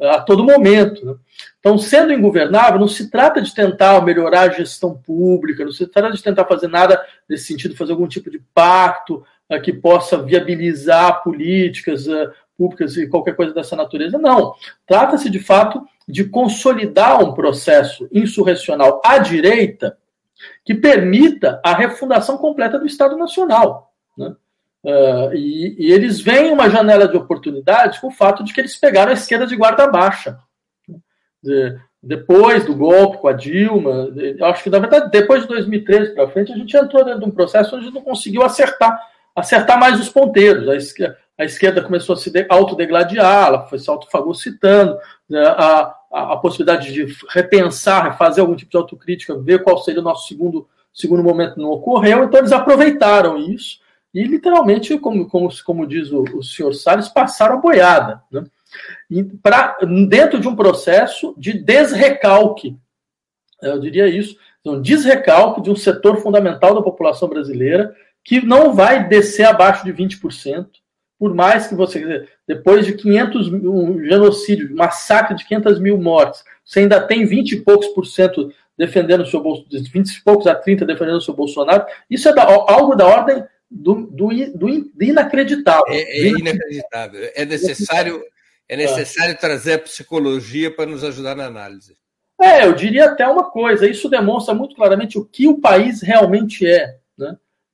a 0.00 0.20
todo 0.20 0.44
momento. 0.44 1.04
Né? 1.04 1.14
Então, 1.58 1.78
sendo 1.78 2.12
ingovernável, 2.12 2.78
não 2.78 2.88
se 2.88 3.10
trata 3.10 3.40
de 3.40 3.54
tentar 3.54 4.02
melhorar 4.04 4.42
a 4.42 4.52
gestão 4.52 4.94
pública, 4.94 5.64
não 5.64 5.72
se 5.72 5.86
trata 5.86 6.14
de 6.14 6.22
tentar 6.22 6.44
fazer 6.44 6.68
nada 6.68 7.02
nesse 7.28 7.46
sentido, 7.46 7.76
fazer 7.76 7.92
algum 7.92 8.06
tipo 8.06 8.30
de 8.30 8.38
pacto 8.54 9.24
uh, 9.50 9.60
que 9.60 9.72
possa 9.72 10.22
viabilizar 10.22 11.22
políticas 11.22 12.06
uh, 12.06 12.30
públicas 12.56 12.96
e 12.96 13.06
qualquer 13.06 13.34
coisa 13.34 13.52
dessa 13.52 13.76
natureza. 13.76 14.18
Não. 14.18 14.54
Trata-se, 14.86 15.30
de 15.30 15.40
fato, 15.40 15.82
de 16.06 16.24
consolidar 16.24 17.22
um 17.22 17.34
processo 17.34 18.08
insurrecional 18.12 19.00
à 19.04 19.18
direita 19.18 19.96
que 20.64 20.74
permita 20.74 21.60
a 21.64 21.74
refundação 21.74 22.36
completa 22.36 22.78
do 22.78 22.86
Estado 22.86 23.16
Nacional. 23.16 23.92
Né? 24.16 24.34
Uh, 24.84 25.34
e, 25.34 25.76
e, 25.78 25.92
eles 25.92 26.20
veem 26.20 26.52
uma 26.52 26.70
janela 26.70 27.08
de 27.08 27.16
oportunidade 27.16 28.00
com 28.00 28.08
o 28.08 28.12
fato 28.12 28.44
de 28.44 28.52
que 28.52 28.60
eles 28.60 28.76
pegaram 28.76 29.10
a 29.10 29.14
esquerda 29.14 29.46
de 29.46 29.56
guarda 29.56 29.86
baixa. 29.88 30.38
De, 31.42 31.76
depois 32.02 32.64
do 32.64 32.74
golpe 32.74 33.18
com 33.18 33.26
a 33.26 33.32
Dilma, 33.32 34.12
eu 34.14 34.46
acho 34.46 34.62
que 34.62 34.70
na 34.70 34.78
verdade 34.78 35.10
depois 35.10 35.42
de 35.42 35.48
2013 35.48 36.14
para 36.14 36.28
frente 36.28 36.52
a 36.52 36.56
gente 36.56 36.76
entrou 36.76 37.04
dentro 37.04 37.20
de 37.20 37.26
um 37.26 37.32
processo 37.32 37.74
onde 37.74 37.84
a 37.84 37.88
gente 37.88 37.94
não 37.96 38.02
conseguiu 38.02 38.42
acertar, 38.44 38.96
acertar 39.34 39.78
mais 39.78 39.98
os 39.98 40.08
ponteiros. 40.08 40.68
A 40.68 40.76
esquerda, 40.76 41.18
a 41.36 41.44
esquerda 41.44 41.82
começou 41.82 42.14
a 42.14 42.16
se 42.16 42.30
autodegladiar, 42.48 43.48
ela 43.48 43.66
foi 43.66 43.78
se 43.78 43.90
autofagocitando, 43.90 44.96
né, 45.28 45.42
a, 45.48 45.95
a, 46.12 46.36
possibilidade 46.36 46.92
de 46.92 47.06
repensar, 47.28 48.16
fazer 48.16 48.40
algum 48.40 48.56
tipo 48.56 48.70
de 48.70 48.76
autocrítica, 48.76 49.38
ver 49.38 49.62
qual 49.62 49.78
seria 49.78 50.00
o 50.00 50.04
nosso 50.04 50.28
segundo, 50.28 50.68
segundo 50.92 51.22
momento 51.22 51.60
não 51.60 51.70
ocorreu, 51.70 52.24
então 52.24 52.40
eles 52.40 52.52
aproveitaram 52.52 53.38
isso 53.38 53.80
e 54.16 54.24
literalmente, 54.24 54.98
como, 54.98 55.28
como, 55.28 55.48
como 55.62 55.86
diz 55.86 56.10
o, 56.10 56.22
o 56.22 56.42
senhor 56.42 56.72
Salles, 56.72 57.08
passaram 57.08 57.56
a 57.56 57.60
boiada. 57.60 58.22
Né? 58.32 58.44
E 59.10 59.22
pra, 59.22 59.76
dentro 60.08 60.40
de 60.40 60.48
um 60.48 60.56
processo 60.56 61.34
de 61.36 61.52
desrecalque, 61.52 62.78
eu 63.60 63.78
diria 63.78 64.08
isso, 64.08 64.36
um 64.64 64.80
desrecalque 64.80 65.60
de 65.60 65.70
um 65.70 65.76
setor 65.76 66.16
fundamental 66.22 66.74
da 66.74 66.82
população 66.82 67.28
brasileira 67.28 67.94
que 68.24 68.44
não 68.44 68.72
vai 68.72 69.06
descer 69.06 69.44
abaixo 69.44 69.84
de 69.84 69.92
20%, 69.92 70.66
por 71.18 71.34
mais 71.34 71.66
que 71.66 71.74
você, 71.74 72.26
depois 72.46 72.86
de 72.86 72.92
500 72.92 73.48
um 73.48 74.04
genocídio, 74.04 74.72
um 74.72 74.76
massacre 74.76 75.34
de 75.36 75.46
500 75.46 75.80
mil 75.80 75.98
mortes, 75.98 76.44
você 76.64 76.80
ainda 76.80 77.00
tem 77.00 77.26
20 77.26 77.52
e 77.52 77.60
poucos 77.60 77.88
por 77.88 78.06
cento 78.06 78.52
defendendo 78.76 79.22
o 79.22 79.26
seu 79.26 79.42
Bolsonaro, 79.42 79.84
20 79.92 80.08
e 80.08 80.22
poucos 80.22 80.46
a 80.46 80.54
30 80.54 80.84
defendendo 80.84 81.16
o 81.16 81.20
seu 81.20 81.34
Bolsonaro, 81.34 81.86
isso 82.10 82.28
é 82.28 82.34
da, 82.34 82.44
algo 82.44 82.94
da 82.94 83.06
ordem 83.06 83.42
do, 83.70 84.06
do, 84.06 84.28
do, 84.54 85.02
inacreditável. 85.02 85.84
É, 85.88 86.00
é 86.02 86.28
inacreditável. 86.28 87.30
É 87.34 87.44
necessário, 87.44 88.22
é 88.68 88.76
necessário 88.76 89.36
trazer 89.38 89.74
a 89.74 89.78
psicologia 89.78 90.70
para 90.70 90.86
nos 90.86 91.02
ajudar 91.02 91.34
na 91.34 91.46
análise. 91.46 91.96
É, 92.40 92.66
eu 92.66 92.74
diria 92.74 93.06
até 93.06 93.26
uma 93.26 93.50
coisa, 93.50 93.88
isso 93.88 94.10
demonstra 94.10 94.54
muito 94.54 94.76
claramente 94.76 95.18
o 95.18 95.24
que 95.24 95.48
o 95.48 95.58
país 95.58 96.02
realmente 96.02 96.66
é. 96.66 96.96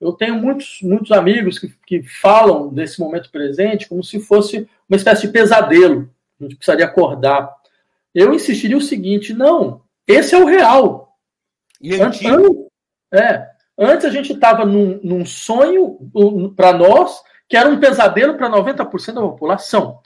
Eu 0.02 0.12
tenho 0.12 0.34
muitos, 0.34 0.80
muitos 0.82 1.12
amigos 1.12 1.58
que, 1.58 1.72
que 1.86 2.02
falam 2.02 2.68
desse 2.68 3.00
momento 3.00 3.30
presente 3.30 3.88
como 3.88 4.02
se 4.02 4.18
fosse 4.18 4.68
uma 4.88 4.96
espécie 4.96 5.28
de 5.28 5.32
pesadelo. 5.32 6.10
A 6.40 6.44
gente 6.44 6.56
precisaria 6.56 6.84
acordar. 6.84 7.48
Eu 8.12 8.34
insistiria 8.34 8.76
o 8.76 8.80
seguinte: 8.80 9.32
não, 9.32 9.80
esse 10.06 10.34
é 10.34 10.38
o 10.38 10.44
real. 10.44 11.16
E 11.80 11.94
antigo? 12.00 12.66
É, 13.14 13.46
Antes 13.78 14.04
a 14.04 14.10
gente 14.10 14.32
estava 14.32 14.64
num, 14.64 15.00
num, 15.02 15.24
sonho 15.24 15.98
para 16.54 16.72
nós 16.72 17.22
que 17.52 17.56
era 17.58 17.68
um 17.68 17.78
pesadelo 17.78 18.32
para 18.38 18.48
90% 18.48 19.12
da 19.12 19.20
população. 19.20 19.98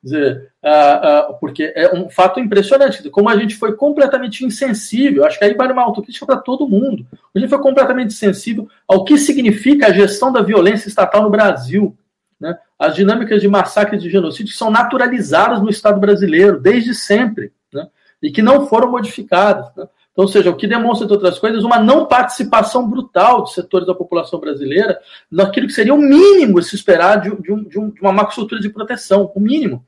Dizer, 0.00 0.52
uh, 0.62 1.32
uh, 1.32 1.40
porque 1.40 1.72
é 1.74 1.92
um 1.92 2.08
fato 2.08 2.38
impressionante, 2.38 3.10
como 3.10 3.28
a 3.28 3.36
gente 3.36 3.56
foi 3.56 3.74
completamente 3.74 4.44
insensível, 4.44 5.24
acho 5.24 5.40
que 5.40 5.44
aí 5.44 5.54
vale 5.54 5.72
uma 5.72 5.82
autocrítica 5.82 6.24
para 6.24 6.36
todo 6.36 6.68
mundo. 6.68 7.04
A 7.34 7.38
gente 7.40 7.48
foi 7.48 7.58
completamente 7.58 8.12
insensível 8.12 8.68
ao 8.86 9.04
que 9.04 9.18
significa 9.18 9.88
a 9.88 9.92
gestão 9.92 10.30
da 10.30 10.40
violência 10.40 10.86
estatal 10.86 11.24
no 11.24 11.30
Brasil. 11.30 11.98
Né? 12.38 12.56
As 12.78 12.94
dinâmicas 12.94 13.40
de 13.40 13.48
massacre 13.48 13.96
e 13.96 13.98
de 13.98 14.08
genocídio 14.08 14.54
são 14.54 14.70
naturalizadas 14.70 15.60
no 15.60 15.70
Estado 15.70 15.98
brasileiro, 15.98 16.60
desde 16.60 16.94
sempre, 16.94 17.50
né? 17.74 17.88
e 18.22 18.30
que 18.30 18.40
não 18.40 18.68
foram 18.68 18.88
modificadas. 18.88 19.66
Né? 19.76 19.84
Então, 20.18 20.24
ou 20.24 20.32
seja, 20.32 20.50
o 20.50 20.56
que 20.56 20.66
demonstra, 20.66 21.04
entre 21.04 21.14
outras 21.14 21.38
coisas, 21.38 21.62
uma 21.62 21.78
não 21.78 22.04
participação 22.04 22.90
brutal 22.90 23.44
de 23.44 23.52
setores 23.52 23.86
da 23.86 23.94
população 23.94 24.40
brasileira 24.40 24.98
naquilo 25.30 25.68
que 25.68 25.72
seria 25.72 25.94
o 25.94 25.98
mínimo 25.98 26.60
se 26.60 26.74
esperar 26.74 27.20
de, 27.20 27.30
de, 27.40 27.52
um, 27.52 27.62
de, 27.62 27.78
um, 27.78 27.94
uma 28.00 28.12
macroestrutura 28.12 28.60
de 28.60 28.68
proteção, 28.68 29.30
o 29.32 29.38
mínimo. 29.38 29.86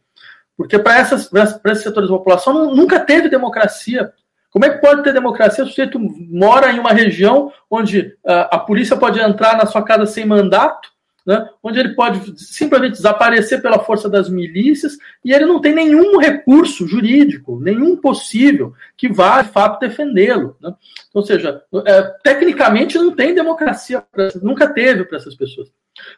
Porque 0.57 0.78
para 0.78 1.01
esses 1.01 1.83
setores 1.83 2.09
da 2.09 2.16
população 2.16 2.72
nunca 2.72 3.01
teve 3.01 3.28
democracia. 3.28 4.12
Como 4.53 4.64
é 4.64 4.70
que 4.70 4.81
pode 4.81 5.03
ter 5.03 5.12
democracia? 5.12 5.64
O 5.64 5.66
sujeito 5.66 5.99
mora 5.99 6.70
em 6.70 6.78
uma 6.78 6.93
região 6.93 7.53
onde 7.68 8.16
a, 8.24 8.55
a 8.55 8.59
polícia 8.61 8.97
pode 8.97 9.18
entrar 9.18 9.57
na 9.57 9.66
sua 9.66 9.83
casa 9.83 10.07
sem 10.07 10.24
mandato, 10.24 10.91
né, 11.31 11.49
onde 11.62 11.78
ele 11.78 11.95
pode 11.95 12.37
simplesmente 12.37 12.95
desaparecer 12.95 13.62
pela 13.62 13.78
força 13.78 14.11
das 14.11 14.28
milícias 14.28 14.99
e 15.24 15.33
ele 15.33 15.47
não 15.47 15.61
tem 15.61 15.72
nenhum 15.72 16.18
recurso 16.18 16.89
jurídico, 16.89 17.61
nenhum 17.61 17.97
possível 17.97 18.74
que 18.97 19.09
vá 19.09 19.41
de 19.41 19.51
fato 19.51 19.78
defendê-lo. 19.78 20.57
Né? 20.61 20.74
Ou 21.14 21.22
seja, 21.22 21.62
é, 21.87 22.03
tecnicamente 22.24 22.99
não 22.99 23.14
tem 23.14 23.33
democracia, 23.33 24.03
nunca 24.43 24.74
teve 24.74 25.05
para 25.05 25.18
essas 25.18 25.37
pessoas. 25.37 25.70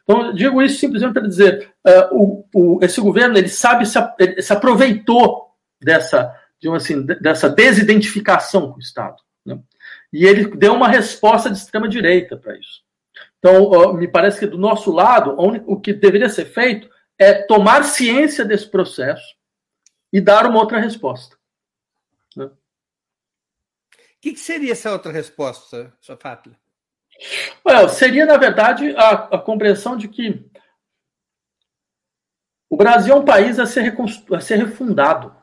Então, 0.02 0.32
digo 0.32 0.62
isso 0.62 0.78
simplesmente 0.78 1.12
para 1.12 1.28
dizer: 1.28 1.70
uh, 1.86 2.16
o, 2.16 2.44
o, 2.54 2.78
esse 2.82 2.98
governo 2.98 3.36
ele 3.36 3.48
sabe 3.48 3.84
se, 3.84 3.98
ele 4.18 4.40
se 4.40 4.52
aproveitou 4.52 5.48
dessa, 5.78 6.34
assim, 6.74 7.04
dessa 7.04 7.50
desidentificação 7.50 8.70
com 8.70 8.78
o 8.78 8.82
Estado. 8.82 9.16
Né? 9.44 9.58
E 10.10 10.24
ele 10.24 10.46
deu 10.56 10.72
uma 10.72 10.88
resposta 10.88 11.50
de 11.50 11.58
extrema-direita 11.58 12.34
para 12.34 12.56
isso. 12.56 12.80
Então, 13.42 13.92
me 13.94 14.06
parece 14.06 14.38
que 14.38 14.46
do 14.46 14.56
nosso 14.56 14.92
lado, 14.92 15.34
o 15.66 15.80
que 15.80 15.92
deveria 15.92 16.28
ser 16.28 16.44
feito 16.44 16.88
é 17.18 17.42
tomar 17.42 17.82
ciência 17.82 18.44
desse 18.44 18.70
processo 18.70 19.34
e 20.12 20.20
dar 20.20 20.46
uma 20.46 20.60
outra 20.60 20.78
resposta. 20.78 21.36
Né? 22.36 22.44
O 22.44 22.56
que, 24.20 24.34
que, 24.34 24.38
seria 24.38 24.70
essa 24.70 24.92
outra 24.92 25.10
resposta, 25.10 25.92
Sofátila? 26.00 26.56
Well, 27.66 27.88
seria, 27.88 28.24
na 28.24 28.36
verdade, 28.36 28.94
a, 28.96 29.10
a, 29.10 29.38
compreensão 29.40 29.96
de 29.96 30.06
que 30.06 30.48
o 32.70 32.76
Brasil 32.76 33.12
é 33.12 33.18
um 33.18 33.24
país 33.24 33.58
a 33.58 33.66
ser, 33.66 33.92
a 34.32 34.40
ser 34.40 34.56
refundado. 34.56 35.36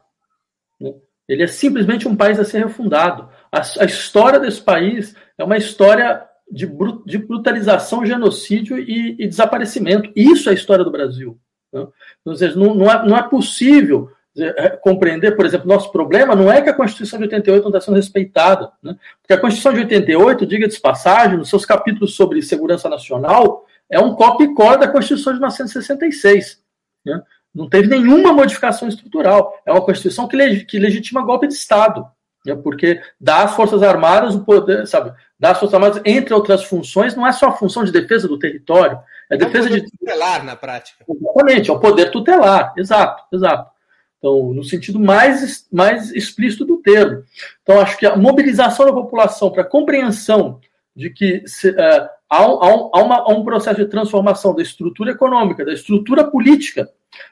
Né? 0.79 0.93
Ele 1.27 1.43
é 1.43 1.47
simplesmente 1.47 2.07
um 2.07 2.15
país 2.15 2.39
a 2.39 2.45
ser 2.45 2.59
refundado. 2.59 3.29
A, 3.51 3.59
a 3.81 3.85
história 3.85 4.39
desse 4.39 4.61
país 4.61 5.13
é 5.37 5.43
uma 5.43 5.57
história 5.57 6.28
de, 6.51 6.69
de 7.05 7.17
brutalização, 7.17 8.05
genocídio 8.05 8.77
e, 8.77 9.15
e, 9.19 9.27
desaparecimento. 9.27 10.11
Isso 10.15 10.49
é 10.49 10.51
a 10.51 10.55
história 10.55 10.83
do 10.83 10.91
Brasil. 10.91 11.37
Né? 11.71 11.87
Então, 12.21 12.33
não, 12.55 12.75
não, 12.75 12.91
é, 12.91 13.07
não 13.07 13.17
é 13.17 13.23
possível 13.23 14.09
é, 14.37 14.69
compreender, 14.69 15.35
por 15.35 15.45
exemplo, 15.45 15.67
nosso 15.67 15.91
problema 15.91 16.35
não 16.35 16.51
é 16.51 16.61
que 16.61 16.69
a 16.69 16.73
Constituição 16.73 17.19
de 17.19 17.25
88 17.25 17.63
não 17.63 17.69
está 17.69 17.81
sendo 17.81 17.95
respeitada, 17.95 18.71
né? 18.81 18.95
porque 19.21 19.33
a 19.33 19.39
Constituição 19.39 19.73
de 19.73 19.79
88, 19.79 20.45
diga 20.45 20.67
de 20.67 20.79
passagem, 20.79 21.37
nos 21.37 21.49
seus 21.49 21.65
capítulos 21.65 22.15
sobre 22.15 22.41
segurança 22.41 22.89
nacional, 22.89 23.65
é 23.89 23.99
um 23.99 24.15
copy-core 24.15 24.79
da 24.79 24.87
Constituição 24.87 25.33
de 25.33 25.39
1966. 25.39 26.61
Né? 27.05 27.21
Não 27.53 27.67
teve 27.67 27.87
nenhuma 27.87 28.31
modificação 28.31 28.87
estrutural. 28.87 29.53
É 29.65 29.71
uma 29.71 29.81
Constituição 29.81 30.27
que, 30.27 30.35
leg 30.35 30.65
que 30.65 30.77
legitima 30.77 31.25
golpe 31.25 31.47
de 31.47 31.53
Estado, 31.53 32.05
né? 32.45 32.55
porque 32.55 33.01
dá 33.19 33.43
às 33.43 33.55
Forças 33.55 33.83
Armadas 33.83 34.35
o 34.35 34.43
poder, 34.43 34.87
sabe? 34.87 35.13
Dá 35.39 35.51
às 35.51 35.59
Forças 35.59 35.73
Armadas, 35.73 36.01
entre 36.05 36.33
outras 36.33 36.63
funções, 36.63 37.15
não 37.15 37.25
é 37.25 37.31
só 37.31 37.47
a 37.47 37.55
função 37.55 37.83
de 37.83 37.91
defesa 37.91 38.27
do 38.27 38.39
território, 38.39 38.99
é, 39.29 39.35
é 39.35 39.37
defesa 39.37 39.67
poder 39.67 39.81
de. 39.81 39.91
tutelar 39.91 40.43
na 40.43 40.55
prática. 40.55 41.05
Exatamente, 41.07 41.69
é 41.69 41.73
o 41.73 41.79
poder 41.79 42.11
tutelar, 42.11 42.73
exato, 42.77 43.23
exato. 43.33 43.71
Então, 44.17 44.53
no 44.53 44.63
sentido 44.63 44.99
mais, 44.99 45.65
mais 45.71 46.11
explícito 46.11 46.65
do 46.65 46.77
termo. 46.77 47.23
Então, 47.63 47.79
acho 47.79 47.97
que 47.97 48.05
a 48.05 48.17
mobilização 48.17 48.85
da 48.85 48.91
população 48.91 49.49
para 49.49 49.61
a 49.61 49.65
compreensão 49.65 50.59
de 50.93 51.09
que 51.09 51.43
se, 51.45 51.69
uh, 51.69 52.09
há, 52.29 52.47
um, 52.47 52.89
há, 52.93 53.03
uma, 53.03 53.15
há 53.17 53.29
um 53.29 53.43
processo 53.43 53.79
de 53.79 53.87
transformação 53.87 54.53
da 54.53 54.61
estrutura 54.61 55.11
econômica, 55.11 55.65
da 55.65 55.73
estrutura 55.73 56.23
política. 56.23 56.89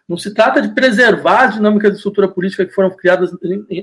Não 0.07 0.17
se 0.17 0.33
trata 0.33 0.61
de 0.61 0.73
preservar 0.73 1.45
as 1.45 1.55
dinâmicas 1.55 1.91
de 1.91 1.97
estrutura 1.97 2.27
política 2.27 2.65
que 2.65 2.73
foram 2.73 2.89
criadas 2.89 3.31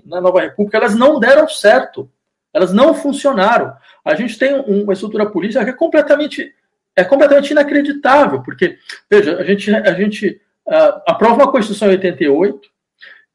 na 0.04 0.20
Nova 0.20 0.40
República, 0.40 0.76
elas 0.76 0.94
não 0.94 1.20
deram 1.20 1.48
certo, 1.48 2.10
elas 2.52 2.72
não 2.72 2.94
funcionaram. 2.94 3.72
A 4.04 4.14
gente 4.14 4.38
tem 4.38 4.54
uma 4.54 4.92
estrutura 4.92 5.26
política 5.26 5.64
que 5.64 5.70
é 5.70 5.74
completamente, 5.74 6.52
é 6.96 7.04
completamente 7.04 7.52
inacreditável, 7.52 8.42
porque, 8.42 8.76
veja, 9.08 9.36
a 9.38 9.44
gente, 9.44 9.74
a 9.74 9.94
gente 9.94 10.40
uh, 10.66 11.00
aprova 11.06 11.36
uma 11.36 11.52
Constituição 11.52 11.88
em 11.88 11.92
88, 11.92 12.68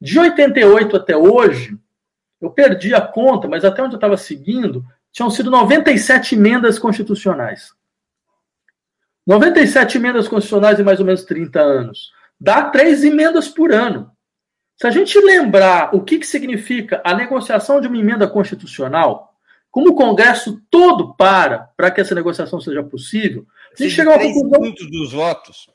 de 0.00 0.18
88 0.18 0.96
até 0.96 1.16
hoje, 1.16 1.76
eu 2.40 2.50
perdi 2.50 2.94
a 2.94 3.00
conta, 3.00 3.46
mas 3.46 3.64
até 3.64 3.82
onde 3.82 3.94
eu 3.94 3.98
estava 3.98 4.16
seguindo, 4.16 4.84
tinham 5.12 5.30
sido 5.30 5.50
97 5.50 6.34
emendas 6.34 6.78
constitucionais. 6.78 7.72
97 9.26 9.98
emendas 9.98 10.28
constitucionais 10.28 10.78
em 10.78 10.82
mais 10.82 10.98
ou 10.98 11.06
menos 11.06 11.24
30 11.24 11.60
anos. 11.60 12.12
Dá 12.40 12.70
três 12.70 13.04
emendas 13.04 13.48
por 13.48 13.72
ano. 13.72 14.10
Se 14.76 14.86
a 14.86 14.90
gente 14.90 15.18
lembrar 15.20 15.94
o 15.94 16.02
que, 16.02 16.18
que 16.18 16.26
significa 16.26 17.02
a 17.04 17.14
negociação 17.14 17.80
de 17.80 17.86
uma 17.86 17.98
emenda 17.98 18.26
constitucional, 18.26 19.34
como 19.70 19.90
o 19.90 19.94
Congresso 19.94 20.60
todo 20.70 21.14
para 21.14 21.70
para 21.76 21.90
que 21.90 22.00
essa 22.00 22.14
negociação 22.14 22.60
seja 22.60 22.82
possível, 22.82 23.46
a 23.72 23.82
gente 23.82 23.94
chega 23.94 24.10
a 24.10 24.14
uma 24.14 24.18
três 24.18 24.34
conclusão. 24.34 24.60
Pontos 24.60 24.90
dos 24.90 25.12
votos. 25.12 25.70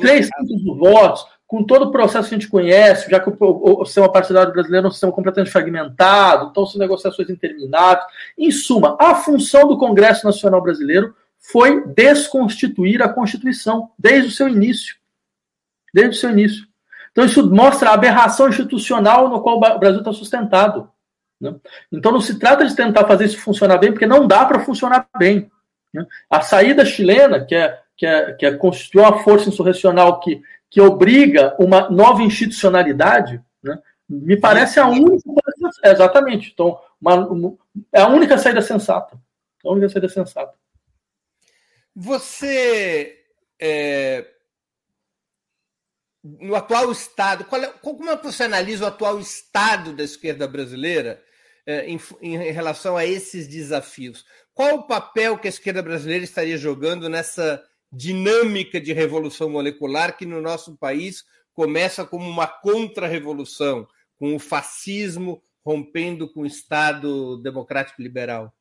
Três 0.00 0.28
pontos 0.28 0.64
dos 0.64 0.78
votos 0.78 1.26
com 1.50 1.64
todo 1.64 1.86
o 1.86 1.90
processo 1.90 2.28
que 2.28 2.34
a 2.36 2.38
gente 2.38 2.48
conhece, 2.48 3.10
já 3.10 3.18
que 3.18 3.28
o, 3.28 3.36
o, 3.40 3.82
o 3.82 3.84
sistema 3.84 4.08
partidário 4.08 4.52
brasileiro 4.52 4.86
é 4.86 4.88
um 4.88 4.92
sistema 4.92 5.12
completamente 5.12 5.50
fragmentado, 5.50 6.48
então 6.48 6.64
são 6.64 6.78
negociações 6.78 7.28
intermináveis. 7.28 8.06
Em 8.38 8.52
suma, 8.52 8.96
a 9.00 9.16
função 9.16 9.66
do 9.66 9.76
Congresso 9.76 10.24
Nacional 10.24 10.62
Brasileiro 10.62 11.12
foi 11.40 11.84
desconstituir 11.88 13.02
a 13.02 13.08
Constituição 13.08 13.90
desde 13.98 14.28
o 14.28 14.30
seu 14.30 14.48
início. 14.48 14.94
Desde 15.92 16.16
o 16.16 16.20
seu 16.20 16.30
início. 16.30 16.64
Então, 17.10 17.24
isso 17.24 17.44
mostra 17.50 17.90
a 17.90 17.94
aberração 17.94 18.48
institucional 18.48 19.28
no 19.28 19.42
qual 19.42 19.56
o 19.56 19.78
Brasil 19.80 19.98
está 19.98 20.12
sustentado. 20.12 20.88
Né? 21.40 21.52
Então, 21.90 22.12
não 22.12 22.20
se 22.20 22.38
trata 22.38 22.64
de 22.64 22.76
tentar 22.76 23.08
fazer 23.08 23.24
isso 23.24 23.40
funcionar 23.40 23.78
bem, 23.78 23.90
porque 23.90 24.06
não 24.06 24.24
dá 24.24 24.44
para 24.44 24.60
funcionar 24.60 25.08
bem. 25.18 25.50
Né? 25.92 26.06
A 26.30 26.42
saída 26.42 26.84
chilena, 26.84 27.44
que 27.44 27.56
é, 27.56 27.76
que 27.96 28.06
é, 28.06 28.32
que 28.34 28.46
é 28.46 28.54
constituiu 28.54 29.02
uma 29.02 29.18
força 29.18 29.48
insurrecional 29.48 30.20
que 30.20 30.40
que 30.70 30.80
obriga 30.80 31.56
uma 31.58 31.90
nova 31.90 32.22
institucionalidade, 32.22 33.42
né, 33.62 33.76
me 34.08 34.38
parece 34.38 34.78
a 34.78 34.86
única. 34.86 35.30
Exatamente. 35.84 36.50
Então, 36.52 36.80
uma, 37.00 37.16
uma, 37.28 37.58
é 37.92 38.00
a 38.00 38.08
única 38.08 38.38
saída 38.38 38.62
sensata. 38.62 39.20
A 39.64 39.70
única 39.70 39.88
saída 39.88 40.08
sensata. 40.08 40.54
Você. 41.94 43.16
É, 43.60 44.26
no 46.22 46.54
atual 46.54 46.90
estado, 46.92 47.44
qual 47.44 47.62
é, 47.62 47.68
como 47.68 48.10
é 48.10 48.16
que 48.16 48.24
você 48.24 48.44
analisa 48.44 48.84
o 48.84 48.88
atual 48.88 49.18
estado 49.18 49.94
da 49.94 50.04
esquerda 50.04 50.46
brasileira 50.46 51.22
é, 51.66 51.86
em, 51.86 52.00
em 52.20 52.52
relação 52.52 52.96
a 52.96 53.04
esses 53.04 53.48
desafios? 53.48 54.24
Qual 54.52 54.76
o 54.76 54.86
papel 54.86 55.38
que 55.38 55.48
a 55.48 55.50
esquerda 55.50 55.82
brasileira 55.82 56.24
estaria 56.24 56.58
jogando 56.58 57.08
nessa 57.08 57.62
dinâmica 57.92 58.80
de 58.80 58.92
revolução 58.92 59.50
molecular 59.50 60.16
que 60.16 60.24
no 60.24 60.40
nosso 60.40 60.76
país 60.76 61.24
começa 61.52 62.04
como 62.04 62.28
uma 62.28 62.46
contra-revolução, 62.46 63.86
com 64.18 64.34
o 64.34 64.38
fascismo 64.38 65.42
rompendo 65.64 66.28
com 66.32 66.42
o 66.42 66.46
Estado 66.46 67.36
democrático 67.38 68.00
liberal? 68.00 68.52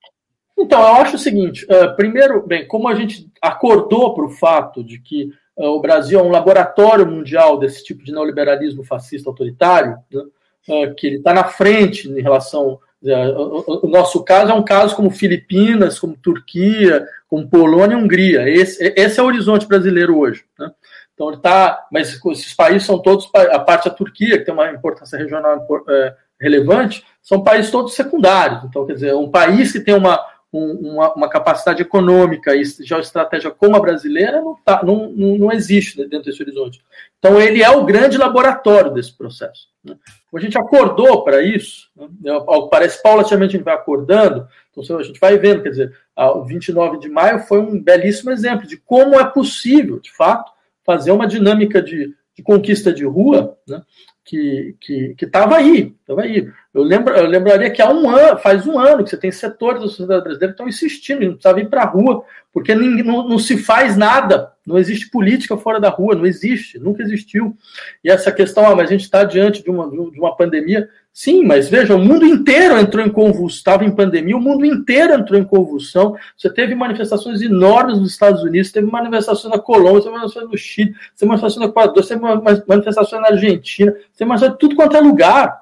Então, 0.58 0.82
eu 0.82 0.96
acho 0.96 1.16
o 1.16 1.20
seguinte: 1.20 1.66
uh, 1.66 1.96
primeiro, 1.96 2.46
bem, 2.46 2.68
como 2.68 2.88
a 2.88 2.96
gente 2.96 3.32
acordou 3.42 4.14
para 4.14 4.26
o 4.26 4.30
fato 4.30 4.84
de 4.84 5.00
que 5.00 5.30
uh, 5.56 5.68
o 5.68 5.80
Brasil 5.80 6.20
é 6.20 6.24
um 6.24 6.32
laboratório 6.32 7.06
mundial 7.06 7.58
desse 7.58 7.84
tipo 7.84 8.04
de 8.04 8.12
neoliberalismo 8.12 8.84
fascista 8.84 9.30
autoritário, 9.30 9.98
né, 10.12 10.22
uh, 10.68 10.96
que 10.96 11.08
ele 11.08 11.18
está 11.18 11.34
na 11.34 11.46
frente 11.46 12.10
em 12.10 12.22
relação. 12.22 12.80
O, 13.02 13.88
o 13.88 13.90
nosso 13.90 14.24
caso 14.24 14.52
é 14.52 14.54
um 14.54 14.64
caso 14.64 14.96
como 14.96 15.10
Filipinas, 15.10 16.00
como 16.00 16.18
Turquia, 16.18 17.08
como 17.28 17.48
Polônia 17.48 17.96
e 17.96 17.98
Hungria. 17.98 18.50
Esse, 18.50 18.94
esse 18.96 19.20
é 19.20 19.24
o 19.24 19.26
horizonte 19.26 19.66
brasileiro 19.66 20.18
hoje. 20.18 20.44
Né? 20.58 20.70
Então 21.14 21.28
ele 21.28 21.38
está, 21.38 21.88
mas 21.92 22.20
esses 22.26 22.54
países 22.54 22.86
são 22.86 23.00
todos 23.00 23.30
a 23.34 23.60
parte 23.60 23.90
da 23.90 23.96
Turquia 23.96 24.38
que 24.38 24.46
tem 24.46 24.54
uma 24.54 24.72
importância 24.72 25.18
regional 25.18 25.66
é, 25.90 26.16
relevante, 26.40 27.06
são 27.22 27.44
países 27.44 27.72
todos 27.72 27.94
secundários. 27.94 28.64
Então 28.64 28.86
quer 28.86 28.94
dizer, 28.94 29.14
um 29.16 29.30
país 29.30 29.72
que 29.72 29.80
tem 29.80 29.94
uma 29.94 30.20
um, 30.52 30.94
uma, 30.94 31.14
uma, 31.14 31.30
capacidade 31.30 31.82
econômica 31.82 32.56
e 32.56 32.64
geoestratégia 32.64 33.52
como 33.52 33.76
a 33.76 33.80
brasileira 33.80 34.42
não, 34.42 34.56
tá, 34.56 34.82
não, 34.84 35.10
não, 35.10 35.38
não, 35.38 35.52
existe 35.52 35.98
dentro 36.08 36.26
desse 36.26 36.42
horizonte. 36.42 36.82
Então, 37.20 37.40
ele 37.40 37.62
é 37.62 37.70
o 37.70 37.86
grande 37.86 38.18
laboratório 38.18 38.92
desse 38.92 39.16
processo. 39.16 39.68
Né? 39.84 39.96
A 40.34 40.40
gente 40.40 40.58
acordou 40.58 41.24
para 41.24 41.42
isso, 41.42 41.90
né? 41.96 42.32
parece 42.72 43.02
paulatinamente 43.02 43.56
a 43.56 43.58
gente 43.58 43.66
vai 43.66 43.76
acordando, 43.76 44.48
então 44.72 44.98
a 44.98 45.04
gente 45.04 45.20
vai 45.20 45.38
vendo, 45.38 45.62
quer 45.62 45.70
dizer, 45.70 45.98
o 46.16 46.44
29 46.44 47.00
de 47.00 47.10
maio 47.10 47.40
foi 47.40 47.60
um 47.60 47.82
belíssimo 47.82 48.32
exemplo 48.32 48.68
de 48.68 48.78
como 48.78 49.20
é 49.20 49.26
possível, 49.26 50.00
de 50.00 50.12
fato, 50.12 50.52
fazer 50.84 51.12
uma 51.12 51.28
dinâmica 51.28 51.82
de, 51.82 52.16
de 52.36 52.42
conquista 52.42 52.92
de 52.92 53.06
rua 53.06 53.58
né? 53.68 53.82
Que 54.30 55.16
estava 55.20 55.56
que, 55.56 55.66
que 55.66 55.72
aí, 55.72 55.96
estava 56.00 56.22
aí. 56.22 56.48
Eu, 56.72 56.84
lembro, 56.84 57.16
eu 57.16 57.26
lembraria 57.26 57.72
que 57.72 57.82
há 57.82 57.90
um 57.90 58.08
ano, 58.08 58.38
faz 58.38 58.68
um 58.68 58.78
ano 58.78 59.04
que 59.04 59.10
você 59.10 59.18
tem 59.18 59.32
setores 59.32 59.82
da 59.82 59.88
sociedade 59.88 60.24
brasileira 60.24 60.54
que 60.54 60.54
estão 60.54 60.68
insistindo, 60.68 61.22
não 61.22 61.34
precisava 61.34 61.60
ir 61.60 61.68
para 61.68 61.82
a 61.82 61.88
rua, 61.88 62.24
porque 62.54 62.76
não, 62.76 63.28
não, 63.28 63.40
se 63.40 63.58
faz 63.58 63.98
nada, 63.98 64.52
não 64.70 64.78
existe 64.78 65.10
política 65.10 65.58
fora 65.58 65.80
da 65.80 65.90
rua, 65.90 66.14
não 66.14 66.28
existe, 66.28 66.78
nunca 66.78 67.02
existiu. 67.02 67.58
E 68.04 68.10
essa 68.12 68.32
questão, 68.32 68.64
ah, 68.68 68.76
mas 68.76 68.88
a 68.88 68.92
gente 68.92 69.02
está 69.02 69.24
diante 69.24 69.64
de 69.64 69.70
uma, 69.72 69.90
de 69.90 70.20
uma 70.20 70.36
pandemia, 70.36 70.88
sim, 71.12 71.44
mas 71.44 71.68
veja, 71.68 71.96
o 71.96 72.00
mundo 72.00 72.24
inteiro 72.24 72.78
entrou 72.78 73.04
em 73.04 73.10
convulsão, 73.10 73.58
estava 73.58 73.84
em 73.84 73.90
pandemia, 73.90 74.38
o 74.38 74.40
mundo 74.40 74.64
inteiro 74.64 75.16
entrou 75.16 75.40
em 75.40 75.44
convulsão. 75.44 76.16
Você 76.38 76.54
teve 76.54 76.76
manifestações 76.76 77.42
enormes 77.42 77.98
nos 77.98 78.12
Estados 78.12 78.44
Unidos, 78.44 78.72
teve 78.72 78.86
manifestações 78.86 79.52
na 79.52 79.60
Colômbia, 79.60 80.04
teve 80.04 80.12
manifestações 80.12 80.52
no 80.52 80.58
Chile, 80.58 80.94
teve 81.18 81.28
manifestações 81.28 81.66
no 81.66 81.72
Equador, 81.72 82.06
teve 82.06 82.22
manifestações 82.68 83.22
na 83.24 83.28
Argentina, 83.30 83.92
teve 83.92 84.28
manifestações 84.30 84.60
tudo 84.60 84.76
quanto 84.76 84.96
é 84.96 85.02
lugar 85.02 85.60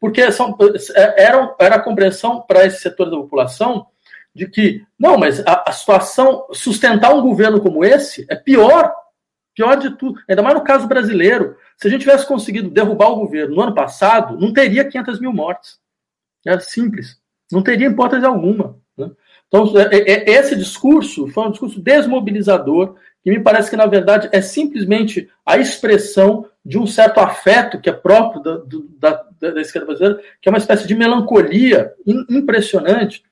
porque 0.00 0.32
são, 0.32 0.56
é, 0.94 1.24
era, 1.24 1.54
era 1.60 1.74
a 1.76 1.80
compreensão 1.80 2.40
para 2.40 2.64
esse 2.64 2.80
setor 2.80 3.10
da 3.10 3.16
população 3.16 3.86
de 4.36 4.46
que, 4.46 4.84
não, 4.98 5.16
mas 5.16 5.40
a, 5.46 5.64
a, 5.66 5.72
situação, 5.72 6.46
sustentar 6.52 7.14
um 7.14 7.22
governo 7.22 7.58
como 7.58 7.82
esse 7.82 8.26
é 8.28 8.36
pior, 8.36 8.94
pior 9.54 9.76
de 9.76 9.96
tudo, 9.96 10.20
ainda 10.28 10.42
mais 10.42 10.54
no 10.54 10.62
caso 10.62 10.86
brasileiro. 10.86 11.56
Se 11.78 11.88
a 11.88 11.90
gente 11.90 12.02
tivesse 12.02 12.26
conseguido 12.28 12.68
derrubar 12.68 13.08
o 13.08 13.16
governo 13.16 13.56
no 13.56 13.62
ano 13.62 13.74
passado, 13.74 14.38
não 14.38 14.52
teria 14.52 14.84
500 14.84 15.20
mil 15.20 15.32
mortes. 15.32 15.78
Era 16.46 16.60
simples, 16.60 17.18
não 17.50 17.62
teria 17.62 17.88
hipótese 17.88 18.26
alguma. 18.26 18.78
Né? 18.96 19.10
Então, 19.48 19.72
é, 19.78 19.96
é, 19.96 20.30
esse 20.32 20.54
discurso 20.54 21.28
foi 21.28 21.44
um 21.44 21.50
discurso 21.50 21.80
desmobilizador, 21.80 22.96
que 23.24 23.30
me 23.30 23.40
parece 23.40 23.70
que, 23.70 23.76
na 23.76 23.86
verdade, 23.86 24.28
é 24.32 24.42
simplesmente 24.42 25.30
a 25.46 25.56
expressão 25.56 26.46
de 26.62 26.78
um 26.78 26.86
certo 26.86 27.20
afeto 27.20 27.80
que 27.80 27.88
é 27.88 27.92
próprio 27.92 28.42
da, 28.42 29.22
da, 29.40 29.50
da 29.50 29.60
esquerda 29.62 29.86
brasileira, 29.86 30.20
que 30.42 30.48
é 30.48 30.52
uma 30.52 30.58
espécie 30.58 30.86
de 30.86 30.94
melancolia 30.94 31.92
impressionante. 32.28 33.24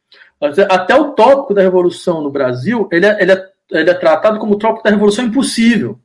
Até 0.69 0.95
o 0.95 1.13
tópico 1.13 1.55
da 1.55 1.63
revolução 1.63 2.21
no 2.21 2.31
Brasil, 2.31 2.89
ele 2.93 3.07
é, 3.07 3.23
ele 3.23 3.33
é, 3.33 3.49
ele 3.71 3.91
é 3.91 3.95
tratado 3.95 4.39
como 4.39 4.55
o 4.55 4.59
tópico 4.59 4.85
da 4.85 4.91
revolução 4.91 5.25
impossível. 5.25 5.99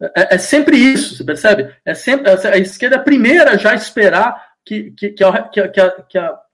É, 0.00 0.34
é, 0.34 0.38
sempre 0.38 0.76
isso, 0.76 1.16
você 1.16 1.24
percebe? 1.24 1.74
É 1.84 1.94
sempre, 1.94 2.30
a 2.30 2.58
esquerda 2.58 2.96
é 2.96 2.98
a 2.98 3.02
primeira 3.02 3.58
já 3.58 3.72
a 3.72 3.74
esperar 3.74 4.48
que, 4.64 4.90
que, 4.92 5.10
que, 5.10 5.24
a, 5.24 5.42
que, 5.42 5.60
a, 5.60 5.68
que, 5.68 5.80
a, 5.80 5.90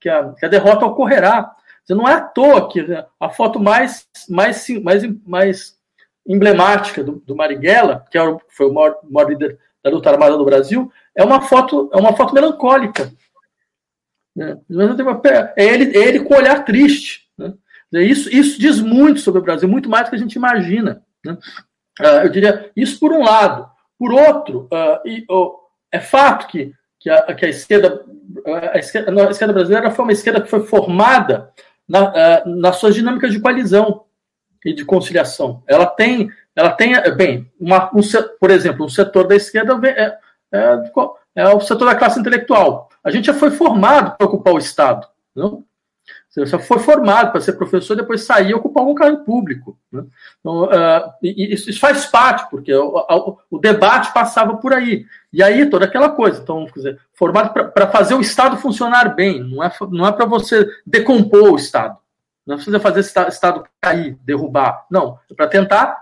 que, 0.01 0.09
a, 0.09 0.33
que 0.39 0.47
a 0.47 0.49
derrota 0.49 0.87
ocorrerá. 0.87 1.55
Não 1.91 2.09
é 2.09 2.15
à 2.15 2.21
toa 2.21 2.69
que 2.71 2.81
a 3.21 3.29
foto 3.29 3.61
mais, 3.61 4.09
mais, 4.29 4.67
mais, 4.83 5.03
mais 5.27 5.77
emblemática 6.27 7.05
do, 7.05 7.23
do 7.27 7.37
Marighella, 7.37 8.05
que 8.11 8.19
foi 8.49 8.71
o 8.71 8.73
maior, 8.73 8.99
maior 9.11 9.29
líder 9.29 9.59
da 9.83 9.91
luta 9.91 10.09
armada 10.09 10.39
do 10.39 10.45
Brasil, 10.47 10.91
é 11.15 11.23
uma 11.23 11.43
foto, 11.43 11.91
é 11.93 11.99
uma 11.99 12.17
foto 12.17 12.33
melancólica. 12.33 13.13
Né? 14.35 14.59
É 15.57 15.65
ele, 15.65 15.97
é 15.97 16.09
ele 16.09 16.21
com 16.21 16.35
olhar 16.35 16.65
triste. 16.65 17.29
Né? 17.39 17.55
Isso, 18.03 18.29
isso 18.35 18.61
diz 18.61 18.81
muito 18.81 19.21
sobre 19.21 19.41
o 19.41 19.45
Brasil, 19.45 19.69
muito 19.69 19.89
mais 19.89 20.07
do 20.07 20.11
que 20.11 20.17
a 20.17 20.19
gente 20.19 20.35
imagina. 20.35 21.03
Né? 21.25 21.37
Uh, 22.01 22.25
eu 22.25 22.29
diria 22.29 22.71
isso 22.77 22.99
por 22.99 23.13
um 23.13 23.23
lado. 23.23 23.69
Por 23.99 24.13
outro, 24.13 24.69
oh, 25.31 25.61
é 25.93 26.01
fato 26.01 26.49
que, 26.49 26.73
que, 26.99 27.09
a, 27.09 27.33
que 27.33 27.47
a, 27.47 27.49
esquerda, 27.49 28.05
a, 28.73 28.79
esquerda, 28.79 29.29
a 29.29 29.31
esquerda 29.31 29.55
brasileira 29.55 29.91
foi 29.91 30.05
uma 30.05 30.13
esquerda 30.13 30.41
que 30.41 30.51
foi 30.51 30.67
formada 30.67 31.53
na, 31.89 32.45
nas 32.45 32.77
suas 32.77 32.95
dinâmicas 32.95 33.33
de 33.33 33.41
coalizão 33.41 34.05
e 34.65 34.73
de 34.73 34.85
conciliação. 34.85 35.63
Ela 35.69 35.87
tem, 35.87 36.31
ela 36.57 36.71
tem 36.71 36.95
bem, 37.15 37.51
uma, 37.61 37.91
um, 37.95 38.01
por 38.41 38.51
exemplo, 38.51 38.87
um 38.87 38.89
setor 38.89 39.29
da 39.29 39.37
esquerda 39.37 39.79
é, 39.89 40.19
é, 40.53 40.77
é 41.35 41.49
o 41.49 41.61
setor 41.61 41.87
da 41.87 41.95
classe 41.95 42.19
intelectual. 42.19 42.89
A 43.03 43.11
gente 43.11 43.27
já 43.27 43.35
foi 43.35 43.51
formado 43.51 44.17
para 44.17 44.27
ocupar 44.27 44.55
o 44.55 44.59
Estado. 44.59 45.07
Não? 45.35 45.65
Você 46.29 46.47
já 46.47 46.59
foi 46.59 46.81
formado 46.81 47.31
para 47.31 47.41
ser 47.41 47.53
professor, 47.53 47.97
depois 47.97 48.25
sair 48.25 48.51
e 48.51 48.55
ocupar 48.55 48.83
algum 48.83 48.95
cargo 48.95 49.25
público. 49.25 49.79
Né? 49.93 50.05
Então, 50.41 50.65
uh, 50.65 51.13
isso, 51.23 51.71
isso, 51.71 51.79
faz 51.79 52.07
parte, 52.07 52.51
porque 52.51 52.75
o, 52.75 52.97
o, 53.09 53.39
o, 53.53 53.59
debate 53.59 54.13
passava 54.13 54.57
por 54.57 54.73
aí. 54.73 55.07
E 55.33 55.43
aí, 55.43 55.71
toda 55.71 55.85
aquela 55.85 56.09
coisa. 56.09 56.43
Então, 56.43 56.67
quer 56.67 56.75
dizer, 56.75 57.01
formado 57.13 57.53
para 57.71 57.87
fazer 57.87 58.15
o 58.15 58.21
Estado 58.21 58.57
funcionar 58.57 59.15
bem, 59.15 59.45
não 59.45 59.63
é, 59.63 59.73
não 59.93 60.07
é 60.07 60.13
para 60.13 60.27
você 60.27 60.69
decompor 60.85 61.53
o 61.53 61.57
Estado. 61.57 61.97
Não 62.45 62.57
precisa 62.57 62.81
fazer 62.81 62.99
o 62.99 63.29
Estado 63.29 63.65
cair, 63.81 64.19
derrubar. 64.25 64.87
Não, 64.91 65.19
é 65.31 65.35
para 65.35 65.47
tentar 65.47 65.97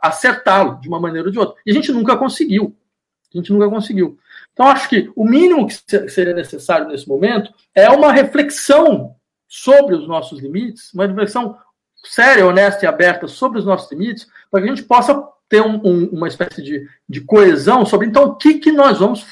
acertá-lo 0.00 0.80
de 0.80 0.88
uma 0.88 1.00
maneira 1.00 1.26
ou 1.26 1.32
de 1.32 1.38
outra. 1.38 1.56
E 1.66 1.70
a 1.70 1.74
gente 1.74 1.92
nunca 1.92 2.16
conseguiu. 2.16 2.74
A 3.34 3.36
gente 3.36 3.52
nunca 3.52 3.68
conseguiu. 3.68 4.16
Então, 4.56 4.68
acho 4.68 4.88
que 4.88 5.12
o 5.14 5.22
mínimo 5.22 5.66
que 5.66 6.08
seria 6.08 6.32
necessário 6.32 6.88
nesse 6.88 7.06
momento 7.06 7.52
é 7.74 7.90
uma 7.90 8.10
reflexão 8.10 9.14
sobre 9.46 9.94
os 9.94 10.08
nossos 10.08 10.40
limites, 10.40 10.94
uma 10.94 11.06
reflexão 11.06 11.58
séria, 12.02 12.46
honesta 12.46 12.86
e 12.86 12.88
aberta 12.88 13.28
sobre 13.28 13.58
os 13.58 13.66
nossos 13.66 13.90
limites, 13.92 14.26
para 14.50 14.62
que 14.62 14.66
a 14.66 14.74
gente 14.74 14.86
possa 14.86 15.22
ter 15.46 15.60
um, 15.60 15.78
um, 15.84 16.08
uma 16.10 16.26
espécie 16.26 16.62
de, 16.62 16.88
de, 17.06 17.20
coesão 17.20 17.84
sobre, 17.84 18.06
então, 18.06 18.24
o 18.24 18.34
que, 18.34 18.54
que 18.54 18.72
nós 18.72 18.98
vamos 18.98 19.26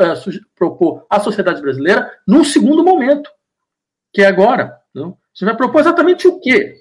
é, 0.00 0.14
propor 0.56 1.04
à 1.08 1.20
sociedade 1.20 1.60
brasileira 1.60 2.10
num 2.26 2.42
segundo 2.42 2.82
momento, 2.82 3.30
que 4.10 4.22
é 4.22 4.26
agora. 4.26 4.78
Não? 4.94 5.18
Você 5.34 5.44
vai 5.44 5.54
propor 5.54 5.80
exatamente 5.80 6.26
o 6.26 6.40
quê? 6.40 6.78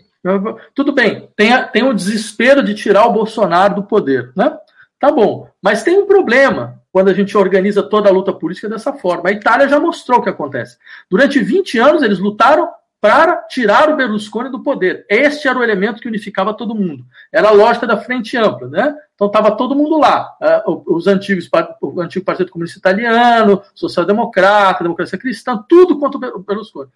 Tudo 0.73 0.93
bem, 0.93 1.29
tem, 1.35 1.51
tem 1.73 1.83
o 1.83 1.93
desespero 1.93 2.63
de 2.63 2.73
tirar 2.73 3.05
o 3.05 3.13
Bolsonaro 3.13 3.75
do 3.75 3.83
poder, 3.83 4.31
né? 4.35 4.57
Tá 4.97 5.11
bom, 5.11 5.49
mas 5.61 5.83
tem 5.83 5.97
um 5.97 6.05
problema 6.05 6.80
quando 6.91 7.09
a 7.09 7.13
gente 7.13 7.37
organiza 7.37 7.81
toda 7.81 8.09
a 8.09 8.11
luta 8.11 8.33
política 8.33 8.67
dessa 8.67 8.93
forma. 8.93 9.29
A 9.29 9.31
Itália 9.31 9.67
já 9.67 9.79
mostrou 9.79 10.19
o 10.19 10.23
que 10.23 10.29
acontece. 10.29 10.77
Durante 11.09 11.39
20 11.39 11.79
anos, 11.79 12.03
eles 12.03 12.19
lutaram 12.19 12.69
para 13.01 13.37
tirar 13.47 13.89
o 13.89 13.95
Berlusconi 13.95 14.51
do 14.51 14.61
poder. 14.61 15.07
Este 15.09 15.47
era 15.47 15.57
o 15.57 15.63
elemento 15.63 15.99
que 15.99 16.07
unificava 16.07 16.53
todo 16.53 16.75
mundo. 16.75 17.03
Era 17.31 17.47
a 17.47 17.51
lógica 17.51 17.87
da 17.87 17.97
frente 17.97 18.37
ampla, 18.37 18.67
né? 18.67 18.95
Então 19.15 19.25
estava 19.25 19.57
todo 19.57 19.75
mundo 19.75 19.97
lá. 19.97 20.29
Uh, 20.67 20.95
os 20.95 21.07
antigos, 21.07 21.49
o 21.81 21.99
antigo 21.99 22.23
Partido 22.23 22.51
Comunista 22.51 22.77
Italiano, 22.77 23.63
Social-Democrata, 23.73 24.83
Democracia 24.83 25.17
Cristã, 25.17 25.65
tudo 25.67 25.97
contra 25.97 26.19
o 26.35 26.39
Berlusconi. 26.39 26.91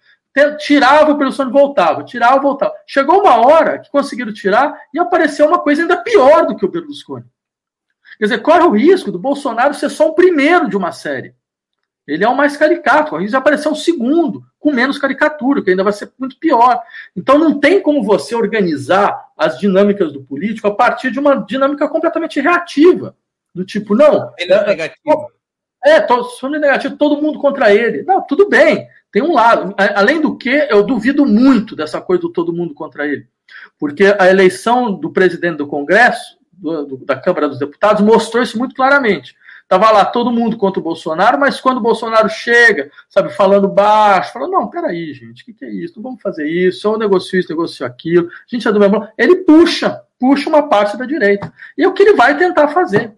Tirava 0.58 1.10
o 1.10 1.16
Berlusconi 1.16 1.50
voltava, 1.50 2.04
tirava 2.04 2.38
voltava. 2.38 2.72
Chegou 2.86 3.20
uma 3.22 3.44
hora 3.44 3.80
que 3.80 3.90
conseguiram 3.90 4.32
tirar 4.32 4.78
e 4.94 5.00
apareceu 5.00 5.48
uma 5.48 5.58
coisa 5.58 5.82
ainda 5.82 5.96
pior 5.96 6.46
do 6.46 6.54
que 6.54 6.64
o 6.64 6.70
Berlusconi. 6.70 7.24
Quer 8.18 8.24
dizer, 8.24 8.38
corre 8.38 8.64
o 8.64 8.70
risco 8.70 9.12
do 9.12 9.18
Bolsonaro 9.18 9.74
ser 9.74 9.90
só 9.90 10.08
o 10.08 10.14
primeiro 10.14 10.68
de 10.68 10.76
uma 10.76 10.92
série. 10.92 11.34
Ele 12.06 12.24
é 12.24 12.28
o 12.28 12.36
mais 12.36 12.56
caricato. 12.56 13.14
O 13.14 13.18
risco 13.18 13.32
de 13.32 13.36
aparecer 13.36 13.68
um 13.68 13.74
segundo, 13.74 14.44
com 14.60 14.72
menos 14.72 14.96
caricatura, 14.96 15.62
que 15.62 15.70
ainda 15.70 15.82
vai 15.82 15.92
ser 15.92 16.12
muito 16.18 16.38
pior. 16.38 16.80
Então 17.16 17.38
não 17.38 17.58
tem 17.58 17.80
como 17.80 18.02
você 18.02 18.34
organizar 18.34 19.26
as 19.36 19.58
dinâmicas 19.58 20.12
do 20.12 20.22
político 20.22 20.68
a 20.68 20.74
partir 20.74 21.10
de 21.10 21.18
uma 21.18 21.36
dinâmica 21.36 21.88
completamente 21.88 22.40
reativa. 22.40 23.16
Do 23.52 23.64
tipo, 23.64 23.94
não. 23.94 24.32
Ele 24.38 24.52
é, 24.52 24.66
negativo. 24.66 25.30
É, 25.84 26.00
todo, 26.00 26.28
negativo, 26.58 26.96
todo 26.96 27.20
mundo 27.20 27.38
contra 27.38 27.74
ele. 27.74 28.02
Não, 28.02 28.20
tudo 28.22 28.48
bem. 28.48 28.86
Tem 29.10 29.22
um 29.22 29.32
lado. 29.32 29.74
Além 29.94 30.20
do 30.20 30.36
que, 30.36 30.68
eu 30.70 30.84
duvido 30.84 31.26
muito 31.26 31.74
dessa 31.74 32.00
coisa 32.00 32.22
do 32.22 32.32
todo 32.32 32.52
mundo 32.52 32.72
contra 32.72 33.06
ele. 33.06 33.26
Porque 33.78 34.14
a 34.18 34.28
eleição 34.28 34.92
do 34.92 35.10
presidente 35.10 35.58
do 35.58 35.66
Congresso 35.66 36.35
do, 36.56 36.96
da 37.04 37.16
Câmara 37.16 37.48
dos 37.48 37.58
Deputados 37.58 38.02
mostrou 38.02 38.42
isso 38.42 38.58
muito 38.58 38.74
claramente. 38.74 39.36
Tava 39.68 39.90
lá 39.90 40.04
todo 40.04 40.30
mundo 40.30 40.56
contra 40.56 40.78
o 40.78 40.82
Bolsonaro, 40.82 41.40
mas 41.40 41.60
quando 41.60 41.78
o 41.78 41.82
Bolsonaro 41.82 42.28
chega, 42.28 42.88
sabe, 43.08 43.30
falando 43.30 43.66
baixo, 43.66 44.32
falando, 44.32 44.52
não, 44.52 44.68
peraí, 44.68 45.12
gente, 45.12 45.42
o 45.42 45.44
que, 45.44 45.52
que, 45.52 45.64
é 45.64 45.70
isso? 45.70 45.94
Não 45.96 46.04
vamos 46.04 46.22
fazer 46.22 46.48
isso, 46.48 46.86
eu 46.86 46.96
negocio 46.96 47.38
isso, 47.38 47.48
negocio 47.48 47.84
aquilo, 47.84 48.28
a 48.28 48.32
gente 48.46 48.66
é 48.66 48.70
do 48.70 48.78
mesmo. 48.78 49.08
Ele 49.18 49.36
puxa, 49.36 50.02
puxa 50.20 50.48
uma 50.48 50.68
parte 50.68 50.96
da 50.96 51.04
direita. 51.04 51.52
E 51.76 51.82
é 51.82 51.88
o 51.88 51.92
que 51.92 52.04
ele 52.04 52.14
vai 52.14 52.38
tentar 52.38 52.68
fazer. 52.68 53.16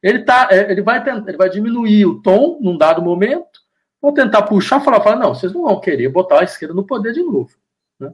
Ele, 0.00 0.20
tá, 0.20 0.48
é, 0.52 0.70
ele, 0.70 0.82
vai, 0.82 1.02
tentar, 1.02 1.28
ele 1.28 1.36
vai 1.36 1.50
diminuir 1.50 2.06
o 2.06 2.22
tom 2.22 2.60
num 2.60 2.78
dado 2.78 3.02
momento, 3.02 3.60
vou 4.00 4.12
tentar 4.12 4.42
puxar, 4.42 4.80
falar, 4.80 5.00
falar, 5.00 5.16
não, 5.16 5.34
vocês 5.34 5.52
não 5.52 5.62
vão 5.62 5.80
querer 5.80 6.08
botar 6.08 6.40
a 6.40 6.44
esquerda 6.44 6.74
no 6.74 6.86
poder 6.86 7.12
de 7.12 7.22
novo. 7.22 7.50
Né? 7.98 8.12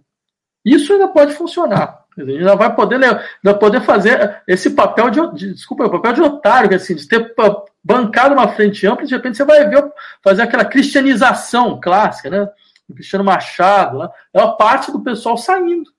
Isso 0.65 0.91
ainda 0.95 1.09
pode 1.09 1.35
funcionar. 1.35 2.04
A 2.17 2.25
gente 2.25 2.43
não 2.43 2.57
vai 2.57 2.75
poder, 2.75 2.99
não 3.43 3.59
poder 3.59 3.81
fazer 3.81 4.43
esse 4.47 4.71
papel 4.71 5.11
de, 5.11 5.35
de 5.35 5.55
desculpa, 5.55 5.87
o 5.87 5.91
papel 5.91 6.13
de 6.13 6.23
otário, 6.23 6.69
que 6.69 6.75
assim, 6.77 6.95
de 6.95 7.09
ter 7.09 7.35
bancado 7.83 8.35
uma 8.35 8.49
frente 8.49 8.87
ampla, 8.87 9.07
de 9.07 9.15
repente 9.15 9.37
você 9.37 9.45
vai 9.45 9.69
ver 9.69 9.85
fazer 10.23 10.43
aquela 10.43 10.65
cristianização 10.65 11.81
clássica, 11.81 12.31
né? 12.31 12.49
O 12.89 12.95
Cristiano 12.95 13.25
Machado, 13.25 13.99
né? 13.99 14.09
é 14.33 14.39
uma 14.41 14.57
parte 14.57 14.93
do 14.93 15.01
pessoal 15.01 15.37
saindo. 15.37 15.91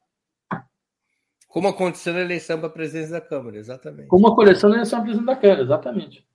Como 1.48 1.68
aconteceu 1.68 2.14
na 2.14 2.20
eleição 2.20 2.60
para 2.60 2.68
a 2.68 2.72
presidência 2.72 3.14
da 3.14 3.22
Câmara, 3.22 3.58
exatamente. 3.58 4.08
Como 4.08 4.28
aconteceu 4.28 4.70
na 4.70 4.76
eleição 4.76 5.00
para 5.00 5.06
presidente 5.06 5.28
da 5.28 5.36
Câmara, 5.36 5.62
exatamente. 5.62 6.26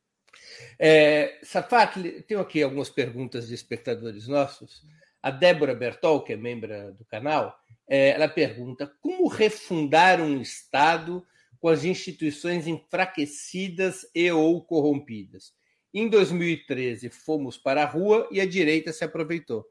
É, 0.79 1.39
Safat, 1.43 2.23
tenho 2.27 2.41
aqui 2.41 2.63
algumas 2.63 2.89
perguntas 2.89 3.47
de 3.47 3.55
espectadores 3.55 4.27
nossos. 4.27 4.83
A 5.23 5.31
Débora 5.31 5.75
Bertol, 5.75 6.23
que 6.23 6.33
é 6.33 6.37
membro 6.37 6.95
do 6.95 7.05
canal, 7.05 7.60
ela 7.91 8.29
pergunta 8.29 8.91
como 9.01 9.27
refundar 9.27 10.21
um 10.21 10.41
Estado 10.41 11.25
com 11.59 11.69
as 11.69 11.85
instituições 11.85 12.67
enfraquecidas 12.67 14.07
e 14.15 14.31
ou 14.31 14.63
corrompidas. 14.65 15.53
Em 15.93 16.09
2013, 16.09 17.11
fomos 17.11 17.59
para 17.59 17.83
a 17.83 17.87
rua 17.87 18.29
e 18.31 18.41
a 18.41 18.47
direita 18.47 18.93
se 18.93 19.05
aproveitou. 19.05 19.67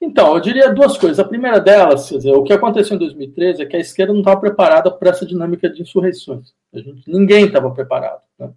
Então, 0.00 0.34
eu 0.34 0.40
diria 0.40 0.72
duas 0.72 0.98
coisas. 0.98 1.18
A 1.18 1.24
primeira 1.24 1.58
delas, 1.58 2.08
dizer, 2.10 2.32
o 2.32 2.42
que 2.42 2.52
aconteceu 2.52 2.96
em 2.96 2.98
2013 2.98 3.62
é 3.62 3.66
que 3.66 3.76
a 3.76 3.80
esquerda 3.80 4.12
não 4.12 4.20
estava 4.20 4.38
preparada 4.40 4.90
para 4.90 5.10
essa 5.10 5.24
dinâmica 5.24 5.70
de 5.70 5.80
insurreições. 5.80 6.54
Gente, 6.72 7.10
ninguém 7.10 7.46
estava 7.46 7.70
preparado. 7.70 8.20
Né? 8.38 8.50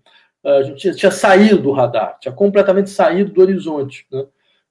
A 0.44 0.64
gente 0.64 0.78
tinha, 0.78 0.94
tinha, 0.94 1.12
saído 1.12 1.62
do 1.62 1.72
radar, 1.72 2.18
tinha 2.20 2.34
completamente 2.34 2.90
saído 2.90 3.32
do 3.32 3.42
horizonte. 3.42 4.06
Né? 4.12 4.26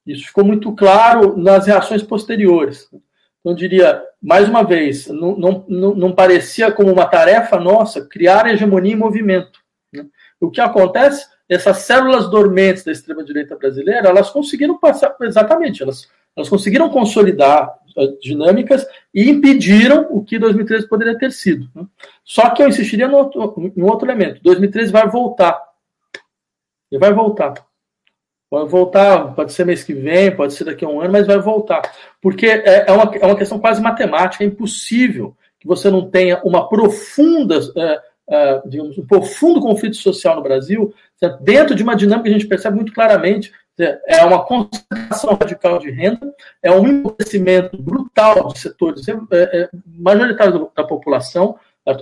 Isso 0.07 0.27
ficou 0.27 0.45
muito 0.45 0.75
claro 0.75 1.37
nas 1.37 1.67
reações 1.67 2.03
posteriores. 2.03 2.89
Né? 2.93 3.01
Eu 3.49 3.55
diria, 3.55 4.03
mais 4.23 4.47
uma 4.47 4.63
vez, 4.63 5.07
não, 5.07 5.35
não, 5.37 5.95
não 5.95 6.13
parecia 6.13 6.71
como 6.71 6.93
uma 6.93 7.07
tarefa 7.07 7.59
nossa 7.59 8.05
criar 8.05 8.47
hegemonia 8.47 8.93
em 8.93 8.97
movimento. 8.97 9.59
Né? 9.91 10.05
O 10.39 10.51
que 10.51 10.61
acontece? 10.61 11.27
Essas 11.49 11.79
células 11.79 12.29
dormentes 12.31 12.85
da 12.85 12.93
extrema-direita 12.93 13.57
brasileira, 13.57 14.09
elas 14.09 14.29
conseguiram 14.29 14.77
passar, 14.77 15.17
exatamente, 15.23 15.83
elas, 15.83 16.07
elas 16.37 16.47
conseguiram 16.47 16.91
consolidar 16.91 17.75
dinâmicas 18.21 18.87
e 19.15 19.31
impediram 19.31 20.07
o 20.11 20.23
que 20.23 20.39
2013 20.39 20.87
poderia 20.87 21.17
ter 21.17 21.33
sido. 21.33 21.71
Né? 21.75 21.87
Só 22.23 22.51
que 22.51 22.63
eu 22.63 22.69
insistiria 22.69 23.09
no 23.09 23.17
outro, 23.17 23.73
outro 23.81 24.07
elemento: 24.07 24.43
2013 24.43 24.93
vai 24.93 25.09
voltar. 25.09 25.59
Ele 26.93 27.01
vai 27.01 27.15
voltar. 27.15 27.55
Pode 28.51 28.71
voltar, 28.71 29.35
pode 29.35 29.53
ser 29.53 29.67
mês 29.67 29.85
que 29.85 29.93
vem, 29.93 30.35
pode 30.35 30.55
ser 30.55 30.65
daqui 30.65 30.85
a 30.85 30.89
um 30.89 31.01
ano, 31.01 31.13
mas 31.13 31.27
vai 31.27 31.39
voltar. 31.39 31.83
Porque 32.21 32.47
é, 32.47 32.87
é, 32.89 32.93
uma, 32.93 33.15
é 33.15 33.27
uma 33.27 33.37
questão 33.37 33.59
quase 33.59 33.83
matemática, 33.83 34.43
é 34.43 34.47
impossível 34.47 35.37
que 35.61 35.67
você 35.67 35.91
não 35.91 36.09
tenha 36.09 36.41
uma 36.43 36.67
profunda, 36.69 37.61
é, 37.77 38.01
é, 38.31 38.63
digamos, 38.67 38.97
um 38.97 39.07
profundo 39.07 39.61
conflito 39.61 39.97
social 39.97 40.37
no 40.37 40.43
Brasil, 40.43 40.95
certo? 41.17 41.43
dentro 41.43 41.75
de 41.75 41.83
uma 41.83 41.95
dinâmica 41.95 42.25
que 42.25 42.31
a 42.31 42.39
gente 42.39 42.49
percebe 42.49 42.77
muito 42.77 42.93
claramente. 42.93 43.53
É 44.09 44.25
uma 44.25 44.45
concentração 44.45 45.39
radical 45.41 45.79
de 45.79 45.89
renda, 45.89 46.35
é 46.61 46.69
um 46.73 46.85
empobrecimento 46.85 47.81
brutal 47.81 48.49
de 48.49 48.59
setores 48.59 49.07
é, 49.07 49.13
é, 49.33 49.69
majoritários 49.87 50.69
da 50.75 50.83
população, 50.83 51.57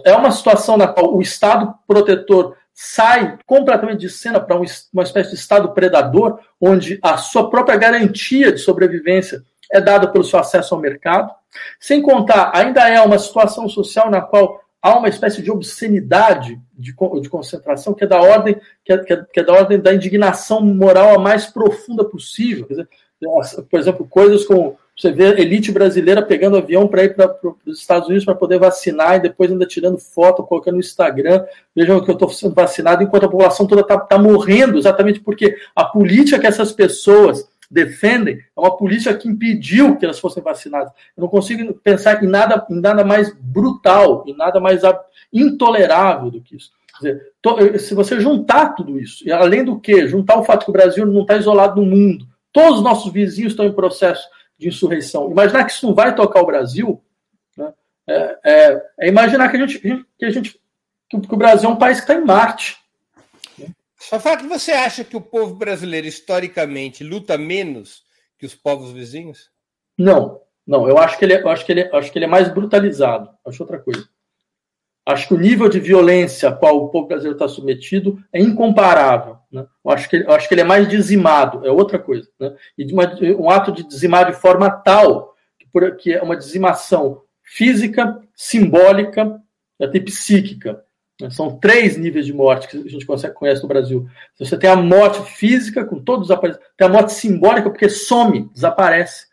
é 0.04 0.14
uma 0.14 0.30
situação 0.30 0.78
na 0.78 0.88
qual 0.88 1.14
o 1.14 1.20
Estado 1.20 1.74
protetor 1.86 2.56
sai 2.78 3.38
completamente 3.46 4.00
de 4.00 4.10
cena 4.10 4.38
para 4.38 4.54
uma 4.54 5.02
espécie 5.02 5.30
de 5.30 5.36
Estado 5.36 5.72
predador, 5.72 6.38
onde 6.60 6.98
a 7.02 7.16
sua 7.16 7.48
própria 7.48 7.78
garantia 7.78 8.52
de 8.52 8.58
sobrevivência 8.58 9.42
é 9.72 9.80
dada 9.80 10.06
pelo 10.06 10.22
seu 10.22 10.38
acesso 10.38 10.74
ao 10.74 10.80
mercado. 10.80 11.32
Sem 11.80 12.02
contar, 12.02 12.52
ainda 12.54 12.86
é 12.86 13.00
uma 13.00 13.18
situação 13.18 13.66
social 13.66 14.10
na 14.10 14.20
qual 14.20 14.60
há 14.82 14.98
uma 14.98 15.08
espécie 15.08 15.40
de 15.40 15.50
obscenidade 15.50 16.60
de, 16.74 16.94
de 17.22 17.30
concentração 17.30 17.94
que 17.94 18.04
é 18.04 18.06
da 18.06 18.20
ordem 18.20 18.60
é, 18.86 18.98
que 18.98 19.12
é, 19.12 19.24
que 19.24 19.40
é 19.40 19.42
da 19.42 19.54
ordem 19.54 19.80
da 19.80 19.94
indignação 19.94 20.60
moral 20.60 21.14
a 21.14 21.18
mais 21.18 21.46
profunda 21.46 22.04
possível. 22.04 22.66
Dizer, 22.68 22.86
por 23.70 23.80
exemplo, 23.80 24.06
coisas 24.06 24.44
como 24.44 24.78
você 24.96 25.12
vê 25.12 25.24
elite 25.40 25.70
brasileira 25.70 26.22
pegando 26.22 26.56
avião 26.56 26.88
para 26.88 27.04
ir 27.04 27.14
para 27.14 27.36
os 27.66 27.78
Estados 27.78 28.08
Unidos 28.08 28.24
para 28.24 28.34
poder 28.34 28.58
vacinar 28.58 29.16
e 29.16 29.20
depois 29.20 29.52
ainda 29.52 29.66
tirando 29.66 29.98
foto, 29.98 30.42
colocando 30.42 30.74
no 30.74 30.80
Instagram. 30.80 31.44
Vejam 31.74 32.02
que 32.02 32.10
eu 32.10 32.14
estou 32.14 32.30
sendo 32.30 32.54
vacinado 32.54 33.02
enquanto 33.02 33.24
a 33.24 33.28
população 33.28 33.66
toda 33.66 33.82
está 33.82 33.98
tá 33.98 34.18
morrendo, 34.18 34.78
exatamente 34.78 35.20
porque 35.20 35.54
a 35.74 35.84
política 35.84 36.38
que 36.38 36.46
essas 36.46 36.72
pessoas 36.72 37.46
defendem 37.70 38.36
é 38.36 38.60
uma 38.60 38.74
política 38.74 39.14
que 39.14 39.28
impediu 39.28 39.96
que 39.96 40.04
elas 40.06 40.18
fossem 40.18 40.42
vacinadas. 40.42 40.92
Eu 41.14 41.22
não 41.22 41.28
consigo 41.28 41.74
pensar 41.74 42.24
em 42.24 42.26
nada, 42.26 42.64
em 42.70 42.80
nada 42.80 43.04
mais 43.04 43.34
brutal, 43.38 44.24
em 44.26 44.34
nada 44.34 44.58
mais 44.60 44.80
intolerável 45.30 46.30
do 46.30 46.40
que 46.40 46.56
isso. 46.56 46.70
Dizer, 46.96 47.32
to, 47.42 47.78
se 47.78 47.94
você 47.94 48.18
juntar 48.18 48.70
tudo 48.70 48.98
isso, 48.98 49.28
e 49.28 49.30
além 49.30 49.62
do 49.62 49.78
que, 49.78 50.08
juntar 50.08 50.38
o 50.38 50.44
fato 50.44 50.64
que 50.64 50.70
o 50.70 50.72
Brasil 50.72 51.04
não 51.04 51.20
está 51.20 51.36
isolado 51.36 51.82
no 51.82 51.86
mundo, 51.86 52.26
todos 52.50 52.78
os 52.78 52.84
nossos 52.84 53.12
vizinhos 53.12 53.52
estão 53.52 53.66
em 53.66 53.72
processo 53.72 54.26
de 54.58 54.68
insurreição. 54.68 55.30
Imaginar 55.30 55.64
que 55.64 55.72
isso 55.72 55.86
não 55.86 55.94
vai 55.94 56.14
tocar 56.14 56.40
o 56.40 56.46
Brasil, 56.46 57.02
né, 57.56 57.72
é, 58.06 58.38
é, 58.44 58.82
é, 59.00 59.08
imaginar 59.08 59.50
que 59.50 59.56
a 59.56 59.66
gente, 59.66 59.78
que 60.18 60.24
a 60.24 60.30
gente 60.30 60.60
que 61.08 61.34
o 61.34 61.36
Brasil 61.36 61.68
é 61.68 61.72
um 61.72 61.78
país 61.78 61.98
que 61.98 62.04
está 62.04 62.14
em 62.14 62.24
Marte. 62.24 62.76
Só 63.98 64.20
fala 64.20 64.36
que 64.36 64.46
você 64.46 64.72
acha 64.72 65.04
que 65.04 65.16
o 65.16 65.20
povo 65.20 65.54
brasileiro, 65.54 66.06
historicamente, 66.06 67.02
luta 67.02 67.38
menos 67.38 68.04
que 68.38 68.46
os 68.46 68.54
povos 68.54 68.92
vizinhos? 68.92 69.50
Não, 69.96 70.40
não. 70.66 70.88
Eu 70.88 70.98
acho 70.98 71.18
que 71.18 71.24
ele, 71.24 71.34
é, 71.34 71.42
eu 71.42 71.48
acho 71.48 71.64
que 71.64 71.72
ele, 71.72 71.80
é, 71.82 71.96
acho 71.96 72.12
que 72.12 72.18
ele 72.18 72.24
é 72.24 72.28
mais 72.28 72.48
brutalizado. 72.52 73.30
Acho 73.44 73.62
outra 73.62 73.78
coisa. 73.78 74.08
Acho 75.06 75.28
que 75.28 75.34
o 75.34 75.38
nível 75.38 75.68
de 75.68 75.78
violência 75.78 76.48
a 76.48 76.52
qual 76.52 76.78
o 76.78 76.88
povo 76.88 77.06
brasileiro 77.06 77.36
está 77.36 77.46
submetido 77.46 78.18
é 78.32 78.40
incomparável. 78.40 79.38
Né? 79.52 79.64
Eu, 79.84 79.90
acho 79.92 80.10
que, 80.10 80.16
eu 80.16 80.32
acho 80.32 80.48
que 80.48 80.54
ele 80.54 80.62
é 80.62 80.64
mais 80.64 80.88
dizimado, 80.88 81.64
é 81.64 81.70
outra 81.70 81.96
coisa. 81.96 82.28
Né? 82.40 82.52
E 82.76 82.92
uma, 82.92 83.04
um 83.38 83.48
ato 83.48 83.70
de 83.70 83.86
dizimar 83.86 84.26
de 84.26 84.36
forma 84.36 84.68
tal 84.68 85.32
que, 85.56 85.66
por, 85.68 85.96
que 85.96 86.12
é 86.12 86.20
uma 86.20 86.36
dizimação 86.36 87.22
física, 87.40 88.20
simbólica 88.34 89.40
e 89.78 89.84
até 89.84 90.00
psíquica. 90.00 90.82
Né? 91.20 91.30
São 91.30 91.56
três 91.56 91.96
níveis 91.96 92.26
de 92.26 92.32
morte 92.32 92.66
que 92.66 92.76
a 92.76 92.90
gente 92.90 93.06
consegue, 93.06 93.34
conhece 93.34 93.62
no 93.62 93.68
Brasil. 93.68 94.08
Você 94.36 94.58
tem 94.58 94.68
a 94.68 94.74
morte 94.74 95.22
física, 95.36 95.84
com 95.84 96.00
todos 96.00 96.26
os 96.26 96.30
aparelhos, 96.32 96.60
tem 96.76 96.84
a 96.84 96.90
morte 96.90 97.12
simbólica, 97.12 97.70
porque 97.70 97.88
some, 97.88 98.50
desaparece. 98.52 99.26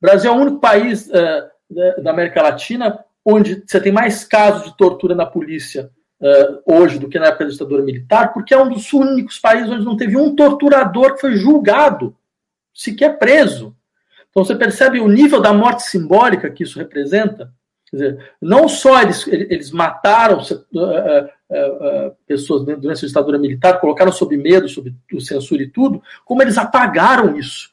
O 0.00 0.06
Brasil 0.06 0.32
é 0.32 0.34
o 0.34 0.38
único 0.38 0.58
país 0.58 1.06
uh, 1.08 2.02
da 2.02 2.12
América 2.12 2.40
Latina 2.40 3.04
onde 3.30 3.62
você 3.66 3.78
tem 3.78 3.92
mais 3.92 4.24
casos 4.24 4.64
de 4.64 4.76
tortura 4.76 5.14
na 5.14 5.26
polícia 5.26 5.90
uh, 6.18 6.74
hoje 6.74 6.98
do 6.98 7.10
que 7.10 7.18
na 7.18 7.26
época 7.26 7.44
da 7.44 7.50
ditadura 7.50 7.82
militar, 7.82 8.32
porque 8.32 8.54
é 8.54 8.58
um 8.58 8.70
dos 8.70 8.90
únicos 8.94 9.38
países 9.38 9.70
onde 9.70 9.84
não 9.84 9.98
teve 9.98 10.16
um 10.16 10.34
torturador 10.34 11.14
que 11.14 11.20
foi 11.20 11.36
julgado, 11.36 12.16
sequer 12.74 13.18
preso. 13.18 13.76
Então 14.30 14.42
você 14.42 14.54
percebe 14.54 14.98
o 14.98 15.08
nível 15.08 15.42
da 15.42 15.52
morte 15.52 15.82
simbólica 15.82 16.50
que 16.50 16.62
isso 16.62 16.78
representa? 16.78 17.52
Quer 17.90 17.96
dizer, 17.96 18.30
não 18.40 18.66
só 18.66 19.02
eles, 19.02 19.26
eles 19.26 19.70
mataram 19.70 20.38
uh, 20.38 21.24
uh, 21.50 22.16
pessoas 22.26 22.64
durante 22.64 23.04
a 23.04 23.08
ditadura 23.08 23.38
militar, 23.38 23.78
colocaram 23.78 24.12
sob 24.12 24.34
medo, 24.38 24.68
sob 24.70 24.94
censura 25.20 25.62
e 25.62 25.68
tudo, 25.68 26.02
como 26.24 26.40
eles 26.40 26.56
apagaram 26.56 27.36
isso. 27.36 27.70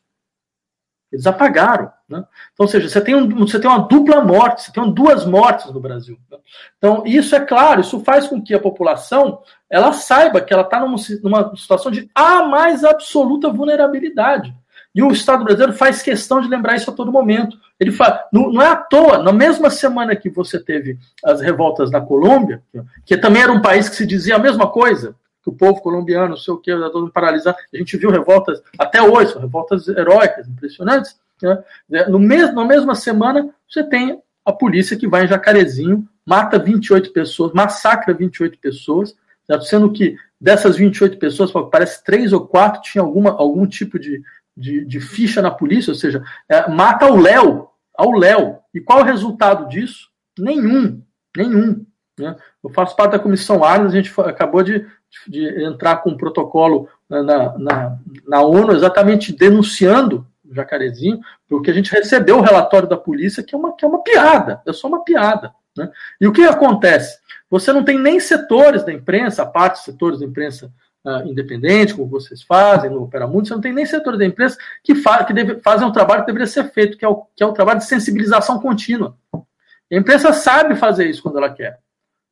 Eles 1.15 1.25
apagaram. 1.25 1.91
Né? 2.07 2.23
Então, 2.53 2.65
ou 2.65 2.67
seja, 2.67 2.87
você 2.87 3.01
tem, 3.01 3.15
um, 3.15 3.45
você 3.45 3.59
tem 3.59 3.69
uma 3.69 3.87
dupla 3.87 4.23
morte, 4.23 4.63
você 4.63 4.71
tem 4.71 4.91
duas 4.91 5.25
mortes 5.25 5.71
no 5.71 5.79
Brasil. 5.79 6.17
Né? 6.29 6.37
Então, 6.77 7.03
isso 7.05 7.35
é 7.35 7.39
claro, 7.39 7.81
isso 7.81 7.99
faz 8.01 8.27
com 8.27 8.41
que 8.41 8.53
a 8.53 8.59
população 8.59 9.39
ela 9.69 9.93
saiba 9.93 10.41
que 10.41 10.53
ela 10.53 10.63
está 10.63 10.79
numa, 10.79 10.97
numa 11.23 11.55
situação 11.55 11.91
de 11.91 12.09
a 12.13 12.43
mais 12.43 12.83
absoluta 12.83 13.49
vulnerabilidade. 13.49 14.53
E 14.93 15.01
o 15.01 15.11
Estado 15.11 15.43
brasileiro 15.43 15.73
faz 15.73 16.01
questão 16.01 16.39
de 16.39 16.47
lembrar 16.47 16.75
isso 16.75 16.89
a 16.89 16.93
todo 16.93 17.11
momento. 17.11 17.57
Ele 17.79 17.91
fala, 17.91 18.23
não, 18.31 18.51
não, 18.51 18.61
é 18.61 18.67
à 18.67 18.75
toa, 18.75 19.21
na 19.21 19.33
mesma 19.33 19.69
semana 19.69 20.15
que 20.15 20.29
você 20.29 20.57
teve 20.57 20.97
as 21.23 21.41
revoltas 21.41 21.91
na 21.91 21.99
Colômbia, 21.99 22.61
que 23.05 23.17
também 23.17 23.41
era 23.41 23.51
um 23.51 23.61
país 23.61 23.89
que 23.89 23.95
se 23.95 24.05
dizia 24.05 24.37
a 24.37 24.39
mesma 24.39 24.67
coisa, 24.67 25.15
que 25.45 25.49
o 25.49 25.53
povo 25.53 25.79
colombiano, 25.79 26.29
não 26.29 26.37
sei 26.37 26.51
o 26.51 26.57
que, 26.57 26.71
está 26.71 26.89
todo 26.89 27.11
paralisado. 27.11 27.57
A 27.71 27.77
gente 27.77 27.95
viu 27.97 28.09
revoltas 28.09 28.63
até 28.79 28.99
hoje, 29.01 29.31
são 29.31 29.41
revoltas 29.41 29.87
heróicas, 29.87 30.47
impressionantes. 30.47 31.15
Né? 31.39 31.63
No 32.09 32.17
mesmo, 32.17 32.55
na 32.55 32.65
mesma 32.65 32.95
semana, 32.95 33.53
você 33.69 33.83
tem 33.83 34.19
a 34.43 34.51
polícia 34.51 34.97
que 34.97 35.07
vai 35.07 35.25
em 35.25 35.27
Jacarezinho, 35.27 36.07
mata 36.25 36.57
28 36.57 37.13
pessoas, 37.13 37.53
massacra 37.53 38.11
28 38.11 38.57
pessoas, 38.57 39.15
certo? 39.45 39.65
sendo 39.65 39.91
que 39.91 40.17
dessas 40.41 40.77
28 40.77 41.19
pessoas, 41.19 41.51
parece 41.71 42.03
três 42.03 42.33
ou 42.33 42.47
quatro 42.47 42.81
tinha 42.81 43.03
alguma, 43.03 43.29
algum 43.31 43.67
tipo 43.67 43.99
de, 43.99 44.23
de, 44.57 44.83
de 44.83 44.99
ficha 44.99 45.43
na 45.43 45.51
polícia, 45.51 45.91
ou 45.91 45.95
seja, 45.95 46.23
é, 46.49 46.67
mata 46.69 47.05
ao 47.05 47.15
Léo, 47.15 47.67
ao 47.95 48.11
Léo. 48.11 48.57
E 48.73 48.81
qual 48.81 48.99
é 48.99 49.03
o 49.03 49.05
resultado 49.05 49.69
disso? 49.69 50.09
Nenhum, 50.39 51.01
nenhum. 51.37 51.85
Né? 52.19 52.35
Eu 52.63 52.69
faço 52.71 52.95
parte 52.95 53.11
da 53.11 53.19
comissão 53.19 53.63
Armas, 53.63 53.93
a 53.93 53.95
gente 53.95 54.11
acabou 54.21 54.63
de, 54.63 54.85
de 55.27 55.63
entrar 55.63 55.97
com 55.97 56.11
um 56.11 56.17
protocolo 56.17 56.87
na, 57.09 57.57
na, 57.57 57.97
na 58.27 58.41
ONU 58.41 58.73
exatamente 58.73 59.35
denunciando 59.35 60.25
Jacarezinho, 60.51 61.19
porque 61.47 61.71
a 61.71 61.73
gente 61.73 61.91
recebeu 61.91 62.37
o 62.37 62.41
relatório 62.41 62.87
da 62.87 62.97
polícia 62.97 63.43
que 63.43 63.55
é 63.55 63.57
uma, 63.57 63.75
que 63.75 63.83
é 63.83 63.87
uma 63.87 64.03
piada, 64.03 64.61
é 64.65 64.73
só 64.73 64.87
uma 64.87 65.03
piada. 65.03 65.53
Né? 65.77 65.89
E 66.19 66.27
o 66.27 66.31
que 66.31 66.43
acontece? 66.43 67.19
Você 67.49 67.71
não 67.73 67.83
tem 67.83 67.97
nem 67.97 68.19
setores 68.19 68.83
da 68.83 68.93
imprensa, 68.93 69.43
a 69.43 69.45
parte 69.45 69.75
dos 69.75 69.83
setores 69.83 70.19
da 70.19 70.25
imprensa 70.25 70.71
uh, 71.05 71.27
independente, 71.27 71.93
como 71.93 72.09
vocês 72.09 72.41
fazem 72.41 72.89
no 72.89 73.03
Opera 73.03 73.27
Mundo, 73.27 73.47
você 73.47 73.53
não 73.53 73.61
tem 73.61 73.73
nem 73.73 73.85
setores 73.85 74.19
da 74.19 74.25
imprensa 74.25 74.57
que, 74.83 74.95
fa 74.95 75.23
que 75.23 75.33
deve, 75.33 75.59
fazem 75.59 75.87
um 75.87 75.91
trabalho 75.91 76.21
que 76.21 76.27
deveria 76.27 76.47
ser 76.47 76.65
feito, 76.71 76.97
que 76.97 77.05
é, 77.05 77.07
o, 77.07 77.25
que 77.35 77.43
é 77.43 77.45
o 77.45 77.53
trabalho 77.53 77.79
de 77.79 77.85
sensibilização 77.85 78.59
contínua. 78.59 79.15
A 79.33 79.95
imprensa 79.95 80.33
sabe 80.33 80.75
fazer 80.75 81.07
isso 81.07 81.21
quando 81.21 81.37
ela 81.37 81.49
quer. 81.49 81.79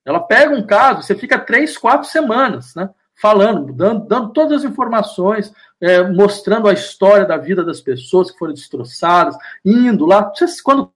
Ela 0.06 0.20
pega 0.20 0.54
um 0.54 0.66
caso, 0.66 1.04
você 1.04 1.16
fica 1.16 1.39
três, 1.39 1.78
quatro 1.78 2.08
semanas, 2.08 2.76
né? 2.76 2.89
Falando, 3.16 3.72
dando, 3.72 4.06
dando 4.06 4.34
todas 4.34 4.64
as 4.64 4.70
informações, 4.70 5.54
é, 5.80 6.04
mostrando 6.04 6.68
a 6.68 6.74
história 6.74 7.26
da 7.26 7.38
vida 7.38 7.64
das 7.64 7.80
pessoas 7.80 8.32
que 8.32 8.38
foram 8.38 8.54
destroçadas, 8.54 9.38
indo 9.64 10.06
lá. 10.06 10.32
Quando 10.64 10.91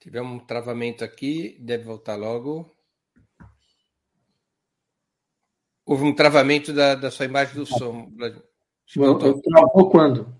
Tivemos 0.00 0.32
um 0.32 0.44
travamento 0.44 1.02
aqui, 1.02 1.56
deve 1.60 1.84
voltar 1.84 2.14
logo. 2.14 2.70
Houve 5.86 6.04
um 6.04 6.14
travamento 6.14 6.72
da, 6.72 6.94
da 6.94 7.10
sua 7.10 7.26
imagem 7.26 7.54
do 7.54 7.64
som. 7.64 8.12
Voltou. 8.94 9.40
Travou 9.40 9.90
quando? 9.90 10.33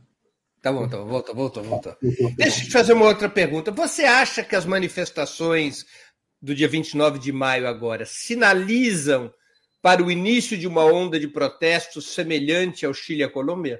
Tá 0.64 0.72
bom, 0.72 0.88
tá 0.88 0.96
bom. 0.96 1.04
Volta, 1.04 1.34
volta, 1.34 1.60
volta. 1.60 1.98
Deixa 2.38 2.62
eu 2.62 2.64
te 2.64 2.70
fazer 2.70 2.94
uma 2.94 3.04
outra 3.04 3.28
pergunta. 3.28 3.70
Você 3.70 4.04
acha 4.04 4.42
que 4.42 4.56
as 4.56 4.64
manifestações 4.64 5.84
do 6.40 6.54
dia 6.54 6.66
29 6.66 7.18
de 7.18 7.30
maio 7.30 7.68
agora 7.68 8.06
sinalizam 8.06 9.30
para 9.82 10.02
o 10.02 10.10
início 10.10 10.56
de 10.56 10.66
uma 10.66 10.82
onda 10.82 11.20
de 11.20 11.28
protestos 11.28 12.14
semelhante 12.14 12.86
ao 12.86 12.94
Chile 12.94 13.20
e 13.20 13.24
à 13.24 13.28
Colômbia? 13.28 13.78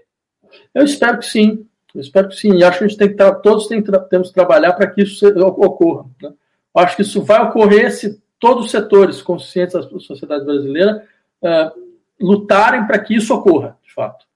Eu 0.75 0.85
espero 0.85 1.19
que 1.21 1.25
sim. 1.25 1.67
Eu 1.95 2.03
espero 2.03 2.29
que 2.29 2.37
sim. 2.37 2.53
E 2.53 2.63
acho 2.63 2.77
que 2.77 2.85
a 2.85 2.89
gente 2.89 2.99
tem 2.99 3.09
que 3.09 3.43
todos 3.43 3.67
tem, 3.67 3.83
temos 4.11 4.29
que 4.29 4.35
trabalhar 4.35 4.75
para 4.75 4.87
que 4.87 5.05
isso 5.05 5.27
ocorra. 5.41 6.05
Né? 6.23 6.35
Acho 6.75 6.97
que 6.97 7.03
isso 7.03 7.23
vai 7.23 7.43
ocorrer 7.45 7.91
se 7.93 8.23
todos 8.39 8.67
os 8.67 8.71
setores 8.71 9.23
conscientes 9.23 9.73
da 9.73 9.99
sociedade 10.01 10.45
brasileira 10.45 11.03
uh, 11.41 11.95
lutarem 12.21 12.87
para 12.87 12.99
que 12.99 13.17
isso 13.17 13.33
ocorra, 13.33 13.79
de 13.83 13.91
fato. 13.91 14.27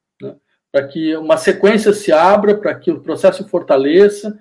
Para 0.71 0.87
que 0.87 1.17
uma 1.17 1.37
sequência 1.37 1.93
se 1.93 2.13
abra, 2.13 2.57
para 2.57 2.75
que 2.75 2.91
o 2.91 3.01
processo 3.01 3.49
fortaleça 3.49 4.39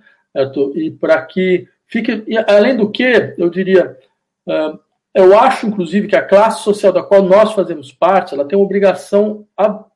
e 0.76 0.92
para 0.92 1.22
que 1.26 1.68
fique. 1.88 2.24
E, 2.28 2.38
além 2.38 2.76
do 2.76 2.92
que, 2.92 3.34
eu 3.38 3.50
diria. 3.50 3.98
Eu 5.14 5.38
acho, 5.38 5.66
inclusive, 5.66 6.08
que 6.08 6.16
a 6.16 6.22
classe 6.22 6.64
social 6.64 6.94
da 6.94 7.02
qual 7.02 7.24
nós 7.24 7.54
fazemos 7.54 7.92
parte, 7.92 8.36
ela 8.36 8.46
tem 8.46 8.58
uma 8.58 8.66
obrigação 8.66 9.48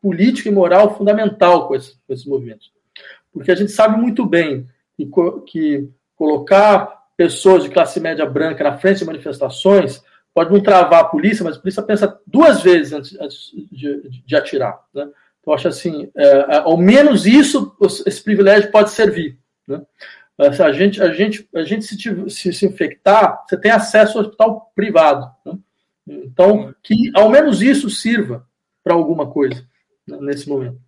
política 0.02 0.50
e 0.50 0.52
moral 0.52 0.98
fundamental 0.98 1.68
com 1.68 1.76
esses, 1.76 1.92
com 2.08 2.14
esses 2.14 2.26
movimentos. 2.26 2.72
Porque 3.32 3.52
a 3.52 3.56
gente 3.56 3.72
sabe 3.72 3.98
muito 3.98 4.26
bem 4.26 4.68
que, 4.96 5.08
que 5.46 5.90
colocar 6.16 7.02
pessoas 7.16 7.64
de 7.64 7.70
classe 7.70 8.00
média 8.00 8.26
branca 8.26 8.64
na 8.64 8.78
frente 8.78 9.00
de 9.00 9.06
manifestações 9.06 10.04
pode 10.34 10.52
não 10.52 10.62
travar 10.62 11.02
a 11.02 11.06
polícia, 11.06 11.44
mas 11.44 11.58
a 11.58 11.60
polícia 11.60 11.84
pensa 11.84 12.20
duas 12.26 12.64
vezes 12.64 12.94
antes, 12.94 13.20
antes 13.20 13.52
de, 13.72 14.02
de, 14.02 14.24
de, 14.26 14.36
atirar. 14.36 14.80
Né? 14.94 15.08
Então, 15.42 15.54
acho 15.54 15.68
assim, 15.68 16.10
é, 16.16 16.26
é, 16.26 16.58
ao 16.60 16.78
menos 16.78 17.26
isso, 17.26 17.76
esse 18.06 18.24
privilégio 18.24 18.72
pode 18.72 18.92
servir. 18.92 19.38
Né? 19.68 19.82
A 20.38 20.72
gente, 20.72 21.02
a 21.02 21.14
gente, 21.14 21.48
a 21.54 21.64
gente 21.64 21.86
se, 21.86 22.30
se, 22.30 22.54
se 22.54 22.66
infectar, 22.66 23.44
você 23.48 23.60
tem 23.60 23.72
acesso 23.72 24.18
ao 24.18 24.24
hospital 24.24 24.72
privado. 24.76 25.30
Né? 25.46 25.58
Então, 26.08 26.74
que 26.82 27.12
ao 27.14 27.30
menos 27.30 27.62
isso 27.62 27.90
sirva 27.90 28.48
para 28.84 28.94
alguma 28.94 29.30
coisa 29.30 29.68
né, 30.08 30.18
nesse 30.22 30.48
momento. 30.50 30.80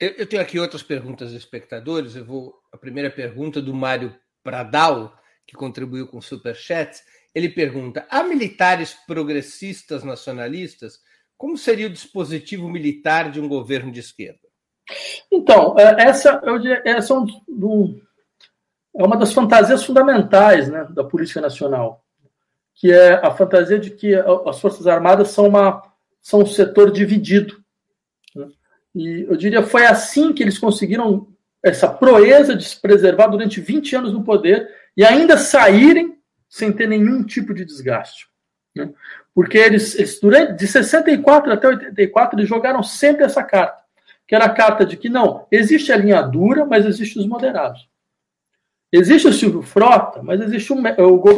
Eu, 0.00 0.10
eu, 0.10 0.26
tenho 0.26 0.42
aqui 0.42 0.58
outras 0.58 0.82
perguntas 0.82 1.32
dos 1.32 1.38
espectadores. 1.38 2.16
Eu 2.16 2.24
vou 2.24 2.54
a 2.72 2.76
primeira 2.76 3.10
pergunta 3.10 3.60
do 3.60 3.74
Mário 3.74 4.14
Pradal 4.42 5.16
que 5.46 5.56
contribuiu 5.56 6.06
com 6.06 6.20
superchats, 6.20 7.02
ele 7.34 7.48
pergunta: 7.48 8.06
há 8.10 8.22
militares 8.22 8.94
progressistas 9.06 10.04
nacionalistas? 10.04 11.00
Como 11.38 11.56
seria 11.56 11.86
o 11.86 11.90
dispositivo 11.90 12.68
militar 12.68 13.30
de 13.30 13.40
um 13.40 13.48
governo 13.48 13.92
de 13.92 14.00
esquerda? 14.00 14.40
Então, 15.30 15.78
é, 15.78 16.08
essa, 16.08 16.42
essa 16.84 17.14
é, 17.14 17.16
um, 17.16 18.00
é 18.96 19.04
uma 19.04 19.16
das 19.16 19.32
fantasias 19.32 19.84
fundamentais 19.84 20.68
né, 20.68 20.84
da 20.90 21.04
política 21.04 21.40
nacional, 21.40 22.04
que 22.74 22.90
é 22.90 23.14
a 23.24 23.30
fantasia 23.30 23.78
de 23.78 23.90
que 23.90 24.14
as 24.14 24.60
Forças 24.60 24.88
Armadas 24.88 25.28
são, 25.28 25.46
uma, 25.46 25.80
são 26.20 26.40
um 26.40 26.46
setor 26.46 26.90
dividido. 26.90 27.62
Né? 28.34 28.48
E 28.94 29.26
eu 29.28 29.36
diria 29.36 29.62
foi 29.62 29.86
assim 29.86 30.32
que 30.32 30.42
eles 30.42 30.58
conseguiram 30.58 31.28
essa 31.62 31.88
proeza 31.88 32.56
de 32.56 32.64
se 32.64 32.80
preservar 32.80 33.28
durante 33.28 33.60
20 33.60 33.94
anos 33.94 34.12
no 34.12 34.24
poder 34.24 34.68
e 34.96 35.04
ainda 35.04 35.38
saírem 35.38 36.18
sem 36.48 36.72
ter 36.72 36.88
nenhum 36.88 37.22
tipo 37.22 37.54
de 37.54 37.64
desgaste. 37.64 38.26
Né? 38.78 38.90
Porque 39.34 39.58
eles, 39.58 39.94
eles, 39.94 40.20
durante 40.20 40.54
de 40.54 40.66
64 40.66 41.52
até 41.52 41.68
84, 41.68 42.38
eles 42.38 42.48
jogaram 42.48 42.82
sempre 42.82 43.24
essa 43.24 43.42
carta, 43.42 43.82
que 44.26 44.34
era 44.34 44.46
a 44.46 44.50
carta 44.50 44.84
de 44.84 44.96
que 44.96 45.08
não, 45.08 45.46
existe 45.50 45.92
a 45.92 45.96
linha 45.96 46.22
dura, 46.22 46.64
mas 46.64 46.86
existe 46.86 47.18
os 47.18 47.26
moderados. 47.26 47.88
Existe 48.90 49.28
o 49.28 49.32
Silvio 49.32 49.62
Frota, 49.62 50.22
mas 50.22 50.40
existe 50.40 50.72
o, 50.72 50.76
o. 50.76 51.34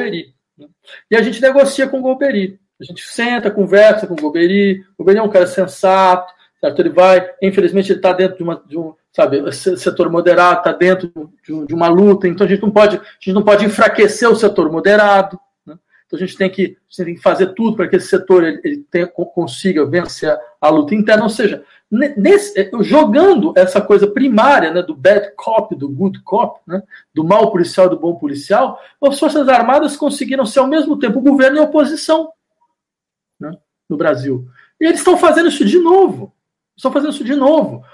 Né? 0.59 0.69
E 1.11 1.17
a 1.17 1.23
gente 1.23 1.43
negocia 1.43 1.89
com 1.89 1.99
o 1.99 2.03
Goberi. 2.03 2.61
A 2.81 2.85
gente 2.85 3.03
senta, 3.03 3.51
conversa 3.51 4.07
com 4.07 4.15
o 4.15 4.17
Goberi. 4.17 4.81
O 4.97 4.99
Goberi 4.99 5.19
é 5.19 5.23
um 5.23 5.29
cara 5.29 5.47
sensato, 5.47 6.33
certo? 6.61 6.81
Ele 6.81 6.91
vai, 6.91 7.29
infelizmente, 7.43 7.91
ele 7.91 7.99
está 7.99 8.13
dentro 8.13 8.37
de, 8.37 8.43
uma, 8.43 8.63
de 8.67 8.79
um, 8.79 8.95
sabe, 9.13 9.53
setor 9.53 10.11
moderado, 10.11 10.59
está 10.59 10.73
dentro 10.73 11.13
de, 11.45 11.67
de, 11.67 11.75
uma 11.75 11.89
luta, 11.89 12.29
então 12.29 12.47
a 12.47 12.49
gente 12.49 12.63
não 12.63 12.71
pode, 12.71 12.97
a 12.97 13.01
gente 13.21 13.33
não 13.33 13.43
pode 13.43 13.65
enfraquecer 13.65 14.29
o 14.31 14.37
setor 14.37 14.71
moderado. 14.71 15.39
Então 16.11 16.19
a 16.19 16.27
gente 16.27 16.37
tem 16.37 16.51
que, 16.51 16.77
gente 16.89 17.05
tem 17.05 17.15
que 17.15 17.23
fazer 17.23 17.55
tudo 17.55 17.77
para 17.77 17.87
que 17.87 17.95
esse 17.95 18.09
setor 18.09 18.43
ele, 18.43 18.61
ele 18.65 18.85
tenha, 18.91 19.07
consiga 19.07 19.87
vencer 19.87 20.29
a, 20.29 20.41
a, 20.63 20.69
luta 20.69 20.93
interna. 20.93 21.23
Ou 21.23 21.29
seja, 21.29 21.65
nesse, 21.89 22.59
eh, 22.59 22.69
jogando 22.81 23.53
essa 23.57 23.81
coisa 23.81 24.09
primária 24.09 24.75
né, 24.75 24.83
do 24.83 24.93
bad 24.93 25.33
cop, 25.37 25.73
do 25.77 25.89
good 25.89 26.21
cop, 26.25 26.61
né, 26.67 26.83
do 27.15 27.23
mal 27.23 27.53
policial 27.53 27.89
do 27.89 27.97
bom 27.97 28.17
policial, 28.17 28.81
as 29.01 29.21
Forças 29.21 29.49
Armadas 29.49 29.97
conseguiram 29.97 30.45
ser 30.45 30.59
ao 30.59 30.67
mesmo 30.67 30.99
tempo 30.99 31.21
governo 31.21 31.59
e 31.59 31.61
oposição 31.61 32.33
né, 33.39 33.57
no 33.89 33.97
Brasil. 33.97 34.49
E 34.81 34.87
eles 34.87 34.99
estão 34.99 35.17
fazendo 35.17 35.49
isso 35.49 35.65
de 35.65 35.79
novo. 35.79 36.35
Estão 36.77 36.91
fazendo 36.91 37.13
isso 37.13 37.23
de 37.23 37.37
novo 37.37 37.85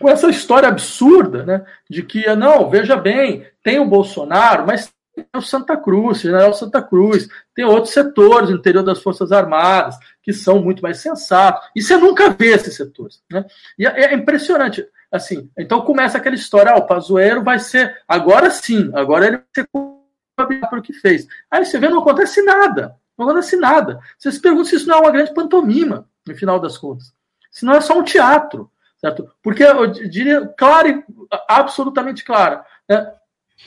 com 0.00 0.08
essa 0.08 0.28
história 0.28 0.68
absurda, 0.68 1.44
né, 1.44 1.64
de 1.88 2.02
que, 2.02 2.26
não, 2.34 2.68
veja 2.68 2.96
bem, 2.96 3.46
tem 3.62 3.78
o 3.78 3.88
Bolsonaro, 3.88 4.66
mas 4.66 4.92
o 5.34 5.40
Santa 5.40 5.76
Cruz, 5.76 6.20
General 6.20 6.52
Santa 6.52 6.82
Cruz, 6.82 7.28
tem 7.54 7.64
outros 7.64 7.92
setores 7.92 8.50
no 8.50 8.56
interior 8.56 8.82
das 8.82 9.02
Forças 9.02 9.32
Armadas 9.32 9.96
que 10.22 10.32
são 10.32 10.60
muito 10.62 10.82
mais 10.82 10.98
sensatos. 10.98 11.68
E 11.74 11.82
você 11.82 11.96
nunca 11.96 12.30
vê 12.30 12.48
esses 12.48 12.74
setores. 12.74 13.22
Né? 13.30 13.44
E 13.78 13.86
é, 13.86 14.12
é 14.12 14.14
impressionante. 14.14 14.86
Assim, 15.10 15.50
então 15.56 15.82
começa 15.82 16.18
aquela 16.18 16.34
história, 16.34 16.72
ah, 16.72 16.78
o 16.78 16.86
Pazuello 16.86 17.42
vai 17.42 17.58
ser, 17.58 17.96
agora 18.08 18.50
sim, 18.50 18.90
agora 18.92 19.26
ele 19.26 19.36
vai 19.36 19.46
ser 19.54 19.68
culpado 19.68 20.68
pelo 20.68 20.82
que 20.82 20.92
fez. 20.92 21.26
Aí 21.50 21.64
você 21.64 21.78
vê, 21.78 21.88
não 21.88 22.00
acontece 22.00 22.42
nada. 22.42 22.96
Não 23.16 23.26
acontece 23.26 23.56
nada. 23.56 24.00
Você 24.18 24.30
se 24.32 24.40
pergunta 24.40 24.68
se 24.68 24.76
isso 24.76 24.88
não 24.88 24.96
é 24.96 25.00
uma 25.00 25.12
grande 25.12 25.32
pantomima, 25.32 26.08
no 26.26 26.34
final 26.34 26.60
das 26.60 26.76
contas. 26.76 27.14
Se 27.50 27.64
não 27.64 27.74
é 27.74 27.80
só 27.80 27.98
um 27.98 28.04
teatro. 28.04 28.70
Certo? 28.98 29.30
Porque 29.42 29.62
eu 29.62 29.86
diria, 29.86 30.46
claro, 30.56 31.04
absolutamente 31.48 32.24
claro, 32.24 32.62
né? 32.88 33.12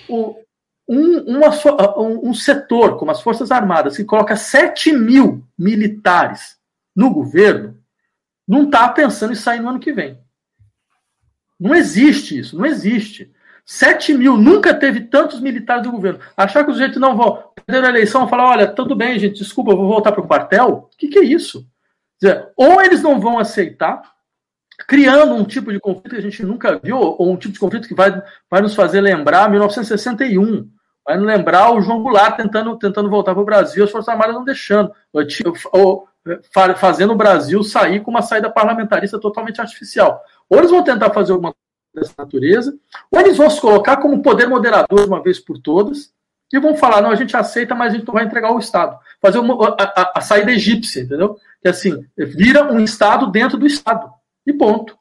o, 0.07 0.35
um, 0.89 1.37
uma, 1.37 1.49
um, 1.99 2.29
um, 2.29 2.33
setor 2.33 2.97
como 2.97 3.11
as 3.11 3.21
Forças 3.21 3.51
Armadas 3.51 3.95
que 3.95 4.03
coloca 4.03 4.35
7 4.35 4.91
mil 4.91 5.45
militares 5.55 6.57
no 6.95 7.11
governo 7.11 7.77
não 8.47 8.63
está 8.63 8.89
pensando 8.89 9.31
em 9.31 9.35
sair 9.35 9.59
no 9.59 9.69
ano 9.69 9.79
que 9.79 9.93
vem. 9.93 10.19
Não 11.59 11.75
existe 11.75 12.39
isso, 12.39 12.57
não 12.57 12.65
existe. 12.65 13.31
7 13.63 14.15
mil, 14.15 14.35
nunca 14.35 14.73
teve 14.73 15.01
tantos 15.01 15.39
militares 15.39 15.83
do 15.83 15.91
governo. 15.91 16.19
Achar 16.35 16.65
que 16.65 16.71
os 16.71 16.77
jeitos 16.79 16.99
não 16.99 17.15
vão 17.15 17.43
perder 17.67 17.85
a 17.85 17.89
eleição 17.89 18.25
e 18.25 18.29
falar: 18.29 18.49
olha, 18.49 18.67
tudo 18.67 18.95
bem, 18.95 19.19
gente, 19.19 19.37
desculpa, 19.37 19.71
eu 19.71 19.77
vou 19.77 19.87
voltar 19.87 20.11
para 20.11 20.21
o 20.21 20.27
quartel. 20.27 20.89
O 20.91 20.97
que, 20.97 21.07
que 21.07 21.19
é 21.19 21.23
isso? 21.23 21.67
Dizer, 22.19 22.49
ou 22.57 22.81
eles 22.81 23.03
não 23.03 23.19
vão 23.19 23.37
aceitar, 23.37 24.01
criando 24.87 25.35
um 25.35 25.43
tipo 25.43 25.71
de 25.71 25.79
conflito 25.79 26.09
que 26.09 26.15
a 26.15 26.21
gente 26.21 26.43
nunca 26.43 26.79
viu, 26.79 26.97
ou 26.97 27.31
um 27.31 27.37
tipo 27.37 27.53
de 27.53 27.59
conflito 27.59 27.87
que 27.87 27.93
vai, 27.93 28.19
vai 28.49 28.61
nos 28.61 28.73
fazer 28.73 29.01
lembrar 29.01 29.51
1961. 29.51 30.78
Vai 31.09 31.17
lembrar 31.17 31.73
o 31.73 31.81
João 31.81 32.03
Goulart 32.03 32.37
tentando, 32.37 32.77
tentando 32.77 33.09
voltar 33.09 33.33
para 33.33 33.41
o 33.41 33.45
Brasil, 33.45 33.83
as 33.83 33.89
Forças 33.89 34.09
Armadas 34.09 34.35
não 34.35 34.43
deixando, 34.43 34.91
ou, 35.73 36.07
fazendo 36.75 37.13
o 37.13 37.15
Brasil 37.15 37.63
sair 37.63 38.01
com 38.01 38.11
uma 38.11 38.21
saída 38.21 38.47
parlamentarista 38.47 39.19
totalmente 39.19 39.59
artificial. 39.59 40.21
Ou 40.47 40.59
eles 40.59 40.69
vão 40.69 40.83
tentar 40.83 41.09
fazer 41.09 41.31
alguma 41.31 41.51
coisa 41.51 42.07
dessa 42.07 42.13
natureza, 42.15 42.77
ou 43.09 43.19
eles 43.19 43.37
vão 43.37 43.49
se 43.49 43.59
colocar 43.59 43.97
como 43.97 44.21
poder 44.21 44.47
moderador 44.47 44.99
de 44.99 45.07
uma 45.07 45.23
vez 45.23 45.39
por 45.39 45.57
todas, 45.57 46.13
e 46.53 46.59
vão 46.59 46.77
falar, 46.77 47.01
não, 47.01 47.09
a 47.09 47.15
gente 47.15 47.35
aceita, 47.35 47.73
mas 47.73 47.91
a 47.91 47.97
gente 47.97 48.05
vai 48.05 48.25
entregar 48.25 48.53
o 48.53 48.59
Estado. 48.59 48.95
Fazer 49.19 49.39
uma, 49.39 49.67
a, 49.67 49.83
a, 49.83 50.11
a 50.17 50.21
saída 50.21 50.51
egípcia, 50.51 51.01
entendeu? 51.01 51.37
Que 51.59 51.69
assim, 51.69 52.05
vira 52.15 52.71
um 52.71 52.81
Estado 52.81 53.31
dentro 53.31 53.57
do 53.57 53.65
Estado. 53.65 54.13
E 54.45 54.53
ponto. 54.53 54.95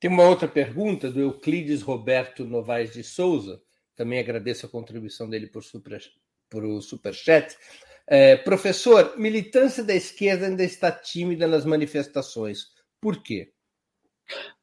Tem 0.00 0.10
uma 0.10 0.24
outra 0.24 0.48
pergunta 0.48 1.10
do 1.10 1.20
Euclides 1.20 1.82
Roberto 1.82 2.42
Novaes 2.46 2.90
de 2.94 3.04
Souza. 3.04 3.60
Também 3.94 4.18
agradeço 4.18 4.64
a 4.64 4.68
contribuição 4.68 5.28
dele 5.28 5.46
por, 5.46 5.62
super, 5.62 6.00
por 6.48 6.64
o 6.64 6.80
superchat. 6.80 7.54
É, 8.06 8.34
professor, 8.34 9.12
militância 9.18 9.84
da 9.84 9.94
esquerda 9.94 10.46
ainda 10.46 10.64
está 10.64 10.90
tímida 10.90 11.46
nas 11.46 11.66
manifestações. 11.66 12.68
Por 12.98 13.22
quê? 13.22 13.52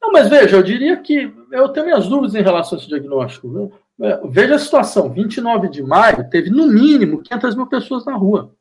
Não, 0.01 0.11
mas 0.11 0.27
veja, 0.27 0.55
eu 0.55 0.63
diria 0.63 0.97
que 0.97 1.31
eu 1.51 1.69
tenho 1.69 1.85
minhas 1.85 2.07
dúvidas 2.07 2.33
em 2.33 2.41
relação 2.41 2.75
a 2.75 2.81
esse 2.81 2.89
diagnóstico. 2.89 3.79
É, 4.01 4.19
veja 4.27 4.55
a 4.55 4.59
situação: 4.59 5.13
29 5.13 5.69
de 5.69 5.83
maio 5.83 6.27
teve 6.31 6.49
no 6.49 6.65
mínimo 6.65 7.21
500 7.21 7.55
mil 7.55 7.67
pessoas 7.67 8.05
na 8.05 8.15
rua 8.15 8.57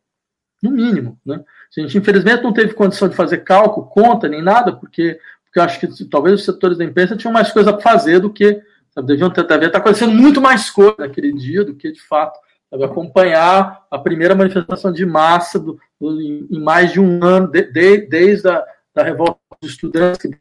no 0.62 0.70
mínimo. 0.70 1.18
Né? 1.24 1.42
A 1.76 1.80
gente, 1.80 1.98
infelizmente, 1.98 2.42
não 2.42 2.52
teve 2.52 2.74
condição 2.74 3.08
de 3.08 3.16
fazer 3.16 3.38
cálculo, 3.38 3.86
conta, 3.86 4.28
nem 4.28 4.42
nada, 4.42 4.72
porque, 4.74 5.18
porque 5.56 5.58
eu 5.58 5.62
acho 5.62 5.80
que 5.80 6.04
talvez 6.04 6.34
os 6.34 6.44
setores 6.44 6.76
da 6.76 6.84
imprensa 6.84 7.16
tinham 7.16 7.32
mais 7.32 7.50
coisa 7.50 7.72
para 7.72 7.82
fazer 7.82 8.20
do 8.20 8.32
que. 8.32 8.60
Sabe, 8.90 9.08
deviam 9.08 9.30
ter, 9.30 9.46
devia 9.46 9.66
estar 9.66 9.78
acontecendo 9.78 10.12
muito 10.12 10.40
mais 10.40 10.70
coisa 10.70 10.96
naquele 10.98 11.32
dia 11.32 11.64
do 11.64 11.74
que, 11.74 11.90
de 11.90 12.00
fato, 12.00 12.38
sabe, 12.70 12.84
acompanhar 12.84 13.86
a 13.90 13.98
primeira 13.98 14.34
manifestação 14.34 14.92
de 14.92 15.04
massa 15.04 15.58
do, 15.58 15.78
do, 16.00 16.20
em, 16.20 16.46
em, 16.50 16.60
mais 16.60 16.92
de 16.92 17.00
um 17.00 17.24
ano, 17.24 17.48
de, 17.48 17.62
de, 17.62 18.06
desde 18.06 18.48
a 18.48 18.64
da 18.94 19.02
revolta 19.02 19.38
dos 19.60 19.72
estudantes. 19.72 20.18
Que... 20.18 20.38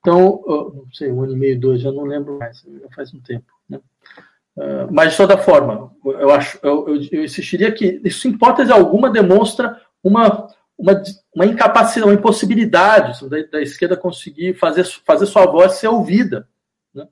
Então, 0.00 0.44
não 0.46 0.86
sei, 0.92 1.10
um 1.10 1.22
ano 1.22 1.32
e 1.32 1.36
meio, 1.36 1.60
dois, 1.60 1.80
já 1.80 1.90
não 1.90 2.04
lembro 2.04 2.38
mais, 2.38 2.60
já 2.60 2.88
faz 2.94 3.12
um 3.14 3.20
tempo. 3.20 3.52
Né? 3.68 3.80
Uh, 4.56 4.86
mas, 4.90 5.12
de 5.12 5.16
toda 5.16 5.38
forma, 5.38 5.92
eu, 6.04 6.30
acho, 6.30 6.58
eu, 6.62 6.88
eu, 6.88 7.02
eu, 7.10 7.24
insistiria 7.24 7.72
que 7.72 8.00
isso, 8.04 8.28
em 8.28 8.32
hipótese 8.32 8.70
alguma, 8.70 9.10
demonstra 9.10 9.80
uma, 10.04 10.48
uma, 10.76 11.02
uma 11.34 11.46
incapacidade, 11.46 12.06
uma 12.06 12.14
impossibilidade 12.14 13.28
da, 13.28 13.42
da, 13.50 13.62
esquerda 13.62 13.96
conseguir 13.96 14.54
fazer, 14.54 14.84
fazer 14.84 15.26
sua 15.26 15.46
voz 15.46 15.72
ser 15.74 15.88
ouvida. 15.88 16.46
Né? 16.92 17.08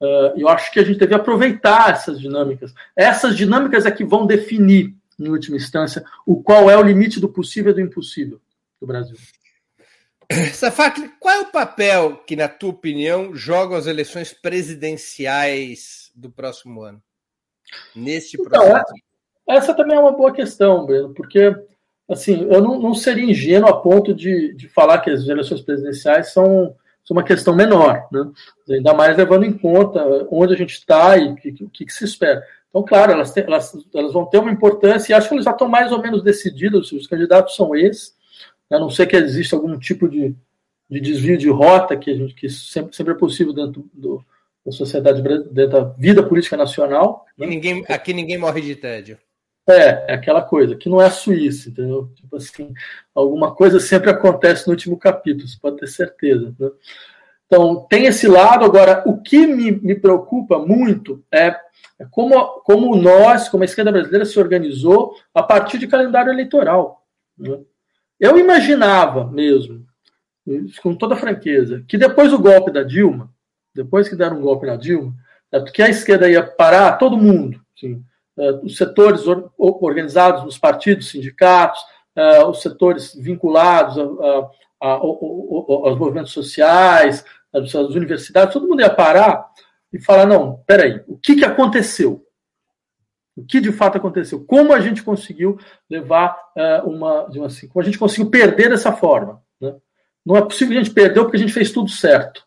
Uh, 0.00 0.36
eu 0.36 0.48
acho 0.48 0.70
que 0.70 0.78
a 0.78 0.84
gente 0.84 0.98
deve 0.98 1.14
aproveitar 1.14 1.90
essas 1.90 2.20
dinâmicas. 2.20 2.74
Essas 2.94 3.34
dinâmicas 3.34 3.86
é 3.86 3.90
que 3.90 4.04
vão 4.04 4.26
definir, 4.26 4.94
em 5.18 5.28
última 5.28 5.56
instância, 5.56 6.04
o 6.26 6.42
qual 6.42 6.70
é 6.70 6.76
o 6.76 6.82
limite 6.82 7.18
do 7.18 7.28
possível 7.28 7.72
e 7.72 7.74
do 7.74 7.80
impossível 7.80 8.38
do 8.78 8.86
Brasil. 8.86 9.16
Safak, 10.52 11.08
qual 11.20 11.34
é 11.34 11.40
o 11.40 11.52
papel 11.52 12.16
que, 12.26 12.36
na 12.36 12.48
tua 12.48 12.70
opinião, 12.70 13.34
jogam 13.34 13.76
as 13.76 13.86
eleições 13.86 14.32
presidenciais 14.32 16.10
do 16.14 16.30
próximo 16.30 16.82
ano? 16.82 17.02
Neste 17.94 18.40
então, 18.40 18.50
processo? 18.50 18.92
Então, 19.42 19.56
essa 19.56 19.74
também 19.74 19.96
é 19.96 20.00
uma 20.00 20.12
boa 20.12 20.32
questão, 20.32 20.86
Breno, 20.86 21.12
porque 21.12 21.54
assim, 22.08 22.46
eu 22.50 22.60
não, 22.60 22.78
não 22.78 22.94
seria 22.94 23.24
ingênuo 23.24 23.68
a 23.68 23.80
ponto 23.80 24.14
de, 24.14 24.54
de 24.54 24.68
falar 24.68 24.98
que 24.98 25.10
as 25.10 25.26
eleições 25.26 25.62
presidenciais 25.62 26.32
são, 26.32 26.74
são 27.04 27.16
uma 27.16 27.22
questão 27.22 27.54
menor, 27.54 28.06
né? 28.12 28.30
ainda 28.68 28.94
mais 28.94 29.16
levando 29.16 29.44
em 29.44 29.52
conta 29.52 30.02
onde 30.30 30.54
a 30.54 30.56
gente 30.56 30.74
está 30.74 31.16
e 31.16 31.32
o 31.32 31.36
que, 31.36 31.84
que, 31.84 31.92
se 31.92 32.04
espera. 32.04 32.42
Então, 32.68 32.82
claro, 32.82 33.12
elas, 33.12 33.36
elas, 33.36 33.72
elas 33.94 34.12
vão 34.12 34.26
ter 34.26 34.38
uma 34.38 34.50
importância 34.50 35.12
e 35.12 35.14
acho 35.14 35.28
que 35.28 35.34
eles 35.34 35.44
já 35.44 35.52
estão 35.52 35.68
mais 35.68 35.92
ou 35.92 36.02
menos 36.02 36.22
decididos, 36.22 36.92
os 36.92 37.06
candidatos 37.06 37.54
são 37.54 37.74
esses, 37.74 38.14
a 38.70 38.78
não 38.78 38.90
ser 38.90 39.06
que 39.06 39.16
exista 39.16 39.54
algum 39.54 39.78
tipo 39.78 40.08
de, 40.08 40.34
de 40.90 41.00
desvio 41.00 41.38
de 41.38 41.48
rota 41.48 41.96
que, 41.96 42.10
a 42.10 42.14
gente, 42.14 42.34
que 42.34 42.48
sempre, 42.48 42.94
sempre 42.96 43.12
é 43.12 43.16
possível 43.16 43.52
dentro 43.52 43.88
do, 43.92 44.24
da 44.64 44.72
sociedade 44.72 45.22
dentro 45.22 45.70
da 45.70 45.84
vida 45.96 46.22
política 46.22 46.56
nacional. 46.56 47.26
Né? 47.38 47.46
Ninguém, 47.46 47.84
aqui 47.88 48.12
ninguém 48.12 48.38
morre 48.38 48.60
de 48.60 48.74
tédio. 48.74 49.18
É, 49.66 50.12
é 50.12 50.14
aquela 50.14 50.42
coisa, 50.42 50.76
que 50.76 50.88
não 50.88 51.00
é 51.00 51.06
a 51.06 51.10
Suíça, 51.10 51.70
entendeu? 51.70 52.10
Tipo 52.14 52.36
assim, 52.36 52.74
alguma 53.14 53.54
coisa 53.54 53.80
sempre 53.80 54.10
acontece 54.10 54.66
no 54.66 54.72
último 54.72 54.98
capítulo, 54.98 55.48
você 55.48 55.56
pode 55.60 55.78
ter 55.78 55.86
certeza. 55.86 56.54
Né? 56.58 56.70
Então, 57.46 57.86
tem 57.88 58.06
esse 58.06 58.28
lado. 58.28 58.64
Agora, 58.64 59.02
o 59.06 59.22
que 59.22 59.46
me, 59.46 59.72
me 59.72 59.94
preocupa 59.94 60.58
muito 60.58 61.24
é, 61.32 61.56
é 61.98 62.04
como, 62.10 62.60
como 62.60 62.94
nós, 62.96 63.48
como 63.48 63.62
a 63.62 63.66
esquerda 63.66 63.92
brasileira, 63.92 64.26
se 64.26 64.38
organizou 64.38 65.14
a 65.32 65.42
partir 65.42 65.78
de 65.78 65.86
calendário 65.86 66.32
eleitoral. 66.32 67.02
Né? 67.38 67.58
Eu 68.20 68.38
imaginava 68.38 69.26
mesmo, 69.30 69.86
com 70.82 70.94
toda 70.94 71.16
franqueza, 71.16 71.82
que 71.88 71.96
depois 71.96 72.30
do 72.30 72.38
golpe 72.38 72.70
da 72.70 72.82
Dilma, 72.82 73.32
depois 73.74 74.08
que 74.08 74.16
deram 74.16 74.38
um 74.38 74.42
golpe 74.42 74.66
na 74.66 74.76
Dilma, 74.76 75.14
é, 75.50 75.60
que 75.60 75.82
a 75.82 75.88
esquerda 75.88 76.28
ia 76.28 76.42
parar 76.42 76.98
todo 76.98 77.16
mundo, 77.16 77.60
assim, 77.76 78.02
os 78.62 78.76
setores 78.76 79.22
organizados 79.58 80.44
nos 80.44 80.58
partidos, 80.58 81.10
sindicatos, 81.10 81.80
os 82.48 82.62
setores 82.62 83.14
vinculados 83.14 83.96
aos 84.80 85.98
movimentos 85.98 86.32
sociais, 86.32 87.24
as 87.52 87.74
universidades, 87.74 88.52
todo 88.52 88.66
mundo 88.66 88.80
ia 88.80 88.90
parar 88.90 89.48
e 89.92 90.00
falar: 90.00 90.26
não, 90.26 90.62
peraí, 90.66 91.02
o 91.06 91.16
que, 91.16 91.36
que 91.36 91.44
aconteceu? 91.44 92.26
O 93.36 93.44
que 93.44 93.60
de 93.60 93.72
fato 93.72 93.98
aconteceu? 93.98 94.44
Como 94.44 94.72
a 94.72 94.80
gente 94.80 95.02
conseguiu 95.02 95.58
levar 95.90 96.36
uma, 96.84 97.28
assim, 97.46 97.66
como 97.68 97.82
a 97.82 97.84
gente 97.84 97.98
conseguiu 97.98 98.30
perder 98.30 98.70
dessa 98.70 98.92
forma? 98.92 99.42
Né? 99.60 99.74
Não 100.24 100.36
é 100.36 100.42
possível 100.42 100.72
que 100.72 100.78
a 100.78 100.82
gente 100.84 100.94
perdeu 100.94 101.24
porque 101.24 101.36
a 101.36 101.40
gente 101.40 101.52
fez 101.52 101.72
tudo 101.72 101.90
certo. 101.90 102.44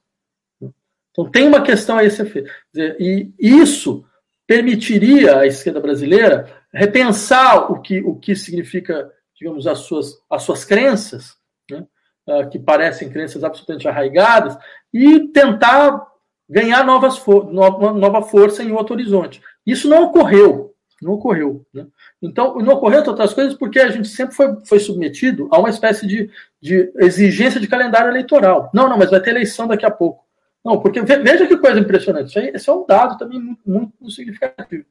Então 1.12 1.30
tem 1.30 1.48
uma 1.48 1.62
questão 1.62 1.98
aí 1.98 2.08
a 2.08 2.12
ser 2.12 2.26
feita. 2.26 2.50
E 2.76 3.32
isso 3.38 4.06
permitiria 4.48 5.40
à 5.40 5.46
esquerda 5.46 5.82
brasileira 5.82 6.50
repensar 6.74 7.70
o 7.70 7.82
que, 7.82 8.00
o 8.02 8.16
que 8.16 8.34
significa, 8.34 9.12
digamos, 9.38 9.68
as 9.68 9.80
suas, 9.80 10.14
as 10.30 10.42
suas 10.44 10.64
crenças, 10.64 11.36
né? 11.70 11.86
uh, 12.28 12.50
que 12.50 12.58
parecem 12.58 13.10
crenças 13.10 13.44
absolutamente 13.44 13.88
arraigadas, 13.88 14.58
e 14.94 15.28
tentar 15.28 16.08
ganhar 16.50 16.86
novas 16.86 17.18
for 17.18 17.52
nova, 17.52 17.92
nova 17.92 18.22
força 18.22 18.64
em 18.64 18.72
outro 18.72 18.94
horizonte. 18.94 19.42
Isso 19.66 19.90
não 19.90 20.06
ocorreu. 20.06 20.74
Não 21.02 21.14
ocorreu. 21.14 21.64
Né? 21.74 21.86
Então, 22.22 22.58
não 22.58 22.74
ocorreu, 22.74 23.00
entre 23.00 23.12
outras 23.12 23.34
coisas, 23.34 23.54
porque 23.54 23.80
a 23.80 23.90
gente 23.90 24.08
sempre 24.08 24.36
foi, 24.36 24.48
foi 24.66 24.80
submetido 24.80 25.48
a 25.52 25.60
uma 25.60 25.70
espécie 25.70 26.08
de, 26.08 26.30
de 26.60 26.92
exigência 26.98 27.60
de 27.60 27.68
calendário 27.68 28.10
eleitoral. 28.10 28.72
Não, 28.74 28.90
não, 28.90 28.98
mas 28.98 29.12
vai 29.12 29.20
ter 29.20 29.32
eleição 29.32 29.68
daqui 29.68 29.86
a 29.86 29.92
pouco. 29.92 30.27
Não, 30.68 30.82
porque 30.82 31.02
veja 31.02 31.48
que 31.48 31.56
coisa 31.56 31.80
impressionante. 31.80 32.28
Isso 32.28 32.40
aí, 32.40 32.50
esse 32.50 32.70
é 32.70 32.74
um 32.74 32.86
dado 32.86 33.18
também 33.18 33.40
muito, 33.40 33.62
muito 33.66 34.12
significativo. 34.12 34.86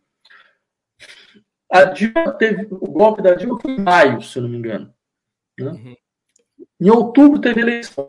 A 1.71 1.85
Dilma 1.85 2.33
teve, 2.33 2.67
o 2.71 2.91
golpe 2.91 3.21
da 3.21 3.35
Dilma 3.35 3.61
foi 3.61 3.73
em 3.73 3.81
maio, 3.81 4.23
se 4.23 4.39
eu 4.39 4.45
não 4.45 4.49
me 4.49 4.57
engano. 4.57 4.91
Né? 5.59 5.71
Uhum. 5.71 5.97
Em 6.81 6.89
outubro 6.89 7.39
teve 7.39 7.61
eleição. 7.61 8.09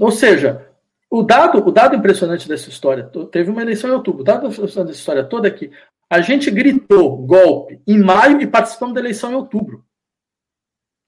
Ou 0.00 0.10
seja, 0.10 0.72
o 1.10 1.22
dado, 1.22 1.58
o 1.58 1.70
dado 1.70 1.94
impressionante 1.94 2.48
dessa 2.48 2.70
história, 2.70 3.04
teve 3.30 3.50
uma 3.50 3.60
eleição 3.60 3.90
em 3.90 3.92
outubro, 3.92 4.22
o 4.22 4.24
dado 4.24 4.46
impressionante 4.46 4.88
dessa 4.88 5.00
história 5.00 5.22
toda 5.22 5.48
é 5.48 5.50
que 5.50 5.70
a 6.08 6.22
gente 6.22 6.50
gritou 6.50 7.26
golpe 7.26 7.78
em 7.86 7.98
maio 7.98 8.40
e 8.40 8.46
participamos 8.46 8.94
da 8.94 9.00
eleição 9.00 9.32
em 9.32 9.34
outubro. 9.34 9.84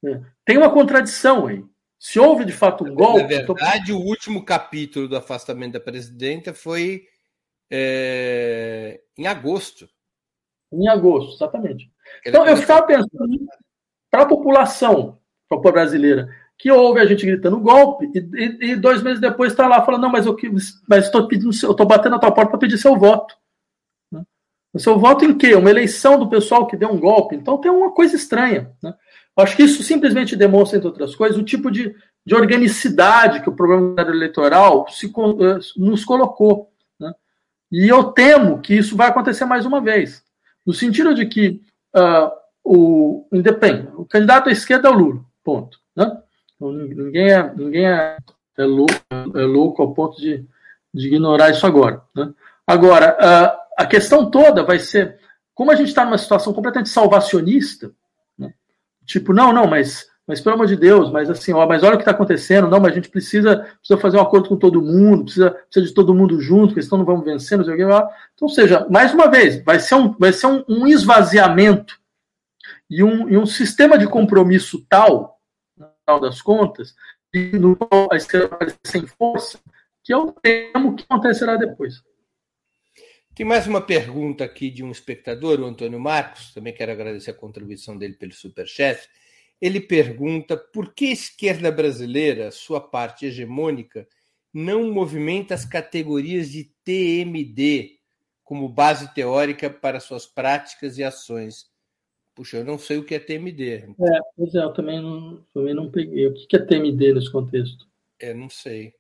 É. 0.05 0.21
Tem 0.45 0.59
uma 0.59 0.71
contradição 0.71 1.47
aí. 1.47 1.65
Se 2.01 2.19
houve 2.19 2.47
de 2.47 2.53
fato 2.53 2.83
um 2.83 2.95
golpe. 2.95 3.21
Na 3.21 3.27
verdade, 3.29 3.93
tô... 3.93 3.99
o 3.99 4.03
último 4.03 4.43
capítulo 4.43 5.07
do 5.07 5.19
afastamento 5.19 5.75
da 5.75 5.81
presidenta 5.81 6.55
foi 6.55 7.05
é, 7.71 9.03
em 9.19 9.27
agosto. 9.27 9.87
Em 10.73 10.89
agosto, 10.89 11.35
exatamente. 11.35 11.93
Então, 12.25 12.47
eu 12.47 12.57
ficava 12.57 12.87
pensando 12.87 13.11
para 14.11 14.23
a 14.23 14.27
população, 14.27 15.19
para 15.47 15.59
a 15.59 15.73
brasileira, 15.73 16.35
que 16.57 16.71
ouve 16.71 17.01
a 17.01 17.07
gente 17.07 17.27
gritando 17.27 17.61
golpe, 17.61 18.11
e, 18.15 18.71
e, 18.71 18.77
dois 18.77 19.03
meses 19.03 19.21
depois 19.21 19.53
está 19.53 19.69
lá 19.69 19.85
falando, 19.85 20.03
não, 20.03 20.11
mas 20.11 20.25
eu 20.25 20.35
estou 20.99 21.29
pedindo, 21.29 21.51
eu 21.63 21.71
estou 21.73 21.87
batendo 21.87 22.13
na 22.13 22.19
tua 22.19 22.33
porta 22.33 22.51
para 22.51 22.61
pedir 22.61 22.79
seu 22.79 22.97
voto. 22.97 23.37
Né? 24.11 24.23
O 24.73 24.79
seu 24.79 24.99
voto 24.99 25.27
em 25.27 25.37
quê? 25.37 25.55
Uma 25.55 25.71
eleição 25.71 26.19
do 26.19 26.31
pessoal 26.31 26.67
que 26.67 26.79
deu 26.79 26.91
um 26.91 26.99
golpe. 26.99 27.37
Então 27.37 27.59
tem 27.59 27.71
uma 27.71 27.93
coisa 27.93 28.17
estranha. 28.17 28.73
Né? 28.83 28.95
Acho 29.37 29.57
que 29.57 29.62
isso 29.62 29.83
simplesmente 29.83 30.37
demonstra, 30.37 30.76
entre 30.76 30.89
outras 30.89 31.14
coisas, 31.14 31.39
o 31.39 31.45
tipo 31.45 31.70
de, 31.70 31.95
de 32.24 32.35
organicidade 32.35 33.41
que 33.41 33.49
o 33.49 33.55
programa 33.55 34.01
eleitoral 34.03 34.87
se, 34.89 35.07
eh, 35.07 35.59
nos 35.76 36.05
colocou. 36.05 36.70
Né? 36.99 37.12
E 37.72 37.89
eu 37.89 38.05
temo 38.05 38.61
que 38.61 38.74
isso 38.74 38.97
vai 38.97 39.09
acontecer 39.09 39.45
mais 39.45 39.64
uma 39.64 39.81
vez. 39.81 40.22
No 40.66 40.74
sentido 40.74 41.14
de 41.14 41.26
que 41.26 41.62
uh, 41.97 42.31
o 42.62 43.26
independente, 43.33 43.93
o 43.97 44.05
candidato 44.05 44.49
à 44.49 44.53
esquerda 44.53 44.89
é 44.89 44.91
o 44.91 44.95
Lula, 44.95 45.24
ponto. 45.43 45.78
Né? 45.97 46.20
Então, 46.55 46.72
ninguém 46.72 47.33
é, 47.33 47.55
ninguém 47.55 47.87
é, 47.87 48.16
é, 48.59 48.64
louco, 48.64 48.95
é 49.35 49.43
louco 49.45 49.83
ao 49.83 49.95
ponto 49.95 50.20
de, 50.20 50.45
de 50.93 51.07
ignorar 51.07 51.51
isso 51.51 51.66
agora. 51.66 52.03
Né? 52.14 52.33
Agora, 52.66 53.16
a, 53.18 53.83
a 53.83 53.87
questão 53.87 54.31
toda 54.31 54.62
vai 54.62 54.78
ser, 54.78 55.18
como 55.55 55.70
a 55.70 55.74
gente 55.74 55.89
está 55.89 56.05
numa 56.05 56.18
situação 56.18 56.53
completamente 56.53 56.91
salvacionista? 56.91 57.91
Tipo, 59.11 59.33
não, 59.33 59.53
não, 59.53 59.67
mas, 59.67 60.07
mas 60.27 60.41
pelo 60.41 60.55
amor 60.55 60.67
de 60.67 60.77
Deus, 60.77 61.11
mas 61.11 61.29
assim, 61.29 61.53
ó, 61.53 61.67
mas 61.67 61.83
olha 61.83 61.95
o 61.95 61.97
que 61.97 62.03
está 62.03 62.13
acontecendo, 62.13 62.69
não, 62.69 62.79
mas 62.79 62.93
a 62.93 62.95
gente 62.95 63.09
precisa, 63.09 63.59
precisa 63.79 64.01
fazer 64.01 64.17
um 64.17 64.21
acordo 64.21 64.49
com 64.49 64.57
todo 64.57 64.81
mundo, 64.81 65.25
precisa, 65.25 65.51
precisa 65.51 65.87
de 65.87 65.95
todo 65.95 66.15
mundo 66.15 66.41
junto, 66.41 66.69
porque 66.69 66.83
senão 66.83 66.99
não 66.99 67.05
vamos 67.05 67.25
vencer, 67.25 67.59
não 67.59 67.65
sei 67.65 67.75
o 67.75 67.77
que. 67.77 68.07
Então, 68.35 68.49
seja, 68.49 68.87
mais 68.89 69.13
uma 69.13 69.29
vez, 69.29 69.63
vai 69.65 69.81
ser 69.81 69.97
um, 69.97 70.13
vai 70.13 70.33
ser 70.33 70.47
um, 70.47 70.65
um 70.69 70.87
esvaziamento 70.87 71.99
e 72.89 73.03
um, 73.03 73.29
e 73.29 73.37
um 73.37 73.47
sistema 73.47 73.99
de 73.99 74.07
compromisso 74.07 74.85
tal 74.89 75.41
final 75.77 76.21
das 76.21 76.41
contas, 76.41 76.95
no 77.55 77.77
a 78.11 78.17
esquerda 78.17 78.47
aparece 78.47 78.79
sem 78.85 79.07
força, 79.07 79.59
que 80.03 80.13
é 80.13 80.17
o 80.17 80.33
termo 80.33 80.97
que 80.97 81.05
acontecerá 81.09 81.57
depois. 81.57 82.03
Tem 83.41 83.47
mais 83.47 83.66
uma 83.66 83.80
pergunta 83.80 84.45
aqui 84.45 84.70
de 84.70 84.84
um 84.84 84.91
espectador, 84.91 85.61
o 85.61 85.64
Antônio 85.64 85.99
Marcos, 85.99 86.53
também 86.53 86.74
quero 86.74 86.93
agradecer 86.93 87.30
a 87.30 87.34
contribuição 87.34 87.97
dele 87.97 88.12
pelo 88.12 88.32
Superchat. 88.32 89.09
Ele 89.59 89.80
pergunta 89.80 90.59
por 90.59 90.93
que 90.93 91.07
a 91.07 91.12
esquerda 91.12 91.72
brasileira, 91.72 92.51
sua 92.51 92.82
parte 92.82 93.24
hegemônica, 93.24 94.07
não 94.53 94.93
movimenta 94.93 95.55
as 95.55 95.64
categorias 95.64 96.51
de 96.51 96.70
TMD 96.84 97.93
como 98.45 98.68
base 98.68 99.14
teórica 99.14 99.70
para 99.70 100.01
suas 100.01 100.26
práticas 100.26 100.99
e 100.99 101.03
ações, 101.03 101.70
Puxa, 102.34 102.59
eu 102.59 102.64
não 102.66 102.76
sei 102.76 102.99
o 102.99 103.05
que 103.05 103.14
é 103.14 103.18
TMD. 103.18 103.72
É, 103.72 104.18
pois 104.36 104.55
é, 104.55 104.59
eu 104.59 104.72
também 104.74 105.01
não, 105.01 105.43
também 105.55 105.74
não 105.74 105.91
peguei. 105.91 106.26
O 106.26 106.34
que 106.34 106.57
é 106.57 106.59
TMD 106.59 107.14
nesse 107.14 107.32
contexto? 107.32 107.88
É, 108.18 108.34
não 108.34 108.51
sei. 108.51 108.93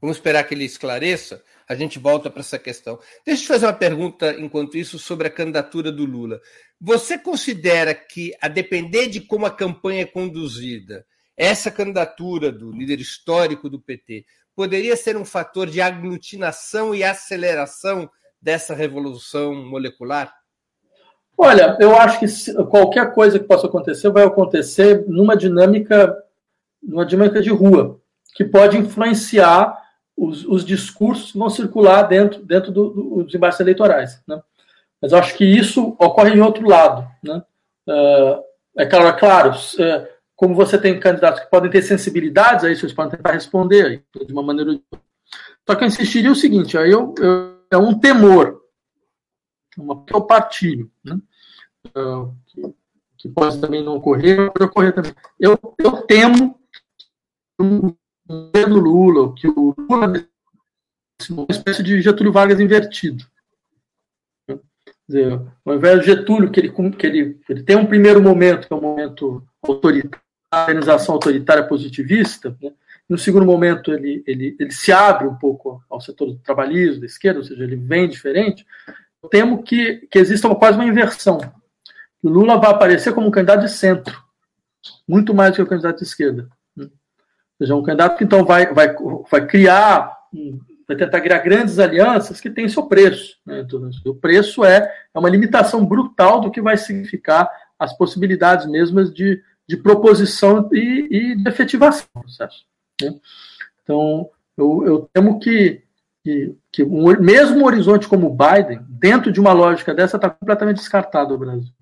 Vamos 0.00 0.16
esperar 0.18 0.44
que 0.44 0.54
ele 0.54 0.64
esclareça. 0.64 1.42
A 1.68 1.74
gente 1.74 1.98
volta 1.98 2.30
para 2.30 2.40
essa 2.40 2.58
questão. 2.58 2.98
Deixa 3.24 3.42
eu 3.42 3.44
te 3.44 3.48
fazer 3.48 3.66
uma 3.66 3.72
pergunta, 3.72 4.32
enquanto 4.38 4.76
isso, 4.76 4.98
sobre 4.98 5.26
a 5.26 5.30
candidatura 5.30 5.90
do 5.90 6.04
Lula. 6.04 6.40
Você 6.80 7.18
considera 7.18 7.94
que, 7.94 8.34
a 8.40 8.48
depender 8.48 9.08
de 9.08 9.20
como 9.20 9.46
a 9.46 9.50
campanha 9.50 10.02
é 10.02 10.06
conduzida, 10.06 11.06
essa 11.36 11.70
candidatura 11.70 12.50
do 12.50 12.70
líder 12.70 13.00
histórico 13.00 13.68
do 13.68 13.80
PT 13.80 14.24
poderia 14.54 14.96
ser 14.96 15.16
um 15.16 15.24
fator 15.24 15.68
de 15.68 15.82
aglutinação 15.82 16.94
e 16.94 17.04
aceleração 17.04 18.08
dessa 18.40 18.74
revolução 18.74 19.54
molecular? 19.54 20.32
Olha, 21.36 21.76
eu 21.78 21.94
acho 21.94 22.20
que 22.20 22.54
qualquer 22.64 23.12
coisa 23.12 23.38
que 23.38 23.44
possa 23.44 23.66
acontecer 23.66 24.08
vai 24.08 24.24
acontecer 24.24 25.04
numa 25.06 25.36
dinâmica, 25.36 26.16
numa 26.82 27.04
dinâmica 27.04 27.42
de 27.42 27.50
rua, 27.50 28.00
que 28.34 28.44
pode 28.44 28.78
influenciar 28.78 29.76
os, 30.16 30.44
os 30.44 30.64
discursos 30.64 31.32
vão 31.32 31.50
circular 31.50 32.02
dentro, 32.02 32.42
dentro 32.42 32.72
do, 32.72 32.90
do, 32.90 33.24
dos 33.24 33.34
embates 33.34 33.60
eleitorais. 33.60 34.22
Né? 34.26 34.40
Mas 35.00 35.12
eu 35.12 35.18
acho 35.18 35.36
que 35.36 35.44
isso 35.44 35.96
ocorre 35.98 36.34
em 36.34 36.40
outro 36.40 36.66
lado. 36.66 37.06
Né? 37.22 37.42
Uh, 37.86 38.42
é 38.76 38.86
claro, 38.86 39.08
é 39.08 39.12
claro 39.12 39.50
uh, 39.50 40.08
como 40.34 40.54
você 40.54 40.78
tem 40.78 40.98
candidatos 40.98 41.40
que 41.40 41.50
podem 41.50 41.70
ter 41.70 41.82
sensibilidades 41.82 42.64
a 42.64 42.70
isso, 42.70 42.84
eles 42.84 42.94
podem 42.94 43.16
tentar 43.16 43.32
responder 43.32 43.84
aí, 43.84 44.24
de 44.24 44.32
uma 44.32 44.42
maneira. 44.42 44.78
Só 45.68 45.74
que 45.74 45.84
eu 45.84 45.88
insistiria 45.88 46.32
o 46.32 46.36
seguinte: 46.36 46.76
eu, 46.76 47.14
eu, 47.18 47.56
é 47.70 47.76
um 47.76 47.98
temor 47.98 48.62
uma, 49.76 50.04
que 50.04 50.16
o 50.16 50.22
partilho, 50.22 50.90
né? 51.04 51.18
Uh, 51.96 52.34
que, 52.46 52.74
que, 53.18 53.28
pode 53.28 53.60
também 53.60 53.82
não 53.82 53.96
ocorrer, 53.96 54.50
pode 54.52 54.64
ocorrer 54.64 54.94
também. 54.94 55.14
Eu, 55.38 55.58
eu 55.78 56.02
temo 56.02 56.58
que 57.58 57.64
o 57.64 57.96
governo 58.26 58.76
Lula, 58.76 59.34
que 59.34 59.48
o 59.48 59.74
Lula 59.76 60.18
é 60.18 61.32
uma 61.32 61.46
espécie 61.48 61.82
de 61.82 62.00
Getúlio 62.00 62.32
Vargas 62.32 62.60
invertido. 62.60 63.24
Quer 64.46 64.60
dizer, 65.08 65.40
ao 65.64 65.74
invés 65.74 66.00
de 66.00 66.06
Getúlio, 66.06 66.50
que 66.50 66.60
ele, 66.60 66.72
que 66.92 67.06
ele, 67.06 67.40
ele 67.48 67.62
tem 67.62 67.76
um 67.76 67.86
primeiro 67.86 68.22
momento, 68.22 68.66
que 68.66 68.72
é 68.72 68.76
um 68.76 68.80
momento 68.80 69.46
autoritário, 69.62 70.26
organização 70.52 71.14
autoritária 71.14 71.66
positivista, 71.66 72.56
né? 72.62 72.72
no 73.08 73.18
segundo 73.18 73.44
momento 73.44 73.92
ele, 73.92 74.22
ele, 74.26 74.56
ele 74.58 74.70
se 74.70 74.92
abre 74.92 75.26
um 75.26 75.34
pouco 75.34 75.82
ao 75.88 76.00
setor 76.00 76.26
do 76.26 76.38
trabalhismo, 76.38 77.00
da 77.00 77.06
esquerda, 77.06 77.40
ou 77.40 77.44
seja, 77.44 77.62
ele 77.62 77.76
vem 77.76 78.08
diferente, 78.08 78.66
temo 79.30 79.62
que, 79.62 80.06
que 80.10 80.18
exista 80.18 80.46
uma, 80.46 80.56
quase 80.56 80.78
uma 80.78 80.86
inversão. 80.86 81.38
O 82.22 82.28
Lula 82.28 82.58
vai 82.58 82.70
aparecer 82.70 83.12
como 83.12 83.26
um 83.26 83.30
candidato 83.30 83.60
de 83.60 83.70
centro, 83.70 84.20
muito 85.06 85.34
mais 85.34 85.52
do 85.52 85.56
que 85.56 85.62
o 85.62 85.66
candidato 85.66 85.98
de 85.98 86.04
esquerda. 86.04 86.48
Seja, 87.58 87.74
um 87.74 87.82
candidato 87.82 88.16
que 88.16 88.24
então 88.24 88.44
vai, 88.44 88.72
vai, 88.72 88.94
vai 89.30 89.46
criar, 89.46 90.16
vai 90.86 90.96
tentar 90.96 91.20
criar 91.20 91.38
grandes 91.38 91.78
alianças 91.78 92.40
que 92.40 92.50
têm 92.50 92.68
seu 92.68 92.84
preço. 92.84 93.36
Né? 93.44 93.66
O 94.04 94.14
preço 94.14 94.64
é, 94.64 94.92
é 95.14 95.18
uma 95.18 95.30
limitação 95.30 95.84
brutal 95.84 96.40
do 96.40 96.50
que 96.50 96.60
vai 96.60 96.76
significar 96.76 97.50
as 97.78 97.96
possibilidades 97.96 98.66
mesmas 98.66 99.12
de, 99.12 99.42
de 99.68 99.76
proposição 99.76 100.68
e, 100.72 101.08
e 101.10 101.36
de 101.36 101.48
efetivação 101.48 102.06
do 102.14 102.22
processo. 102.22 102.64
Né? 103.00 103.14
Então, 103.82 104.28
eu, 104.56 104.86
eu 104.86 105.10
temo 105.12 105.38
que, 105.38 105.82
que, 106.24 106.54
que 106.72 106.82
um, 106.82 107.04
mesmo 107.20 107.60
um 107.60 107.64
horizonte 107.64 108.08
como 108.08 108.26
o 108.26 108.36
Biden, 108.36 108.80
dentro 108.88 109.30
de 109.30 109.40
uma 109.40 109.52
lógica 109.52 109.94
dessa, 109.94 110.16
está 110.16 110.30
completamente 110.30 110.78
descartado 110.78 111.34
o 111.34 111.38
Brasil. 111.38 111.72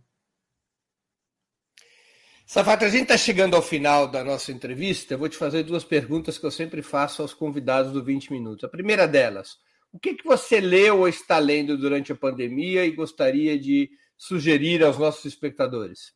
Safata, 2.47 2.85
a 2.85 2.91
gente 2.91 3.05
está 3.05 3.17
chegando 3.17 3.57
ao 3.57 3.63
final 3.63 4.07
da 4.07 4.23
nossa 4.23 4.53
entrevista. 4.53 5.15
Eu 5.15 5.19
vou 5.19 5.29
te 5.29 5.37
fazer 5.37 5.63
duas 5.63 5.83
perguntas 5.83 6.37
que 6.37 6.45
eu 6.45 6.51
sempre 6.51 6.83
faço 6.83 7.23
aos 7.23 7.33
convidados 7.33 7.91
do 7.91 8.05
20 8.05 8.31
Minutos. 8.33 8.65
A 8.65 8.69
primeira 8.69 9.09
delas, 9.09 9.57
o 9.91 9.99
que, 9.99 10.15
que 10.15 10.25
você 10.25 10.61
leu 10.61 10.99
ou 10.99 11.09
está 11.09 11.39
lendo 11.39 11.77
durante 11.79 12.13
a 12.13 12.17
pandemia 12.17 12.85
e 12.85 12.93
gostaria 12.93 13.59
de 13.59 13.91
sugerir 14.17 14.85
aos 14.85 14.99
nossos 14.99 15.25
espectadores? 15.25 16.13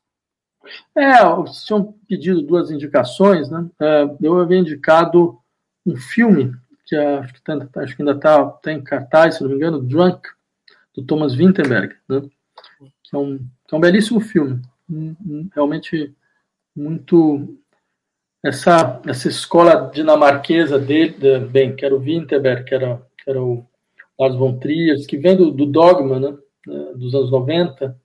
É, 0.94 1.14
tinham 1.66 1.94
pedido 2.06 2.42
duas 2.42 2.70
indicações, 2.70 3.48
né? 3.48 3.66
É, 3.80 4.04
eu 4.20 4.38
havia 4.38 4.58
indicado 4.58 5.38
um 5.86 5.96
filme 5.96 6.52
que 6.84 6.94
acho 6.94 7.32
que, 7.32 7.42
tá, 7.42 7.54
acho 7.76 7.96
que 7.96 8.02
ainda 8.02 8.12
está 8.12 8.44
tá 8.44 8.72
em 8.72 8.82
cartaz, 8.82 9.36
se 9.36 9.42
não 9.42 9.50
me 9.50 9.56
engano, 9.56 9.82
Drunk, 9.82 10.28
do 10.94 11.02
Thomas 11.04 11.34
Winterberg, 11.34 11.94
né? 12.06 12.20
que, 13.02 13.16
é 13.16 13.18
um, 13.18 13.38
que 13.38 13.74
é 13.74 13.76
um 13.76 13.80
belíssimo 13.80 14.20
filme. 14.20 14.60
Realmente 15.54 16.14
muito 16.78 17.58
essa 18.44 19.02
essa 19.06 19.28
escola 19.28 19.90
dinamarquesa 19.92 20.78
dele, 20.78 21.10
de, 21.10 21.38
bem, 21.40 21.74
que 21.74 21.84
era 21.84 21.94
o 21.94 21.98
Winterberg, 21.98 22.64
que 22.64 22.74
era, 22.74 23.02
que 23.22 23.28
era 23.28 23.42
o 23.42 23.66
Lars 24.18 24.36
von 24.36 24.58
Trier, 24.58 24.96
que 25.06 25.16
vem 25.16 25.36
do, 25.36 25.50
do 25.50 25.66
Dogma, 25.66 26.20
né, 26.20 26.36
dos 26.94 27.14
anos 27.14 27.30
90, 27.30 27.98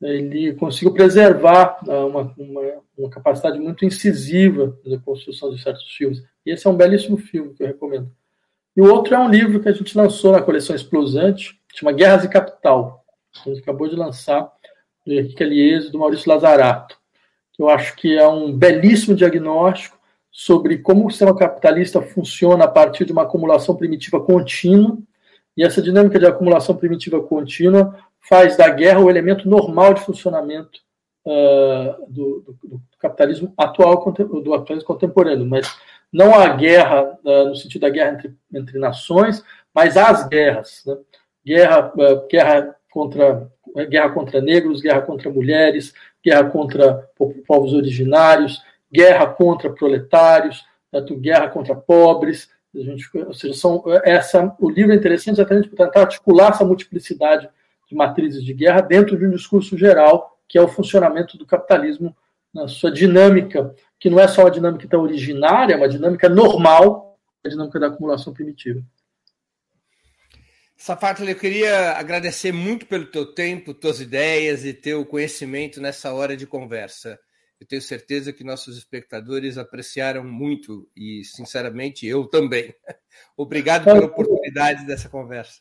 ele 0.00 0.54
conseguiu 0.54 0.92
preservar 0.92 1.78
né, 1.86 1.96
uma, 1.98 2.34
uma, 2.36 2.60
uma, 2.96 3.10
capacidade 3.10 3.58
muito 3.58 3.84
incisiva 3.84 4.76
da 4.84 4.98
construção 4.98 5.50
de 5.50 5.62
certos 5.62 5.90
filmes. 5.94 6.22
E 6.44 6.50
esse 6.50 6.66
é 6.66 6.70
um 6.70 6.76
belíssimo 6.76 7.16
filme 7.16 7.54
que 7.54 7.62
eu 7.62 7.66
recomendo. 7.66 8.10
E 8.76 8.80
o 8.80 8.92
outro 8.92 9.14
é 9.14 9.18
um 9.18 9.28
livro 9.28 9.60
que 9.60 9.68
a 9.68 9.72
gente 9.72 9.96
lançou 9.96 10.32
na 10.32 10.42
coleção 10.42 10.74
Explosante, 10.74 11.60
chama 11.74 11.92
Guerras 11.92 12.24
e 12.24 12.28
Capital. 12.28 13.04
A 13.44 13.48
gente 13.48 13.60
acabou 13.60 13.88
de 13.88 13.96
lançar, 13.96 14.50
do 15.06 15.12
Henrique 15.12 15.42
Elias 15.42 15.90
do 15.90 15.98
Maurício 15.98 16.30
Lazarato 16.30 17.01
que 17.52 17.62
eu 17.62 17.68
acho 17.68 17.94
que 17.96 18.16
é 18.16 18.26
um 18.26 18.52
belíssimo 18.52 19.14
diagnóstico 19.14 19.98
sobre 20.30 20.78
como 20.78 21.06
o 21.06 21.10
sistema 21.10 21.36
capitalista 21.36 22.00
funciona 22.00 22.64
a 22.64 22.68
partir 22.68 23.04
de 23.04 23.12
uma 23.12 23.22
acumulação 23.22 23.76
primitiva 23.76 24.20
contínua, 24.20 24.98
e 25.54 25.62
essa 25.62 25.82
dinâmica 25.82 26.18
de 26.18 26.26
acumulação 26.26 26.74
primitiva 26.74 27.22
contínua 27.22 27.98
faz 28.20 28.56
da 28.56 28.68
guerra 28.70 29.00
o 29.00 29.10
elemento 29.10 29.46
normal 29.46 29.92
de 29.92 30.00
funcionamento 30.00 30.80
uh, 31.26 32.06
do, 32.08 32.40
do, 32.40 32.58
do, 32.64 32.82
capitalismo 32.98 33.52
atual, 33.58 33.96
do 34.12 34.50
capitalismo 34.52 34.86
contemporâneo, 34.86 35.44
mas 35.44 35.76
não 36.10 36.34
a 36.34 36.48
guerra 36.48 37.18
uh, 37.24 37.44
no 37.48 37.56
sentido 37.56 37.82
da 37.82 37.90
guerra 37.90 38.12
entre, 38.12 38.34
entre 38.54 38.78
nações, 38.78 39.44
mas 39.74 39.96
as 39.98 40.26
guerras, 40.28 40.82
né? 40.86 40.96
guerra, 41.44 41.92
uh, 41.94 42.28
guerra 42.28 42.76
contra 42.90 43.50
guerra 43.88 44.10
contra 44.10 44.40
negros, 44.40 44.82
guerra 44.82 45.00
contra 45.00 45.30
mulheres, 45.30 45.94
guerra 46.24 46.44
contra 46.50 47.08
povos 47.46 47.72
originários, 47.72 48.62
guerra 48.92 49.26
contra 49.26 49.70
proletários, 49.70 50.64
tanto 50.90 51.16
guerra 51.16 51.48
contra 51.48 51.74
pobres. 51.74 52.50
A 52.74 52.78
gente, 52.78 53.06
ou 53.18 53.34
seja, 53.34 53.54
são, 53.54 53.82
essa, 54.04 54.54
o 54.60 54.70
livro 54.70 54.92
é 54.92 54.96
interessante 54.96 55.36
exatamente 55.36 55.68
para 55.68 55.86
tentar 55.86 56.00
articular 56.02 56.50
essa 56.50 56.64
multiplicidade 56.64 57.48
de 57.88 57.94
matrizes 57.94 58.42
de 58.44 58.54
guerra 58.54 58.80
dentro 58.80 59.18
de 59.18 59.26
um 59.26 59.30
discurso 59.30 59.76
geral, 59.76 60.38
que 60.48 60.56
é 60.56 60.62
o 60.62 60.68
funcionamento 60.68 61.36
do 61.36 61.46
capitalismo 61.46 62.16
na 62.52 62.68
sua 62.68 62.90
dinâmica, 62.90 63.74
que 63.98 64.10
não 64.10 64.20
é 64.20 64.28
só 64.28 64.42
uma 64.42 64.50
dinâmica 64.50 64.86
tão 64.88 65.02
originária, 65.02 65.74
é 65.74 65.76
uma 65.76 65.88
dinâmica 65.88 66.28
normal, 66.28 67.18
a 67.44 67.48
dinâmica 67.48 67.80
da 67.80 67.86
acumulação 67.88 68.32
primitiva. 68.32 68.82
Safatli, 70.84 71.30
eu 71.30 71.38
queria 71.38 71.92
agradecer 71.92 72.50
muito 72.50 72.86
pelo 72.86 73.06
teu 73.06 73.24
tempo, 73.24 73.72
tuas 73.72 74.00
ideias 74.00 74.64
e 74.64 74.74
teu 74.74 75.06
conhecimento 75.06 75.80
nessa 75.80 76.12
hora 76.12 76.36
de 76.36 76.44
conversa. 76.44 77.16
Eu 77.60 77.68
tenho 77.68 77.80
certeza 77.80 78.32
que 78.32 78.42
nossos 78.42 78.76
espectadores 78.76 79.56
apreciaram 79.56 80.24
muito 80.24 80.90
e, 80.96 81.22
sinceramente, 81.24 82.04
eu 82.04 82.26
também. 82.26 82.74
Obrigado 83.38 83.84
pela 83.84 84.06
oportunidade 84.06 84.84
dessa 84.84 85.08
conversa. 85.08 85.60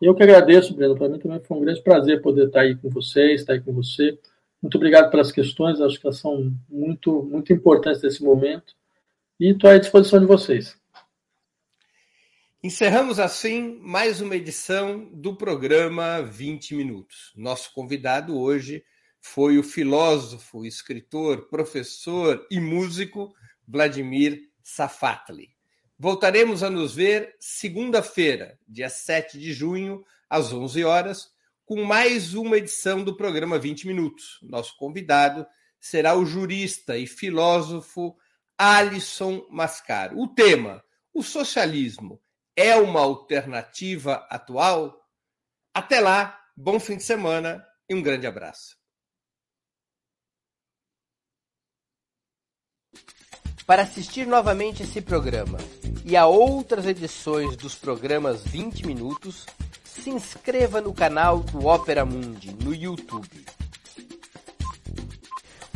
Eu 0.00 0.14
que 0.14 0.22
agradeço, 0.22 0.74
Breno. 0.74 0.96
Para 0.96 1.10
mim 1.10 1.18
também 1.18 1.42
foi 1.42 1.58
um 1.58 1.60
grande 1.60 1.82
prazer 1.82 2.22
poder 2.22 2.46
estar 2.46 2.62
aí 2.62 2.74
com 2.74 2.88
vocês, 2.88 3.42
estar 3.42 3.52
aí 3.52 3.60
com 3.60 3.74
você. 3.74 4.18
Muito 4.62 4.76
obrigado 4.76 5.10
pelas 5.10 5.30
questões, 5.30 5.78
acho 5.78 6.00
que 6.00 6.06
elas 6.06 6.16
são 6.16 6.50
muito, 6.70 7.22
muito 7.24 7.52
importantes 7.52 8.00
nesse 8.00 8.24
momento. 8.24 8.72
E 9.38 9.50
estou 9.50 9.68
à 9.68 9.76
disposição 9.76 10.20
de 10.20 10.24
vocês. 10.24 10.74
Encerramos 12.64 13.20
assim 13.20 13.78
mais 13.82 14.22
uma 14.22 14.36
edição 14.36 15.04
do 15.12 15.36
programa 15.36 16.22
20 16.22 16.74
Minutos. 16.74 17.30
Nosso 17.36 17.70
convidado 17.74 18.38
hoje 18.38 18.82
foi 19.20 19.58
o 19.58 19.62
filósofo, 19.62 20.64
escritor, 20.64 21.50
professor 21.50 22.46
e 22.50 22.58
músico 22.58 23.34
Vladimir 23.68 24.48
Safatli. 24.62 25.50
Voltaremos 25.98 26.62
a 26.62 26.70
nos 26.70 26.94
ver 26.94 27.36
segunda-feira, 27.38 28.58
dia 28.66 28.88
7 28.88 29.38
de 29.38 29.52
junho, 29.52 30.02
às 30.26 30.50
11 30.50 30.84
horas, 30.84 31.28
com 31.66 31.84
mais 31.84 32.32
uma 32.32 32.56
edição 32.56 33.04
do 33.04 33.14
programa 33.14 33.58
20 33.58 33.86
Minutos. 33.86 34.38
Nosso 34.42 34.74
convidado 34.78 35.46
será 35.78 36.16
o 36.16 36.24
jurista 36.24 36.96
e 36.96 37.06
filósofo 37.06 38.16
Alisson 38.56 39.46
Mascaro. 39.50 40.18
O 40.18 40.28
tema: 40.28 40.82
o 41.12 41.22
socialismo 41.22 42.23
é 42.56 42.76
uma 42.76 43.00
alternativa 43.00 44.26
atual? 44.30 45.00
Até 45.72 46.00
lá, 46.00 46.40
bom 46.56 46.78
fim 46.78 46.96
de 46.96 47.02
semana 47.02 47.66
e 47.88 47.94
um 47.94 48.02
grande 48.02 48.26
abraço. 48.26 48.76
Para 53.66 53.82
assistir 53.82 54.26
novamente 54.26 54.82
esse 54.82 55.00
programa 55.00 55.58
e 56.04 56.16
a 56.16 56.26
outras 56.26 56.86
edições 56.86 57.56
dos 57.56 57.74
programas 57.74 58.44
20 58.44 58.86
Minutos, 58.86 59.46
se 59.84 60.10
inscreva 60.10 60.82
no 60.82 60.92
canal 60.92 61.40
do 61.40 61.66
Opera 61.66 62.04
Mundi 62.04 62.52
no 62.52 62.74
YouTube. 62.74 63.46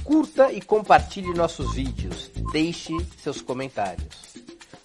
Curta 0.04 0.52
e 0.52 0.60
compartilhe 0.60 1.32
nossos 1.32 1.74
vídeos. 1.74 2.30
Deixe 2.52 2.92
seus 3.22 3.40
comentários. 3.40 4.47